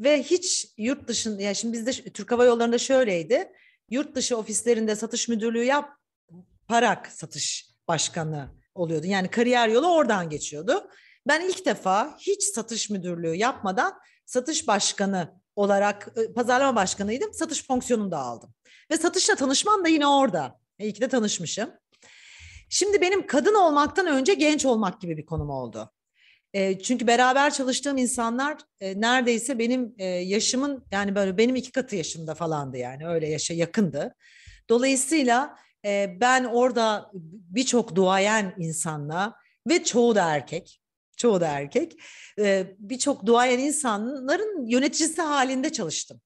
Ve 0.01 0.23
hiç 0.23 0.69
yurt 0.77 1.09
dışında 1.09 1.43
ya 1.43 1.55
şimdi 1.55 1.73
bizde 1.73 1.93
Türk 1.93 2.33
Hava 2.33 2.45
Yolları'nda 2.45 2.79
şöyleydi. 2.79 3.53
Yurt 3.91 4.15
dışı 4.15 4.37
ofislerinde 4.37 4.97
satış 4.97 5.29
müdürlüğü 5.29 5.65
yap 5.65 5.91
parak 6.69 7.07
satış 7.07 7.71
başkanı 7.89 8.49
oluyordu. 8.75 9.07
Yani 9.07 9.29
kariyer 9.29 9.69
yolu 9.69 9.95
oradan 9.95 10.31
geçiyordu. 10.31 10.91
Ben 11.29 11.41
ilk 11.41 11.67
defa 11.67 12.17
hiç 12.19 12.43
satış 12.43 12.91
müdürlüğü 12.91 13.35
yapmadan 13.35 13.95
satış 14.27 14.69
başkanı 14.69 15.41
olarak 15.57 16.19
ıı, 16.19 16.35
pazarlama 16.35 16.77
başkanıydım. 16.77 17.35
Satış 17.35 17.67
fonksiyonunu 17.67 18.11
da 18.11 18.19
aldım. 18.19 18.55
Ve 18.91 18.97
satışla 18.97 19.35
tanışmam 19.35 19.85
da 19.85 19.89
yine 19.89 20.07
orada. 20.07 20.61
İyi 20.79 20.93
ki 20.93 21.01
de 21.01 21.09
tanışmışım. 21.09 21.71
Şimdi 22.69 23.01
benim 23.01 23.27
kadın 23.27 23.55
olmaktan 23.55 24.07
önce 24.07 24.35
genç 24.35 24.67
olmak 24.67 25.01
gibi 25.01 25.17
bir 25.17 25.27
konum 25.27 25.51
oldu. 25.51 25.93
E, 26.53 26.79
çünkü 26.79 27.07
beraber 27.07 27.53
çalıştığım 27.53 27.97
insanlar 27.97 28.59
e, 28.81 29.01
neredeyse 29.01 29.59
benim 29.59 29.95
e, 29.99 30.05
yaşımın 30.05 30.85
yani 30.91 31.15
böyle 31.15 31.39
benim 31.39 31.57
iki 31.57 31.73
katı 31.73 31.97
yaşımda 31.97 32.35
falandı 32.35 32.77
yani 32.77 33.09
öyle 33.09 33.29
yaşa 33.29 33.55
yakındı. 33.55 34.15
Dolayısıyla 34.69 35.57
e, 35.85 36.17
ben 36.21 36.45
orada 36.45 37.11
birçok 37.55 37.95
duayen 37.95 38.55
insanla 38.59 39.35
ve 39.69 39.85
çoğu 39.85 40.15
da 40.15 40.35
erkek 40.35 40.81
çoğu 41.19 41.41
da 41.41 41.47
erkek. 41.47 42.01
E, 42.39 42.67
Birçok 42.79 43.27
duayen 43.27 43.59
insanların 43.59 44.67
yöneticisi 44.67 45.23
halinde 45.23 45.73
çalıştım. 45.73 46.21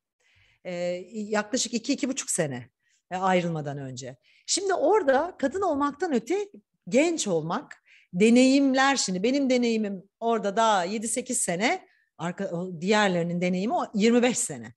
E, 0.65 0.73
yaklaşık 1.13 1.75
iki, 1.75 1.93
iki 1.93 2.09
buçuk 2.09 2.31
sene 2.31 2.69
e, 3.11 3.17
ayrılmadan 3.17 3.79
önce. 3.79 4.17
Şimdi 4.47 4.75
orada 4.75 5.37
kadın 5.39 5.63
olmaktan 5.63 6.13
öte 6.13 6.49
genç 6.89 7.29
olmak, 7.29 7.83
deneyimler 8.13 8.97
şimdi 8.97 9.23
benim 9.23 9.51
deneyimim 9.51 10.03
orada 10.21 10.57
daha 10.57 10.87
7-8 10.87 11.35
sene, 11.35 11.87
arka, 12.19 12.51
diğerlerinin 12.81 13.41
deneyimi 13.41 13.75
25 13.95 14.39
sene 14.39 14.75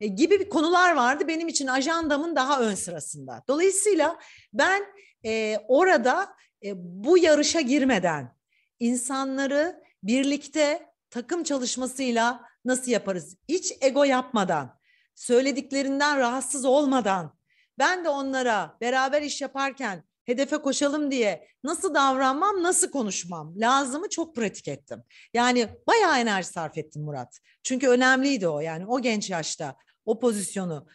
e, 0.00 0.06
gibi 0.06 0.40
bir 0.40 0.48
konular 0.48 0.96
vardı 0.96 1.28
benim 1.28 1.48
için 1.48 1.66
ajandamın 1.66 2.36
daha 2.36 2.60
ön 2.60 2.74
sırasında. 2.74 3.42
Dolayısıyla 3.48 4.18
ben 4.52 4.82
e, 5.24 5.58
orada 5.68 6.34
e, 6.64 6.72
bu 6.76 7.18
yarışa 7.18 7.60
girmeden 7.60 8.34
insanları 8.82 9.82
birlikte 10.02 10.86
takım 11.10 11.44
çalışmasıyla 11.44 12.44
nasıl 12.64 12.90
yaparız? 12.90 13.36
Hiç 13.48 13.72
ego 13.80 14.04
yapmadan, 14.04 14.78
söylediklerinden 15.14 16.18
rahatsız 16.18 16.64
olmadan 16.64 17.38
ben 17.78 18.04
de 18.04 18.08
onlara 18.08 18.76
beraber 18.80 19.22
iş 19.22 19.40
yaparken 19.40 20.04
hedefe 20.24 20.56
koşalım 20.56 21.10
diye 21.10 21.48
nasıl 21.64 21.94
davranmam, 21.94 22.62
nasıl 22.62 22.90
konuşmam 22.90 23.60
lazımı 23.60 24.08
çok 24.08 24.36
pratik 24.36 24.68
ettim. 24.68 25.02
Yani 25.34 25.68
bayağı 25.86 26.18
enerji 26.18 26.48
sarf 26.48 26.78
ettim 26.78 27.02
Murat. 27.02 27.38
Çünkü 27.62 27.88
önemliydi 27.88 28.48
o 28.48 28.60
yani 28.60 28.86
o 28.86 29.00
genç 29.00 29.30
yaşta 29.30 29.76
o 30.04 30.20
pozisyonu 30.20 30.86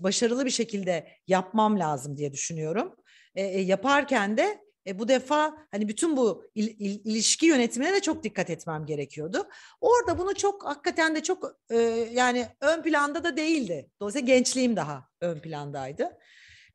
başarılı 0.00 0.44
bir 0.44 0.50
şekilde 0.50 1.08
yapmam 1.26 1.78
lazım 1.78 2.16
diye 2.16 2.32
düşünüyorum. 2.32 2.96
E, 3.34 3.42
yaparken 3.44 4.36
de 4.36 4.60
e, 4.86 4.98
bu 4.98 5.08
defa 5.08 5.66
hani 5.70 5.88
bütün 5.88 6.16
bu 6.16 6.44
il, 6.54 6.76
il, 6.78 7.00
ilişki 7.04 7.46
yönetimine 7.46 7.92
de 7.92 8.00
çok 8.00 8.22
dikkat 8.22 8.50
etmem 8.50 8.86
gerekiyordu. 8.86 9.48
Orada 9.80 10.18
bunu 10.18 10.34
çok 10.34 10.64
hakikaten 10.64 11.14
de 11.14 11.22
çok 11.22 11.56
e, 11.70 11.78
yani 12.12 12.46
ön 12.60 12.82
planda 12.82 13.24
da 13.24 13.36
değildi. 13.36 13.90
Dolayısıyla 14.00 14.26
gençliğim 14.26 14.76
daha 14.76 15.08
ön 15.20 15.40
plandaydı. 15.40 16.18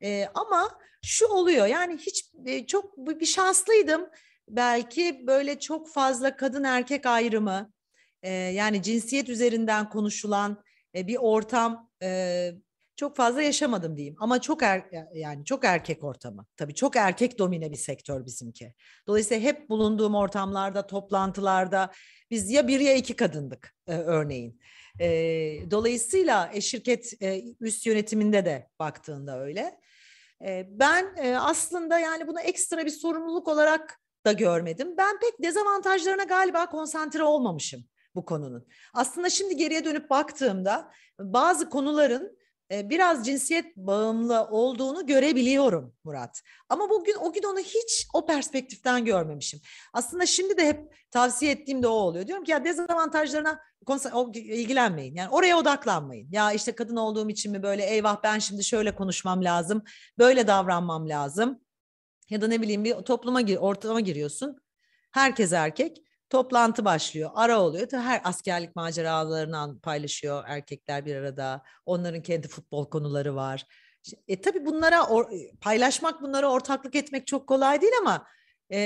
E, 0.03 0.25
ama 0.33 0.79
şu 1.05 1.27
oluyor 1.27 1.65
yani 1.67 1.97
hiç 1.97 2.25
e, 2.45 2.65
çok 2.65 2.97
bir 2.97 3.25
şanslıydım. 3.25 4.09
Belki 4.49 5.23
böyle 5.27 5.59
çok 5.59 5.89
fazla 5.89 6.35
kadın 6.35 6.63
erkek 6.63 7.05
ayrımı 7.05 7.71
e, 8.23 8.31
yani 8.31 8.83
cinsiyet 8.83 9.29
üzerinden 9.29 9.89
konuşulan 9.89 10.63
e, 10.95 11.07
bir 11.07 11.17
ortam 11.17 11.89
e, 12.03 12.51
çok 12.97 13.15
fazla 13.15 13.41
yaşamadım 13.41 13.97
diyeyim 13.97 14.15
ama 14.19 14.41
çok 14.41 14.63
er, 14.63 14.85
yani 15.13 15.45
çok 15.45 15.65
erkek 15.65 16.03
ortamı. 16.03 16.45
Tabii 16.57 16.75
çok 16.75 16.95
erkek 16.95 17.39
domine 17.39 17.71
bir 17.71 17.77
sektör 17.77 18.25
bizimki. 18.25 18.73
Dolayısıyla 19.07 19.43
hep 19.43 19.69
bulunduğum 19.69 20.15
ortamlarda, 20.15 20.87
toplantılarda 20.87 21.91
biz 22.31 22.51
ya 22.51 22.67
bir 22.67 22.79
ya 22.79 22.93
iki 22.93 23.15
kadındık 23.15 23.75
e, 23.87 23.93
örneğin. 23.93 24.61
E, 24.99 25.07
dolayısıyla 25.71 26.51
e, 26.53 26.61
şirket 26.61 27.21
e, 27.21 27.43
üst 27.59 27.85
yönetiminde 27.85 28.45
de 28.45 28.69
baktığında 28.79 29.39
öyle. 29.39 29.79
E, 30.45 30.67
ben 30.69 31.15
e, 31.17 31.37
aslında 31.37 31.99
yani 31.99 32.27
bunu 32.27 32.39
ekstra 32.39 32.85
bir 32.85 32.91
sorumluluk 32.91 33.47
olarak 33.47 33.99
da 34.25 34.31
görmedim. 34.31 34.97
Ben 34.97 35.19
pek 35.19 35.43
dezavantajlarına 35.43 36.23
galiba 36.23 36.69
konsantre 36.69 37.23
olmamışım 37.23 37.85
bu 38.15 38.25
konunun. 38.25 38.67
Aslında 38.93 39.29
şimdi 39.29 39.55
geriye 39.55 39.85
dönüp 39.85 40.09
baktığımda 40.09 40.91
bazı 41.19 41.69
konuların 41.69 42.37
biraz 42.71 43.25
cinsiyet 43.25 43.77
bağımlı 43.77 44.47
olduğunu 44.47 45.05
görebiliyorum 45.05 45.95
Murat. 46.03 46.41
Ama 46.69 46.89
bugün 46.89 47.15
o 47.15 47.33
gün 47.33 47.43
onu 47.43 47.59
hiç 47.59 48.07
o 48.13 48.25
perspektiften 48.25 49.05
görmemişim. 49.05 49.61
Aslında 49.93 50.25
şimdi 50.25 50.57
de 50.57 50.67
hep 50.67 50.95
tavsiye 51.11 51.51
ettiğim 51.51 51.83
de 51.83 51.87
o 51.87 51.91
oluyor. 51.91 52.27
Diyorum 52.27 52.43
ki 52.43 52.51
ya 52.51 52.65
dezavantajlarına 52.65 53.59
ilgilenmeyin. 54.33 55.15
Yani 55.15 55.29
oraya 55.29 55.57
odaklanmayın. 55.57 56.31
Ya 56.31 56.51
işte 56.51 56.71
kadın 56.71 56.95
olduğum 56.95 57.29
için 57.29 57.51
mi 57.51 57.63
böyle 57.63 57.85
eyvah 57.85 58.23
ben 58.23 58.39
şimdi 58.39 58.63
şöyle 58.63 58.95
konuşmam 58.95 59.43
lazım. 59.43 59.83
Böyle 60.17 60.47
davranmam 60.47 61.09
lazım. 61.09 61.59
Ya 62.29 62.41
da 62.41 62.47
ne 62.47 62.61
bileyim 62.61 62.83
bir 62.83 62.93
topluma 62.93 63.41
gir, 63.41 63.57
ortama 63.57 63.99
giriyorsun. 63.99 64.57
Herkes 65.11 65.53
erkek. 65.53 66.06
Toplantı 66.29 66.85
başlıyor, 66.85 67.31
ara 67.35 67.61
oluyor. 67.61 67.87
Her 67.91 68.21
askerlik 68.23 68.75
maceralarını 68.75 69.79
paylaşıyor 69.79 70.43
erkekler 70.47 71.05
bir 71.05 71.15
arada. 71.15 71.63
Onların 71.85 72.21
kendi 72.21 72.47
futbol 72.47 72.89
konuları 72.89 73.35
var. 73.35 73.65
E 74.27 74.41
tabii 74.41 74.65
bunlara 74.65 75.07
or, 75.07 75.25
paylaşmak, 75.61 76.21
bunlara 76.21 76.51
ortaklık 76.51 76.95
etmek 76.95 77.27
çok 77.27 77.47
kolay 77.47 77.81
değil 77.81 77.93
ama 78.01 78.27
e, 78.71 78.77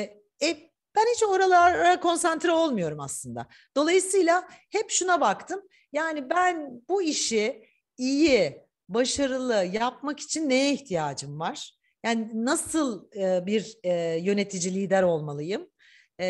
e, 0.43 0.71
Ben 0.95 1.05
hiç 1.15 1.23
oralara 1.23 1.99
konsantre 1.99 2.51
olmuyorum 2.51 2.99
aslında. 2.99 3.47
Dolayısıyla 3.75 4.47
hep 4.69 4.89
şuna 4.89 5.21
baktım. 5.21 5.61
Yani 5.91 6.29
ben 6.29 6.81
bu 6.89 7.01
işi 7.01 7.65
iyi, 7.97 8.61
başarılı 8.89 9.65
yapmak 9.73 10.19
için 10.19 10.49
neye 10.49 10.73
ihtiyacım 10.73 11.39
var? 11.39 11.77
Yani 12.05 12.31
nasıl 12.33 13.05
e, 13.15 13.45
bir 13.45 13.77
e, 13.83 14.19
yönetici 14.21 14.73
lider 14.73 15.03
olmalıyım? 15.03 15.67
E, 16.21 16.27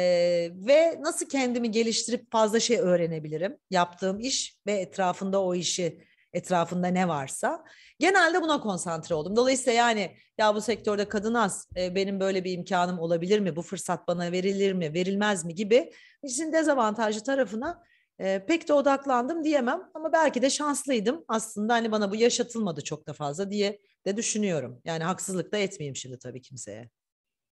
ve 0.56 0.98
nasıl 1.02 1.30
kendimi 1.30 1.72
geliştirip 1.72 2.32
fazla 2.32 2.60
şey 2.60 2.80
öğrenebilirim? 2.80 3.58
Yaptığım 3.70 4.20
iş 4.20 4.58
ve 4.68 4.74
etrafında 4.74 5.44
o 5.44 5.56
işi 5.56 6.02
etrafında 6.34 6.88
ne 6.88 7.08
varsa. 7.08 7.66
Genelde 8.00 8.42
buna 8.42 8.62
konsantre 8.62 9.16
oldum. 9.16 9.36
Dolayısıyla 9.36 9.74
yani 9.74 10.16
ya 10.38 10.56
bu 10.56 10.62
sektörde 10.62 11.10
kadın 11.10 11.34
az, 11.34 11.68
e, 11.78 11.96
benim 11.96 12.20
böyle 12.20 12.44
bir 12.44 12.52
imkanım 12.52 13.00
olabilir 13.00 13.40
mi? 13.40 13.56
Bu 13.56 13.62
fırsat 13.62 14.08
bana 14.08 14.32
verilir 14.32 14.74
mi, 14.74 14.94
verilmez 14.94 15.46
mi 15.46 15.56
gibi 15.56 15.92
işin 16.24 16.54
dezavantajlı 16.54 17.24
tarafına 17.24 17.84
e, 18.20 18.46
pek 18.46 18.68
de 18.68 18.74
odaklandım 18.74 19.44
diyemem. 19.44 19.82
Ama 19.94 20.14
belki 20.14 20.42
de 20.42 20.50
şanslıydım. 20.50 21.26
Aslında 21.28 21.74
hani 21.74 21.92
bana 21.92 22.12
bu 22.12 22.16
yaşatılmadı 22.16 22.84
çok 22.84 23.08
da 23.08 23.14
fazla 23.14 23.52
diye 23.52 23.80
de 24.06 24.18
düşünüyorum. 24.18 24.82
Yani 24.86 25.04
haksızlık 25.04 25.52
da 25.52 25.58
etmeyeyim 25.58 25.96
şimdi 25.96 26.20
tabii 26.20 26.42
kimseye. 26.42 26.90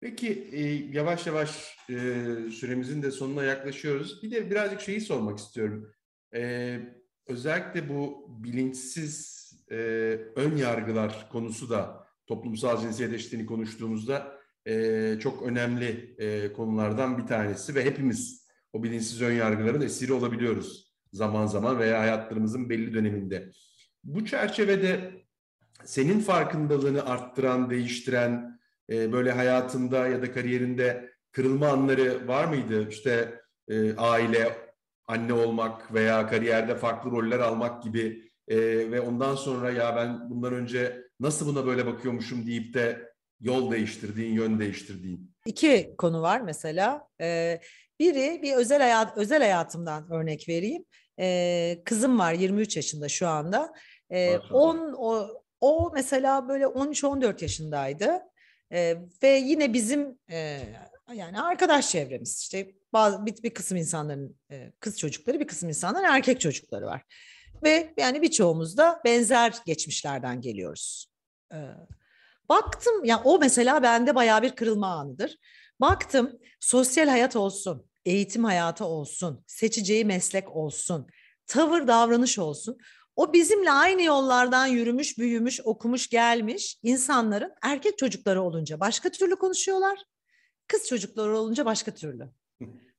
Peki 0.01 0.49
e, 0.51 0.61
yavaş 0.97 1.27
yavaş 1.27 1.77
e, 1.89 1.95
süremizin 2.51 3.01
de 3.01 3.11
sonuna 3.11 3.43
yaklaşıyoruz. 3.43 4.23
Bir 4.23 4.31
de 4.31 4.51
birazcık 4.51 4.81
şeyi 4.81 5.01
sormak 5.01 5.39
istiyorum. 5.39 5.93
E, 6.35 6.79
özellikle 7.27 7.89
bu 7.89 8.27
bilinçsiz 8.43 9.39
e, 9.71 9.75
ön 10.35 10.57
yargılar 10.57 11.29
konusu 11.31 11.69
da 11.69 12.07
toplumsal 12.27 12.81
cinsiyet 12.81 13.13
eşitliğini 13.13 13.45
konuştuğumuzda 13.45 14.39
e, 14.65 15.15
çok 15.19 15.43
önemli 15.43 16.15
e, 16.17 16.53
konulardan 16.53 17.17
bir 17.17 17.27
tanesi 17.27 17.75
ve 17.75 17.85
hepimiz 17.85 18.47
o 18.73 18.83
bilinçsiz 18.83 19.21
ön 19.21 19.33
yargıların 19.33 19.81
esiri 19.81 20.13
olabiliyoruz 20.13 20.89
zaman 21.13 21.45
zaman 21.45 21.79
veya 21.79 21.99
hayatlarımızın 21.99 22.69
belli 22.69 22.93
döneminde. 22.93 23.51
Bu 24.03 24.25
çerçevede 24.25 25.11
senin 25.85 26.19
farkındalığını 26.19 27.05
arttıran, 27.05 27.69
değiştiren, 27.69 28.58
e, 28.89 29.11
böyle 29.11 29.31
hayatında 29.31 30.07
ya 30.07 30.21
da 30.21 30.31
kariyerinde 30.31 31.09
kırılma 31.31 31.67
anları 31.67 32.27
var 32.27 32.45
mıydı? 32.45 32.89
İşte 32.89 33.41
e, 33.67 33.95
aile, 33.95 34.57
anne 35.07 35.33
olmak 35.33 35.93
veya 35.93 36.27
kariyerde 36.27 36.75
farklı 36.75 37.11
roller 37.11 37.39
almak 37.39 37.83
gibi 37.83 38.29
e, 38.47 38.57
ve 38.91 39.01
ondan 39.01 39.35
sonra 39.35 39.71
ya 39.71 39.95
ben 39.95 40.29
bundan 40.29 40.53
önce 40.53 41.03
nasıl 41.19 41.47
buna 41.47 41.65
böyle 41.65 41.85
bakıyormuşum 41.85 42.47
deyip 42.47 42.73
de 42.73 43.09
yol 43.41 43.71
değiştirdiğin, 43.71 44.33
yön 44.33 44.59
değiştirdiğin. 44.59 45.31
İki 45.45 45.93
konu 45.97 46.21
var 46.21 46.41
mesela. 46.41 47.07
Ee, 47.21 47.59
biri 47.99 48.39
bir 48.43 48.55
özel 48.55 48.81
hayat 48.81 49.17
özel 49.17 49.39
hayatımdan 49.39 50.11
örnek 50.11 50.49
vereyim. 50.49 50.85
Ee, 51.19 51.81
kızım 51.85 52.19
var 52.19 52.33
23 52.33 52.75
yaşında 52.75 53.09
şu 53.09 53.27
anda. 53.27 53.73
Ee, 54.09 54.37
10 54.37 54.93
o, 54.97 55.27
o 55.61 55.91
mesela 55.93 56.47
böyle 56.47 56.65
13-14 56.65 57.43
yaşındaydı. 57.43 58.28
Ee, 58.71 58.97
ve 59.23 59.29
yine 59.29 59.73
bizim 59.73 60.19
e, 60.29 60.61
yani 61.13 61.41
arkadaş 61.41 61.89
çevremiz 61.89 62.39
işte 62.41 62.71
bazı 62.93 63.25
bir, 63.25 63.43
bir 63.43 63.53
kısım 63.53 63.77
insanların 63.77 64.37
e, 64.51 64.71
kız 64.79 64.99
çocukları 64.99 65.39
bir 65.39 65.47
kısım 65.47 65.69
insanların 65.69 66.05
erkek 66.05 66.41
çocukları 66.41 66.85
var. 66.85 67.01
Ve 67.63 67.93
yani 67.97 68.21
birçoğumuz 68.21 68.77
da 68.77 69.01
benzer 69.05 69.53
geçmişlerden 69.65 70.41
geliyoruz. 70.41 71.07
Ee, 71.53 71.57
baktım 72.49 73.05
ya 73.05 73.15
yani 73.15 73.21
o 73.23 73.39
mesela 73.39 73.83
bende 73.83 74.15
bayağı 74.15 74.41
bir 74.41 74.55
kırılma 74.55 74.87
anıdır. 74.87 75.37
Baktım 75.81 76.39
sosyal 76.59 77.07
hayat 77.07 77.35
olsun, 77.35 77.85
eğitim 78.05 78.43
hayatı 78.43 78.85
olsun, 78.85 79.43
seçeceği 79.47 80.05
meslek 80.05 80.55
olsun, 80.55 81.07
tavır 81.47 81.87
davranış 81.87 82.39
olsun. 82.39 82.77
O 83.19 83.33
bizimle 83.33 83.71
aynı 83.71 84.03
yollardan 84.03 84.67
yürümüş, 84.67 85.17
büyümüş, 85.17 85.61
okumuş, 85.63 86.09
gelmiş 86.09 86.79
insanların 86.83 87.51
erkek 87.61 87.97
çocukları 87.97 88.41
olunca 88.41 88.79
başka 88.79 89.09
türlü 89.09 89.35
konuşuyorlar. 89.35 89.99
Kız 90.67 90.87
çocukları 90.87 91.37
olunca 91.37 91.65
başka 91.65 91.93
türlü. 91.93 92.29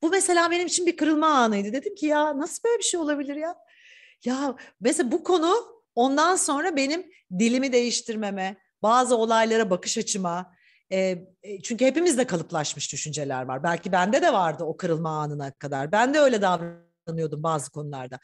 Bu 0.03 0.11
mesela 0.11 0.51
benim 0.51 0.67
için 0.67 0.87
bir 0.87 0.97
kırılma 0.97 1.27
anıydı. 1.27 1.73
Dedim 1.73 1.95
ki 1.95 2.07
ya 2.07 2.39
nasıl 2.39 2.63
böyle 2.65 2.79
bir 2.79 2.85
şey 2.85 3.01
olabilir 3.01 3.37
ya? 3.37 3.57
Ya 4.25 4.57
mesela 4.81 5.13
bu 5.13 5.25
konu 5.25 5.55
ondan 5.95 6.37
sonra 6.37 6.77
benim 6.77 7.11
dilimi 7.39 7.73
değiştirmeme, 7.73 8.57
bazı 8.83 9.17
olaylara 9.17 9.71
bakış 9.71 9.99
açıma, 9.99 10.55
e, 10.93 11.19
çünkü 11.63 11.85
hepimizde 11.85 12.27
kalıplaşmış 12.27 12.93
düşünceler 12.93 13.43
var. 13.43 13.63
Belki 13.63 13.93
bende 13.93 14.23
de 14.23 14.33
vardı 14.33 14.65
o 14.65 14.77
kırılma 14.77 15.21
anına 15.21 15.51
kadar. 15.51 15.93
Ben 15.93 16.15
de 16.15 16.19
öyle 16.21 16.43
davranıyordum 16.43 17.43
bazı 17.43 17.71
konularda. 17.71 18.19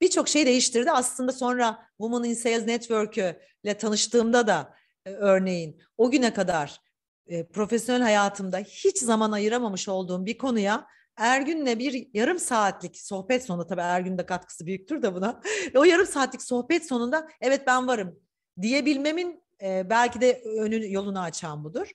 Birçok 0.00 0.28
şey 0.28 0.46
değiştirdi. 0.46 0.90
Aslında 0.90 1.32
sonra 1.32 1.88
Women 1.96 2.28
in 2.28 2.34
Sales 2.34 2.66
Network'ü 2.66 3.40
ile 3.64 3.74
tanıştığımda 3.74 4.46
da 4.46 4.74
e, 5.06 5.10
örneğin 5.10 5.82
o 5.98 6.10
güne 6.10 6.34
kadar 6.34 6.80
e, 7.26 7.46
profesyonel 7.48 8.02
hayatımda 8.02 8.58
hiç 8.58 8.98
zaman 8.98 9.32
ayıramamış 9.32 9.88
olduğum 9.88 10.26
bir 10.26 10.38
konuya 10.38 10.86
Ergün'le 11.16 11.78
bir 11.78 12.08
yarım 12.14 12.38
saatlik 12.38 13.00
sohbet 13.00 13.44
sonunda 13.44 13.66
tabii 13.66 13.80
Ergün'ün 13.80 14.18
de 14.18 14.26
katkısı 14.26 14.66
büyüktür 14.66 15.02
de 15.02 15.14
buna. 15.14 15.40
o 15.74 15.84
yarım 15.84 16.06
saatlik 16.06 16.42
sohbet 16.42 16.88
sonunda 16.88 17.28
evet 17.40 17.62
ben 17.66 17.88
varım 17.88 18.20
diyebilmemin 18.62 19.42
e, 19.62 19.90
belki 19.90 20.20
de 20.20 20.42
önünü 20.58 20.92
yolunu 20.92 21.20
açan 21.20 21.64
budur. 21.64 21.90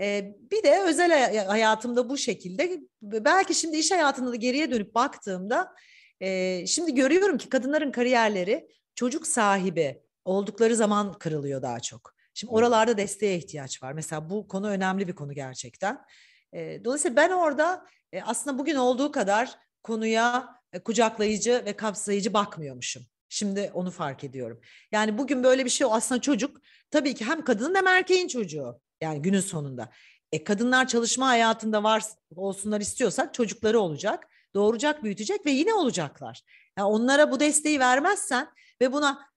E, 0.00 0.34
bir 0.50 0.62
de 0.62 0.80
özel 0.80 1.44
hayatımda 1.46 2.08
bu 2.08 2.16
şekilde 2.16 2.80
belki 3.02 3.54
şimdi 3.54 3.76
iş 3.76 3.90
hayatında 3.90 4.32
da 4.32 4.36
geriye 4.36 4.70
dönüp 4.70 4.94
baktığımda 4.94 5.74
e, 6.22 6.66
şimdi 6.66 6.94
görüyorum 6.94 7.38
ki 7.38 7.48
kadınların 7.48 7.92
kariyerleri 7.92 8.68
çocuk 8.94 9.26
sahibi 9.26 10.02
oldukları 10.24 10.76
zaman 10.76 11.12
kırılıyor 11.12 11.62
daha 11.62 11.80
çok. 11.80 12.14
Şimdi 12.34 12.52
oralarda 12.52 12.96
desteğe 12.96 13.36
ihtiyaç 13.36 13.82
var. 13.82 13.92
Mesela 13.92 14.30
bu 14.30 14.48
konu 14.48 14.68
önemli 14.68 15.08
bir 15.08 15.12
konu 15.12 15.32
gerçekten. 15.32 16.04
E, 16.52 16.84
dolayısıyla 16.84 17.16
ben 17.16 17.30
orada 17.30 17.86
e, 18.12 18.22
aslında 18.22 18.58
bugün 18.58 18.74
olduğu 18.74 19.12
kadar 19.12 19.58
konuya 19.82 20.56
e, 20.72 20.78
kucaklayıcı 20.78 21.62
ve 21.66 21.72
kapsayıcı 21.72 22.34
bakmıyormuşum. 22.34 23.02
Şimdi 23.28 23.70
onu 23.74 23.90
fark 23.90 24.24
ediyorum. 24.24 24.60
Yani 24.92 25.18
bugün 25.18 25.44
böyle 25.44 25.64
bir 25.64 25.70
şey 25.70 25.86
aslında 25.90 26.20
çocuk 26.20 26.60
tabii 26.90 27.14
ki 27.14 27.24
hem 27.24 27.44
kadının 27.44 27.74
hem 27.74 27.86
erkeğin 27.86 28.28
çocuğu. 28.28 28.80
Yani 29.00 29.22
günün 29.22 29.40
sonunda. 29.40 29.90
E 30.32 30.44
kadınlar 30.44 30.88
çalışma 30.88 31.26
hayatında 31.28 31.82
var 31.82 32.04
olsunlar 32.36 32.80
istiyorsak 32.80 33.34
çocukları 33.34 33.80
olacak. 33.80 34.28
Doğuracak, 34.54 35.04
büyütecek 35.04 35.46
ve 35.46 35.50
yine 35.50 35.74
olacaklar. 35.74 36.42
Yani 36.78 36.88
onlara 36.88 37.30
bu 37.30 37.40
desteği 37.40 37.80
vermezsen 37.80 38.48
ve 38.80 38.92
buna 38.92 39.28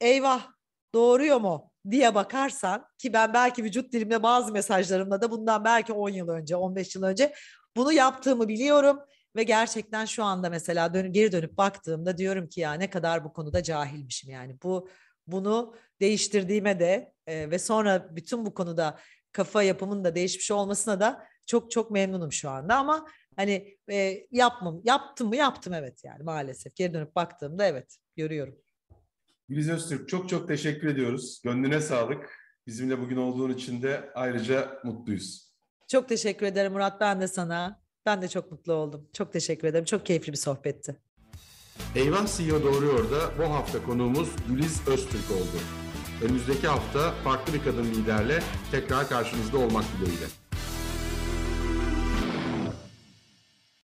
eyvah 0.00 0.48
doğuruyor 0.94 1.40
mu 1.40 1.70
diye 1.90 2.14
bakarsan 2.14 2.84
ki 2.98 3.12
ben 3.12 3.34
belki 3.34 3.64
vücut 3.64 3.92
dilimde 3.92 4.22
bazı 4.22 4.52
mesajlarımda 4.52 5.20
da 5.20 5.30
bundan 5.30 5.64
belki 5.64 5.92
10 5.92 6.08
yıl 6.08 6.28
önce, 6.28 6.56
15 6.56 6.94
yıl 6.94 7.02
önce 7.02 7.34
bunu 7.76 7.92
yaptığımı 7.92 8.48
biliyorum 8.48 9.00
ve 9.36 9.42
gerçekten 9.42 10.04
şu 10.04 10.24
anda 10.24 10.50
mesela 10.50 10.94
dön 10.94 11.12
geri 11.12 11.32
dönüp 11.32 11.56
baktığımda 11.58 12.18
diyorum 12.18 12.48
ki 12.48 12.60
ya 12.60 12.72
ne 12.72 12.90
kadar 12.90 13.24
bu 13.24 13.32
konuda 13.32 13.62
cahilmişim 13.62 14.30
yani. 14.30 14.56
Bu 14.62 14.88
bunu 15.26 15.74
değiştirdiğime 16.00 16.80
de 16.80 17.12
e, 17.26 17.50
ve 17.50 17.58
sonra 17.58 18.16
bütün 18.16 18.46
bu 18.46 18.54
konuda 18.54 18.98
kafa 19.32 19.62
yapımın 19.62 20.04
da 20.04 20.14
değişmiş 20.14 20.50
olmasına 20.50 21.00
da 21.00 21.26
çok 21.48 21.70
çok 21.70 21.90
memnunum 21.90 22.32
şu 22.32 22.50
anda 22.50 22.76
ama 22.76 23.06
hani 23.36 23.76
e, 23.90 24.26
yapmam 24.30 24.80
yaptım 24.84 25.28
mı 25.28 25.36
yaptım 25.36 25.74
evet 25.74 26.04
yani 26.04 26.22
maalesef 26.22 26.76
geri 26.76 26.94
dönüp 26.94 27.16
baktığımda 27.16 27.66
evet 27.66 27.96
görüyorum. 28.16 28.56
Güliz 29.48 29.70
Öztürk 29.70 30.08
çok 30.08 30.28
çok 30.28 30.48
teşekkür 30.48 30.88
ediyoruz. 30.88 31.40
Gönlüne 31.44 31.80
sağlık. 31.80 32.30
Bizimle 32.66 33.00
bugün 33.00 33.16
olduğun 33.16 33.50
için 33.50 33.82
de 33.82 34.10
ayrıca 34.14 34.80
mutluyuz. 34.84 35.52
Çok 35.88 36.08
teşekkür 36.08 36.46
ederim 36.46 36.72
Murat 36.72 37.00
ben 37.00 37.20
de 37.20 37.28
sana. 37.28 37.80
Ben 38.06 38.22
de 38.22 38.28
çok 38.28 38.52
mutlu 38.52 38.72
oldum. 38.72 39.08
Çok 39.12 39.32
teşekkür 39.32 39.68
ederim. 39.68 39.84
Çok 39.84 40.06
keyifli 40.06 40.32
bir 40.32 40.36
sohbetti. 40.36 40.96
Eyvah 41.94 42.26
CEO 42.36 42.62
Doğruyor 42.62 43.10
da 43.10 43.38
bu 43.38 43.42
hafta 43.42 43.82
konuğumuz 43.82 44.28
Güliz 44.48 44.88
Öztürk 44.88 45.30
oldu. 45.30 45.58
Önümüzdeki 46.24 46.66
hafta 46.66 47.12
farklı 47.24 47.54
bir 47.54 47.64
kadın 47.64 47.84
liderle 47.84 48.42
tekrar 48.70 49.08
karşınızda 49.08 49.58
olmak 49.58 49.84
dileğiyle. 50.00 50.47